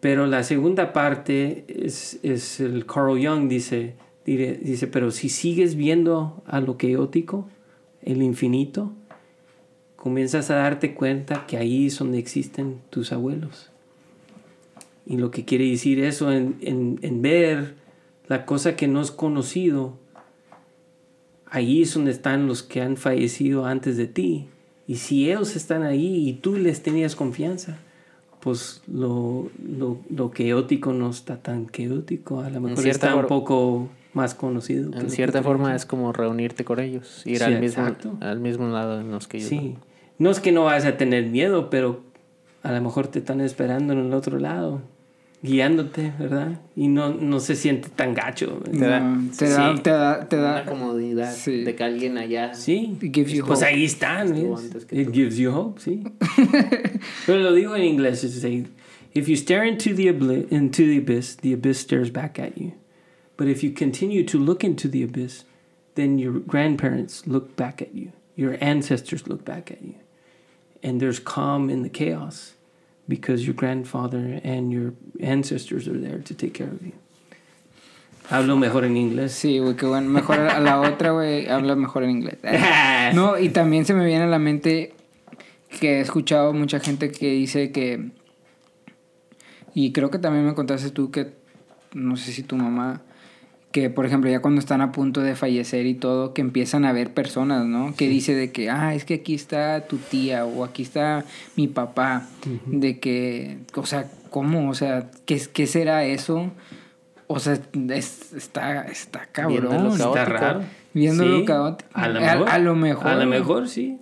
Pero 0.00 0.26
la 0.26 0.42
segunda 0.42 0.92
parte 0.92 1.64
es, 1.68 2.18
es 2.24 2.58
el 2.58 2.86
Carl 2.86 3.24
Jung 3.24 3.48
dice, 3.48 3.94
dire- 4.26 4.58
dice, 4.60 4.88
pero 4.88 5.12
si 5.12 5.28
sigues 5.28 5.76
viendo 5.76 6.42
a 6.44 6.60
lo 6.60 6.76
caótico, 6.76 7.48
el 8.02 8.20
infinito, 8.20 8.92
comienzas 9.94 10.50
a 10.50 10.56
darte 10.56 10.92
cuenta 10.92 11.46
que 11.46 11.56
ahí 11.56 11.86
es 11.86 12.00
donde 12.00 12.18
existen 12.18 12.80
tus 12.90 13.12
abuelos. 13.12 13.71
Y 15.06 15.16
lo 15.16 15.30
que 15.30 15.44
quiere 15.44 15.68
decir 15.68 16.02
eso 16.02 16.32
en, 16.32 16.56
en- 16.60 16.98
en 17.02 17.22
ver 17.22 17.74
la 18.28 18.46
cosa 18.46 18.76
que 18.76 18.86
no 18.88 19.00
es 19.00 19.10
conocido, 19.10 19.98
ahí 21.46 21.82
es 21.82 21.94
donde 21.94 22.10
están 22.10 22.46
los 22.46 22.62
que 22.62 22.80
han 22.82 22.96
fallecido 22.96 23.66
antes 23.66 23.96
de 23.96 24.06
ti. 24.06 24.46
Y 24.86 24.96
si 24.96 25.30
ellos 25.30 25.56
están 25.56 25.82
ahí 25.82 26.28
y 26.28 26.32
tú 26.34 26.56
les 26.56 26.82
tenías 26.82 27.14
confianza, 27.16 27.78
pues 28.40 28.82
lo, 28.86 29.50
lo, 29.64 29.98
lo 30.10 30.30
caótico 30.30 30.92
no 30.92 31.10
está 31.10 31.36
tan 31.38 31.66
caótico. 31.66 32.40
A 32.40 32.50
lo 32.50 32.60
mejor 32.60 32.86
está 32.86 33.14
un 33.14 33.26
poco 33.26 33.88
más 34.14 34.34
conocido. 34.34 34.90
En 34.98 35.10
cierta 35.10 35.42
forma 35.42 35.74
es 35.74 35.86
como 35.86 36.12
reunirte 36.12 36.64
con 36.64 36.80
ellos, 36.80 37.22
ir 37.26 37.38
Sí, 37.38 37.44
al, 37.44 37.60
mismo, 37.60 37.82
exacto. 37.84 38.16
al 38.20 38.40
mismo 38.40 38.68
lado 38.68 39.00
en 39.00 39.10
los 39.10 39.28
que 39.28 39.38
ellos 39.38 39.48
Sí. 39.48 39.74
No 40.18 40.30
es 40.30 40.40
que 40.40 40.52
no 40.52 40.64
vas 40.64 40.84
a 40.84 40.96
tener 40.96 41.26
miedo, 41.26 41.70
pero 41.70 42.02
a 42.62 42.72
lo 42.72 42.80
mejor 42.80 43.08
te 43.08 43.20
están 43.20 43.40
esperando 43.40 43.92
en 43.92 44.00
el 44.00 44.12
otro 44.14 44.38
lado, 44.38 44.82
guiándote, 45.42 46.12
¿verdad? 46.18 46.60
Y 46.76 46.88
no, 46.88 47.12
no 47.12 47.40
se 47.40 47.56
siente 47.56 47.88
tan 47.88 48.14
gacho. 48.14 48.60
Te 48.70 48.78
da- 48.78 49.00
No, 49.00 49.30
te, 49.36 49.48
da, 49.48 49.74
te 49.82 49.90
da, 49.90 50.28
te 50.28 50.36
Una 50.38 50.64
comodidad 50.64 51.34
Sí. 51.34 51.64
de 51.64 51.74
que 51.74 51.82
alguien 51.84 52.16
allá... 52.16 52.54
Sí. 52.54 52.96
It 53.02 53.12
gives 53.14 53.32
you 53.32 53.44
Pues 53.44 53.58
hope. 53.60 53.66
ahí 53.68 53.84
están, 53.84 54.28
Estuvo 54.34 54.54
¿ves? 54.56 54.64
antes 54.66 54.84
que 54.86 55.00
It 55.00 55.06
tú. 55.08 55.12
gives 55.12 55.36
you 55.38 55.50
hope, 55.50 55.80
sí. 55.80 56.02
pero 57.26 57.40
lo 57.40 57.52
digo 57.52 57.74
en 57.76 57.82
inglés, 57.84 58.22
es 58.24 58.40
decir, 58.40 58.68
if 59.14 59.28
you 59.28 59.36
stare 59.36 59.64
into 59.66 59.94
the, 59.94 60.08
into 60.54 60.84
the 60.86 60.98
abyss, 60.98 61.36
the 61.36 61.52
abyss 61.52 61.78
stares 61.80 62.10
back 62.10 62.38
at 62.38 62.56
you. 62.56 62.72
But 63.36 63.48
if 63.48 63.62
you 63.64 63.72
continue 63.72 64.24
to 64.26 64.38
look 64.38 64.62
into 64.62 64.88
the 64.88 65.02
abyss, 65.02 65.44
then 65.96 66.18
your 66.18 66.34
grandparents 66.38 67.26
look 67.26 67.56
back 67.56 67.82
at 67.82 67.94
you. 67.94 68.12
Your 68.36 68.56
ancestors 68.60 69.26
look 69.26 69.44
back 69.44 69.70
at 69.70 69.82
you. 69.82 69.94
And 70.82 71.00
there's 71.00 71.18
calm 71.18 71.68
in 71.68 71.82
the 71.82 71.88
chaos 71.88 72.54
because 73.08 73.44
your 73.44 73.54
grandfather 73.54 74.40
and 74.44 74.72
your 74.72 74.94
ancestors 75.20 75.88
are 75.88 75.98
there 75.98 76.18
to 76.18 76.34
take 76.34 76.54
care 76.54 76.68
of 76.68 76.82
you. 76.82 76.92
Hablo 78.30 78.56
mejor 78.56 78.84
en 78.84 78.96
inglés. 78.96 79.32
Sí, 79.32 79.58
güey, 79.58 79.76
qué 79.76 79.86
bueno. 79.86 80.08
Mejor 80.08 80.38
a 80.40 80.60
la 80.60 80.80
otra, 80.80 81.10
güey, 81.10 81.48
habla 81.48 81.74
mejor 81.74 82.04
en 82.04 82.10
inglés. 82.10 82.38
No, 83.14 83.38
y 83.38 83.50
también 83.50 83.84
se 83.84 83.94
me 83.94 84.06
viene 84.06 84.24
a 84.24 84.28
la 84.28 84.38
mente 84.38 84.94
que 85.80 85.98
he 85.98 86.00
escuchado 86.00 86.52
mucha 86.52 86.80
gente 86.80 87.10
que 87.10 87.30
dice 87.30 87.72
que. 87.72 88.10
Y 89.74 89.92
creo 89.92 90.10
que 90.10 90.18
también 90.18 90.46
me 90.46 90.54
contaste 90.54 90.90
tú 90.90 91.10
que. 91.10 91.34
No 91.94 92.16
sé 92.16 92.32
si 92.32 92.42
tu 92.42 92.56
mamá. 92.56 93.02
Que, 93.72 93.88
por 93.88 94.04
ejemplo, 94.04 94.30
ya 94.30 94.40
cuando 94.40 94.58
están 94.60 94.82
a 94.82 94.92
punto 94.92 95.22
de 95.22 95.34
fallecer 95.34 95.86
y 95.86 95.94
todo, 95.94 96.34
que 96.34 96.42
empiezan 96.42 96.84
a 96.84 96.92
ver 96.92 97.14
personas, 97.14 97.64
¿no? 97.66 97.94
Que 97.96 98.06
dice 98.08 98.34
de 98.34 98.52
que, 98.52 98.68
ah, 98.68 98.94
es 98.94 99.04
que 99.06 99.14
aquí 99.14 99.34
está 99.34 99.86
tu 99.86 99.96
tía 99.96 100.44
o 100.44 100.62
aquí 100.64 100.82
está 100.82 101.24
mi 101.56 101.68
papá. 101.68 102.28
De 102.66 102.98
que, 103.00 103.58
o 103.74 103.86
sea, 103.86 104.10
¿cómo? 104.30 104.68
O 104.68 104.74
sea, 104.74 105.10
¿qué, 105.24 105.40
qué 105.52 105.66
será 105.66 106.04
eso? 106.04 106.50
O 107.28 107.38
sea, 107.38 107.58
es- 107.94 108.34
está, 108.34 108.82
está 108.88 109.26
cabrón. 109.32 109.86
Está 109.86 110.24
raro. 110.26 110.60
Viendo 110.92 111.24
Sí, 111.24 111.30
lo 111.30 111.44
caótico. 111.46 111.88
A 111.94 112.08
lo 112.08 112.18
A- 112.18 112.22
mejor. 112.22 112.48
a 112.50 112.58
lo 112.58 112.74
mejor. 112.76 113.06
A 113.08 113.14
lo 113.16 113.26
mejor, 113.26 113.68
sí. 113.68 113.98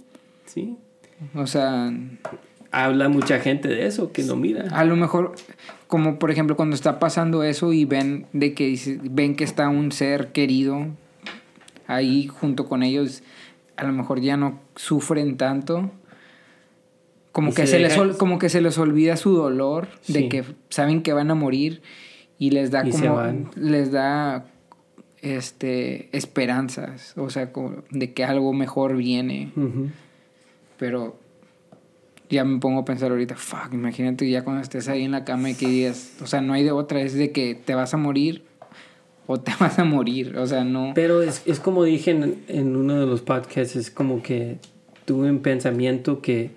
Sí. 0.47 0.77
O 1.37 1.47
sea, 1.47 1.93
Habla 2.73 3.09
mucha 3.09 3.39
gente 3.39 3.69
de 3.69 3.87
eso, 3.87 4.11
que 4.11 4.25
lo 4.25 4.35
mira. 4.35 4.65
a 4.73 4.85
lo 4.85 4.97
mejor, 4.97 5.35
como 5.91 6.21
por 6.21 6.31
ejemplo 6.31 6.55
cuando 6.57 6.77
está 6.77 7.01
pasando 7.01 7.43
eso 7.43 7.73
y 7.73 7.85
ven 7.85 8.27
de 8.33 8.55
que 8.55 8.79
ven 9.11 9.35
que 9.35 9.43
está 9.43 9.69
un 9.69 9.91
ser 9.91 10.29
querido 10.29 10.87
ahí 11.89 12.29
junto 12.29 12.69
con 12.69 12.85
ellos, 12.85 13.25
a 13.77 13.85
lo 13.85 13.93
mejor 13.93 14.21
ya 14.21 14.37
no 14.37 14.61
sufren 14.77 15.37
tanto. 15.37 15.91
Como 17.33 17.53
que 17.53 17.67
se 17.67 17.81
les 17.81 17.97
como 18.17 18.39
que 18.39 18.49
se 18.49 18.61
les 18.61 18.79
olvida 18.79 19.17
su 19.17 19.35
dolor 19.35 19.89
de 20.07 20.29
que 20.29 20.45
saben 20.69 21.03
que 21.03 21.13
van 21.13 21.31
a 21.33 21.35
morir 21.35 21.83
y 22.39 22.51
les 22.51 22.71
da 22.71 22.87
Y 22.87 22.93
como 22.93 23.51
les 23.57 23.91
da 23.91 24.47
este 25.23 26.09
esperanzas, 26.17 27.15
o 27.17 27.31
sea, 27.31 27.53
como 27.53 27.83
de 27.91 28.13
que 28.13 28.25
algo 28.25 28.53
mejor 28.53 28.97
viene. 28.97 29.53
Pero 30.79 31.19
ya 32.31 32.45
me 32.45 32.61
pongo 32.61 32.81
a 32.81 32.85
pensar 32.85 33.11
ahorita, 33.11 33.35
fuck, 33.35 33.73
imagínate 33.73 34.29
ya 34.31 34.45
cuando 34.45 34.63
estés 34.63 34.89
ahí 34.89 35.05
en 35.05 35.11
la 35.11 35.25
cama 35.25 35.51
y 35.51 35.55
que 35.55 35.67
digas, 35.67 36.13
o 36.23 36.27
sea, 36.27 36.41
no 36.41 36.53
hay 36.53 36.63
de 36.63 36.71
otra, 36.71 37.03
es 37.03 37.15
de 37.15 37.33
que 37.33 37.57
te 37.57 37.75
vas 37.75 37.93
a 37.93 37.97
morir 37.97 38.45
o 39.27 39.41
te 39.41 39.53
vas 39.61 39.79
a 39.79 39.85
morir, 39.85 40.39
o 40.39 40.47
sea, 40.47 40.65
no. 40.65 40.93
Pero 40.95 41.23
es, 41.23 41.43
es 41.47 41.59
como 41.61 41.85
dije 41.85 42.13
en, 42.13 42.43
en 42.49 42.77
uno 42.77 43.01
de 43.01 43.07
los 43.07 43.21
podcasts, 43.21 43.77
es 43.77 43.91
como 43.91 44.23
que 44.23 44.59
tuve 45.05 45.29
un 45.29 45.41
pensamiento 45.41 46.21
que, 46.21 46.51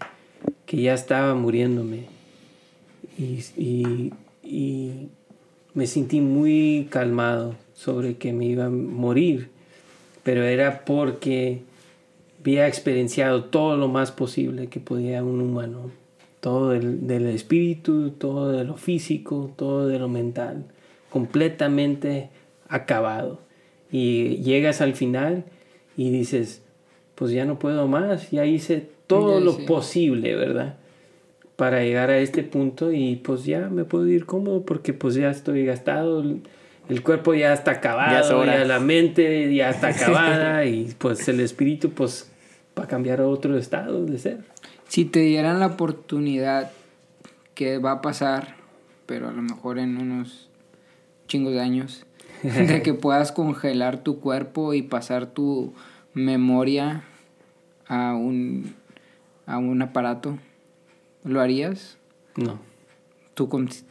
que 0.67 0.81
ya 0.81 0.93
estaba 0.93 1.33
muriéndome. 1.33 2.05
Y, 3.17 3.43
y, 3.57 4.13
y 4.43 5.09
me 5.73 5.87
sentí 5.87 6.21
muy 6.21 6.87
calmado 6.89 7.55
sobre 7.73 8.17
que 8.17 8.31
me 8.31 8.45
iba 8.45 8.65
a 8.65 8.69
morir. 8.69 9.49
Pero 10.23 10.43
era 10.43 10.85
porque 10.85 11.63
había 12.43 12.67
experienciado 12.67 13.45
todo 13.45 13.77
lo 13.77 13.87
más 13.87 14.11
posible 14.11 14.67
que 14.67 14.79
podía 14.79 15.23
un 15.23 15.39
humano 15.41 15.91
todo 16.43 16.71
del, 16.71 17.07
del 17.07 17.27
espíritu, 17.27 18.11
todo 18.11 18.51
de 18.51 18.65
lo 18.65 18.75
físico, 18.75 19.53
todo 19.55 19.87
de 19.87 19.97
lo 19.97 20.09
mental, 20.09 20.65
completamente 21.09 22.31
acabado. 22.67 23.39
Y 23.89 24.39
llegas 24.43 24.81
al 24.81 24.93
final 24.93 25.45
y 25.95 26.09
dices, 26.09 26.61
pues 27.15 27.31
ya 27.31 27.45
no 27.45 27.59
puedo 27.59 27.87
más, 27.87 28.29
ya 28.31 28.45
hice 28.45 28.89
todo 29.07 29.39
Ya 29.39 29.45
lo 29.45 29.51
hice. 29.51 29.63
posible, 29.63 30.35
¿verdad? 30.35 30.75
Para 31.55 31.81
llegar 31.81 32.09
a 32.09 32.17
este 32.17 32.43
punto 32.43 32.91
y 32.91 33.15
pues 33.15 33.45
ya 33.45 33.69
me 33.69 33.85
puedo 33.85 34.05
ir 34.07 34.25
cómodo 34.25 34.65
porque 34.65 34.91
pues 34.91 35.15
ya 35.15 35.29
estoy 35.29 35.63
gastado, 35.65 36.21
el, 36.89 37.03
cuerpo 37.03 37.33
ya 37.35 37.53
está 37.53 37.71
Ya 37.71 38.19
es 38.19 38.29
acabado, 38.29 38.39
hora. 38.39 38.57
ya 38.57 38.65
la 38.65 38.81
mente 38.81 39.55
ya 39.55 39.69
está 39.69 39.87
acabada 39.95 40.65
y 40.65 40.93
pues 40.97 41.25
el 41.29 41.39
espíritu 41.39 41.91
pues 41.91 42.32
va 42.77 42.83
a 42.83 42.87
cambiar 42.87 43.21
a 43.21 43.27
otro 43.27 43.57
estado 43.57 44.05
de 44.05 44.17
ser. 44.19 44.43
Si 44.87 45.05
te 45.05 45.19
dieran 45.19 45.59
la 45.59 45.67
oportunidad 45.67 46.71
que 47.55 47.77
va 47.77 47.91
a 47.93 48.01
pasar, 48.01 48.55
pero 49.05 49.29
a 49.29 49.31
lo 49.31 49.41
mejor 49.41 49.79
en 49.79 49.97
unos 49.97 50.49
chingos 51.27 51.53
de 51.53 51.61
años, 51.61 52.05
de 52.43 52.81
que 52.81 52.93
puedas 52.93 53.31
congelar 53.31 54.03
tu 54.03 54.19
cuerpo 54.19 54.73
y 54.73 54.81
pasar 54.81 55.27
tu 55.27 55.73
memoria 56.13 57.03
a 57.87 58.13
un, 58.13 58.75
a 59.45 59.57
un 59.57 59.81
aparato, 59.81 60.37
¿lo 61.23 61.41
harías? 61.41 61.97
No. 62.35 62.59
Tu, 63.33 63.49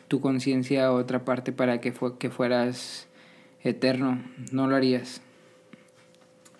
tu 0.08 0.20
conciencia 0.20 0.86
a 0.86 0.92
otra 0.92 1.24
parte 1.24 1.52
para 1.52 1.80
que, 1.80 1.92
fue, 1.92 2.18
que 2.18 2.30
fueras 2.30 3.08
eterno, 3.62 4.22
¿no 4.50 4.66
lo 4.66 4.76
harías? 4.76 5.20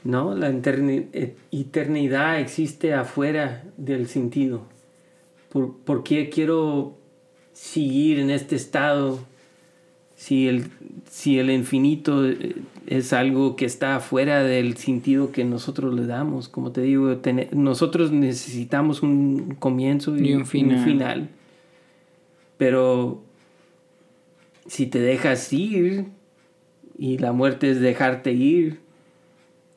No, 0.04 0.34
la 0.34 0.48
eh, 0.50 1.34
eternidad 1.52 2.40
existe 2.40 2.92
afuera 2.94 3.64
del 3.76 4.08
sentido. 4.08 4.62
¿Por, 5.50 5.76
por 5.76 6.02
qué 6.02 6.28
quiero 6.28 6.96
seguir 7.52 8.18
en 8.18 8.30
este 8.30 8.56
estado 8.56 9.20
si 10.16 10.48
el, 10.48 10.64
si 11.08 11.38
el 11.38 11.50
infinito 11.50 12.26
eh, 12.28 12.56
es 12.86 13.12
algo 13.12 13.54
que 13.54 13.64
está 13.64 13.96
afuera 13.96 14.42
del 14.42 14.76
sentido 14.76 15.30
que 15.30 15.44
nosotros 15.44 15.94
le 15.94 16.06
damos? 16.06 16.48
Como 16.48 16.72
te 16.72 16.80
digo, 16.80 17.16
tene- 17.18 17.48
nosotros 17.52 18.10
necesitamos 18.10 19.02
un 19.02 19.54
comienzo 19.58 20.16
y, 20.16 20.30
Y 20.30 20.34
un 20.34 20.46
final. 20.46 20.84
final. 20.84 21.28
Pero 22.58 23.22
si 24.66 24.86
te 24.86 25.00
dejas 25.00 25.52
ir 25.52 26.06
y 26.98 27.18
la 27.18 27.32
muerte 27.32 27.70
es 27.70 27.80
dejarte 27.80 28.32
ir, 28.32 28.80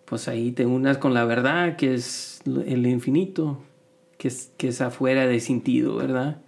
pues 0.06 0.28
ahí 0.28 0.52
te 0.52 0.66
unas 0.66 0.98
con 0.98 1.14
la 1.14 1.26
verdad, 1.26 1.76
que 1.76 1.94
es 1.96 2.42
el 2.46 2.86
infinito, 2.88 3.62
que 4.18 4.28
es, 4.28 4.52
que 4.58 4.68
es 4.70 4.82
afuera 4.82 5.28
de 5.28 5.40
sentido, 5.40 5.96
¿verdad? 5.96 6.42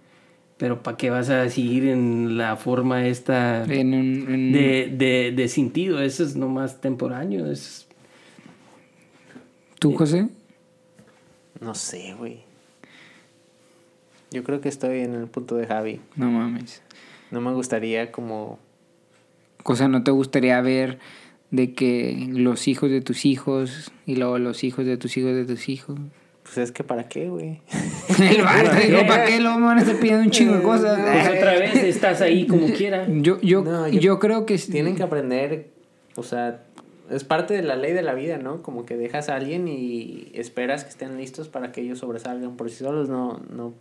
Pero 0.56 0.82
¿para 0.82 0.96
qué 0.96 1.10
vas 1.10 1.28
a 1.30 1.48
seguir 1.50 1.86
en 1.86 2.36
la 2.36 2.56
forma 2.56 3.06
esta 3.06 3.64
En 3.64 3.94
un- 3.94 4.26
en- 4.34 4.52
de, 4.52 4.92
de, 4.96 5.32
de 5.34 5.48
sentido? 5.48 6.00
Eso 6.02 6.24
es 6.24 6.34
nomás 6.36 6.80
temporáneo. 6.80 7.46
Es, 7.50 7.86
¿Tú, 9.78 9.94
José? 9.96 10.28
No 11.60 11.74
sé, 11.74 12.14
güey. 12.18 12.40
Yo 14.30 14.44
creo 14.44 14.60
que 14.60 14.68
estoy 14.68 15.00
en 15.00 15.14
el 15.14 15.26
punto 15.28 15.56
de 15.56 15.66
Javi. 15.66 16.00
No 16.16 16.30
mames. 16.30 16.82
No 17.30 17.40
me 17.40 17.52
gustaría 17.52 18.10
como... 18.12 18.58
Cosa, 19.62 19.88
¿no 19.88 20.02
te 20.02 20.10
gustaría 20.10 20.60
ver 20.60 20.98
de 21.50 21.74
que 21.74 22.26
los 22.30 22.68
hijos 22.68 22.90
de 22.90 23.00
tus 23.00 23.24
hijos 23.24 23.90
y 24.06 24.16
luego 24.16 24.38
los 24.38 24.64
hijos 24.64 24.84
de 24.84 24.96
tus 24.96 25.16
hijos 25.16 25.34
de 25.34 25.44
tus 25.44 25.68
hijos? 25.68 25.98
Pues 26.42 26.58
es 26.58 26.72
que 26.72 26.82
para 26.82 27.08
qué, 27.08 27.28
güey. 27.28 27.60
El 28.18 28.36
dijo, 28.90 29.06
¿para 29.06 29.24
qué 29.26 29.38
me 29.38 29.44
van 29.60 29.78
a 29.78 29.82
estar 29.82 29.96
pidiendo 29.98 30.24
un 30.24 30.30
chingo 30.30 30.54
de 30.56 30.62
cosas? 30.62 30.98
pues 30.98 31.28
otra 31.38 31.52
vez 31.58 31.74
estás 31.76 32.20
ahí 32.22 32.46
como 32.46 32.66
quiera. 32.68 33.06
Yo, 33.08 33.38
yo, 33.40 33.62
No, 33.62 33.86
yo, 33.88 34.00
yo- 34.00 34.18
creo 34.18 34.46
que 34.46 34.56
sí. 34.56 34.72
Tienen 34.72 34.96
que 34.96 35.02
aprender, 35.02 35.68
o 36.16 36.22
sea, 36.22 36.64
es 37.10 37.24
parte 37.24 37.54
de 37.54 37.62
la 37.62 37.76
ley 37.76 37.92
de 37.92 38.02
la 38.02 38.14
vida, 38.14 38.38
¿no? 38.38 38.62
Como 38.62 38.86
que 38.86 38.96
dejas 38.96 39.28
a 39.28 39.36
alguien 39.36 39.68
y 39.68 40.30
esperas 40.34 40.84
que 40.84 40.90
estén 40.90 41.18
listos 41.18 41.48
para 41.48 41.70
que 41.72 41.82
ellos 41.82 41.98
sobresalgan 41.98 42.56
por 42.56 42.70
sí 42.70 42.76
solos, 42.76 43.08
no, 43.10 43.42
no, 43.54 43.74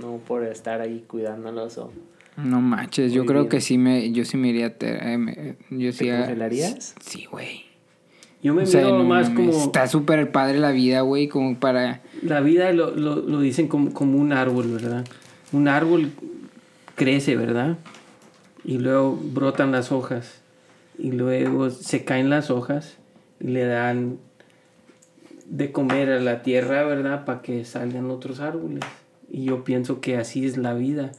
no 0.00 0.18
por 0.18 0.44
estar 0.44 0.80
ahí 0.80 1.04
cuidándolos 1.06 1.78
o... 1.78 1.92
No 2.36 2.60
manches, 2.60 3.12
yo 3.12 3.26
creo 3.26 3.42
bien. 3.42 3.50
que 3.50 3.60
sí 3.60 3.76
me, 3.78 4.10
yo 4.12 4.24
sí 4.24 4.36
me 4.36 4.48
iría, 4.48 4.66
a 4.66 4.70
ter- 4.70 5.06
eh, 5.06 5.18
me- 5.18 5.56
yo 5.70 5.92
sí 5.92 6.04
¿Te 6.04 6.12
a- 6.12 6.18
congelarías? 6.20 6.94
Sí, 7.00 7.26
güey. 7.30 7.64
Yo 8.42 8.54
me 8.54 8.62
O 8.62 8.66
sea, 8.66 8.84
miro 8.84 8.98
no 8.98 9.04
más 9.04 9.28
como... 9.30 9.50
Está 9.50 9.86
súper 9.86 10.32
padre 10.32 10.58
la 10.58 10.72
vida, 10.72 11.02
güey, 11.02 11.28
como 11.28 11.58
para... 11.60 12.00
La 12.22 12.40
vida 12.40 12.72
lo, 12.72 12.90
lo, 12.90 13.16
lo 13.16 13.40
dicen 13.40 13.68
como, 13.68 13.92
como 13.92 14.18
un 14.18 14.32
árbol, 14.32 14.68
¿verdad? 14.72 15.04
Un 15.52 15.68
árbol 15.68 16.10
crece, 16.96 17.36
¿verdad? 17.36 17.78
Y 18.64 18.78
luego 18.78 19.16
brotan 19.16 19.70
las 19.70 19.92
hojas. 19.92 20.40
Y 20.98 21.12
luego 21.12 21.70
se 21.70 22.04
caen 22.04 22.30
las 22.30 22.50
hojas 22.50 22.96
y 23.40 23.48
le 23.48 23.64
dan 23.64 24.18
de 25.46 25.70
comer 25.70 26.10
a 26.10 26.18
la 26.20 26.42
tierra, 26.42 26.82
¿verdad? 26.84 27.24
Para 27.24 27.42
que 27.42 27.64
salgan 27.64 28.10
otros 28.10 28.40
árboles. 28.40 28.80
Y 29.30 29.44
yo 29.44 29.62
pienso 29.64 30.00
que 30.00 30.16
así 30.16 30.44
es 30.46 30.56
la 30.56 30.74
vida. 30.74 31.12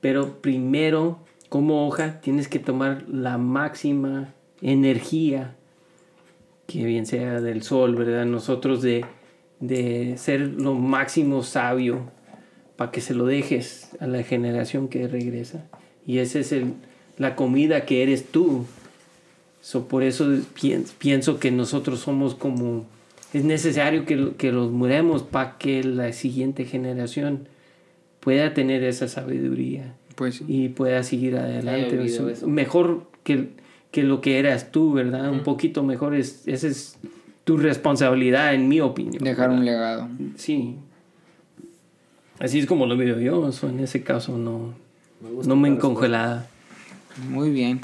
Pero 0.00 0.40
primero, 0.40 1.18
como 1.48 1.86
hoja, 1.86 2.20
tienes 2.20 2.48
que 2.48 2.58
tomar 2.58 3.04
la 3.08 3.38
máxima 3.38 4.32
energía 4.62 5.54
que 6.66 6.84
bien 6.84 7.04
sea 7.06 7.40
del 7.40 7.62
sol, 7.62 7.96
¿verdad? 7.96 8.24
Nosotros 8.26 8.80
de, 8.80 9.04
de 9.58 10.16
ser 10.16 10.40
lo 10.40 10.74
máximo 10.74 11.42
sabio 11.42 12.10
para 12.76 12.92
que 12.92 13.00
se 13.00 13.12
lo 13.12 13.26
dejes 13.26 13.90
a 14.00 14.06
la 14.06 14.22
generación 14.22 14.88
que 14.88 15.08
regresa. 15.08 15.66
Y 16.06 16.18
esa 16.18 16.38
es 16.38 16.52
el, 16.52 16.74
la 17.18 17.36
comida 17.36 17.84
que 17.84 18.02
eres 18.02 18.24
tú. 18.24 18.64
So, 19.60 19.88
por 19.88 20.02
eso 20.02 20.26
pien- 20.58 20.86
pienso 20.98 21.38
que 21.38 21.50
nosotros 21.50 22.00
somos 22.00 22.34
como... 22.34 22.86
Es 23.34 23.44
necesario 23.44 24.06
que, 24.06 24.32
que 24.38 24.50
los 24.50 24.70
muremos 24.70 25.22
para 25.22 25.58
que 25.58 25.84
la 25.84 26.12
siguiente 26.12 26.64
generación 26.64 27.48
pueda 28.20 28.52
tener 28.54 28.84
esa 28.84 29.08
sabiduría 29.08 29.94
Pues 30.14 30.42
y 30.46 30.68
pueda 30.68 31.02
seguir 31.02 31.36
adelante. 31.36 32.02
Eso- 32.04 32.28
eso. 32.28 32.46
Mejor 32.46 33.06
que, 33.24 33.48
que 33.90 34.02
lo 34.02 34.20
que 34.20 34.38
eras 34.38 34.70
tú, 34.70 34.92
¿verdad? 34.92 35.30
Un 35.30 35.40
poquito 35.42 35.82
mejor 35.82 36.14
es, 36.14 36.46
esa 36.46 36.66
es 36.68 36.98
tu 37.44 37.56
responsabilidad, 37.56 38.54
en 38.54 38.68
mi 38.68 38.80
opinión. 38.80 39.22
dejar 39.24 39.50
un 39.50 39.64
¿verdad? 39.64 39.72
legado. 39.72 40.08
Sí. 40.36 40.76
Así 42.38 42.58
es 42.60 42.66
como 42.66 42.86
lo 42.86 42.96
veo 42.96 43.18
yo. 43.20 43.48
eso 43.48 43.68
en 43.68 43.80
ese 43.80 44.02
caso 44.02 44.36
no, 44.38 44.74
Me 45.20 45.46
no 45.46 45.56
me 45.56 45.68
encongelada. 45.68 46.46
Muy 47.28 47.50
bien. 47.50 47.80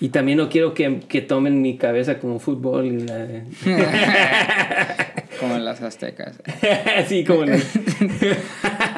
Y 0.00 0.08
también 0.08 0.38
no 0.38 0.48
quiero 0.48 0.74
que, 0.74 1.00
que 1.08 1.20
tomen 1.20 1.62
mi 1.62 1.76
cabeza 1.76 2.18
como 2.18 2.38
fútbol. 2.40 2.86
Y 2.86 3.00
la 3.00 3.18
de- 3.18 3.44
Como 5.40 5.56
en 5.56 5.64
las 5.64 5.82
aztecas. 5.82 6.40
Así 6.98 7.24
como 7.24 7.44
la- 7.44 7.58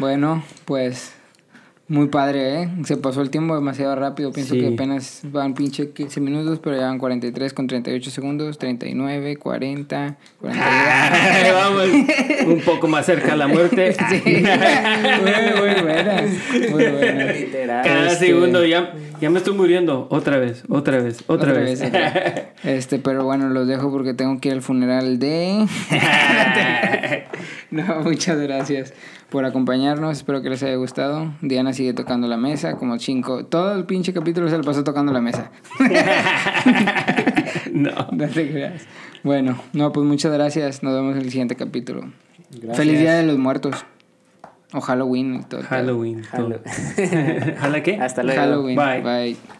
Bueno, 0.00 0.42
pues 0.64 1.12
muy 1.88 2.06
padre, 2.08 2.62
¿eh? 2.62 2.68
Se 2.84 2.96
pasó 2.96 3.20
el 3.20 3.30
tiempo 3.30 3.54
demasiado 3.54 3.94
rápido. 3.96 4.32
Pienso 4.32 4.54
Sí. 4.54 4.60
que 4.60 4.68
apenas 4.68 5.20
van 5.24 5.54
pinche 5.54 5.90
15 5.90 6.20
minutos, 6.20 6.60
pero 6.62 6.76
ya 6.76 6.82
van 6.86 6.98
43 6.98 7.52
con 7.52 7.66
38 7.66 8.10
segundos, 8.10 8.58
39, 8.58 9.36
40, 9.36 10.16
41. 10.40 11.52
Vamos, 11.52 11.88
un 12.46 12.60
poco 12.60 12.86
más 12.86 13.04
cerca 13.06 13.32
a 13.32 13.36
la 13.36 13.48
muerte. 13.48 13.92
Sí. 14.08 14.22
muy, 14.24 14.34
muy 15.74 15.82
buena. 15.82 16.22
Muy 16.70 16.84
buena. 16.86 17.24
Literal. 17.32 17.84
Cada 17.84 18.12
Este- 18.12 18.26
segundo 18.28 18.64
ya, 18.64 18.94
ya 19.20 19.28
me 19.28 19.38
estoy 19.38 19.54
muriendo. 19.54 20.06
Otra 20.10 20.38
vez, 20.38 20.62
otra 20.68 20.98
vez, 21.02 21.24
otra, 21.26 21.52
vez. 21.52 21.82
otra. 21.82 22.46
Este, 22.62 22.98
pero 22.98 23.24
bueno, 23.24 23.48
los 23.48 23.66
dejo 23.66 23.90
porque 23.90 24.12
tengo 24.14 24.38
que 24.38 24.48
ir 24.50 24.54
al 24.54 24.62
funeral 24.62 25.18
de. 25.18 25.66
no, 27.86 28.00
muchas 28.02 28.38
gracias 28.38 28.92
por 29.28 29.44
acompañarnos. 29.44 30.18
Espero 30.18 30.42
que 30.42 30.50
les 30.50 30.62
haya 30.62 30.76
gustado. 30.76 31.32
Diana 31.40 31.72
sigue 31.72 31.92
tocando 31.92 32.26
la 32.28 32.36
mesa, 32.36 32.76
como 32.76 32.98
cinco. 32.98 33.44
Todo 33.46 33.74
el 33.76 33.84
pinche 33.84 34.12
capítulo 34.12 34.48
se 34.50 34.56
lo 34.58 34.64
pasó 34.64 34.82
tocando 34.84 35.12
la 35.12 35.20
mesa. 35.20 35.50
no. 37.72 37.90
No 38.12 38.28
te 38.28 38.50
creas. 38.50 38.82
Bueno, 39.22 39.58
no, 39.72 39.92
pues 39.92 40.06
muchas 40.06 40.32
gracias. 40.32 40.82
Nos 40.82 40.94
vemos 40.94 41.16
en 41.16 41.22
el 41.22 41.30
siguiente 41.30 41.56
capítulo. 41.56 42.10
Gracias. 42.50 42.76
Feliz 42.76 42.98
Día 42.98 43.14
de 43.14 43.22
los 43.24 43.38
Muertos. 43.38 43.84
O 44.72 44.80
Halloween 44.80 45.44
todo. 45.48 45.62
Halloween. 45.62 46.22
todo. 46.34 46.46
Halo- 46.46 46.60
¿Hala 47.60 47.82
qué? 47.82 47.96
Hasta 48.00 48.22
luego. 48.22 48.40
Halloween. 48.40 48.76
Bye. 48.76 49.00
Bye. 49.02 49.59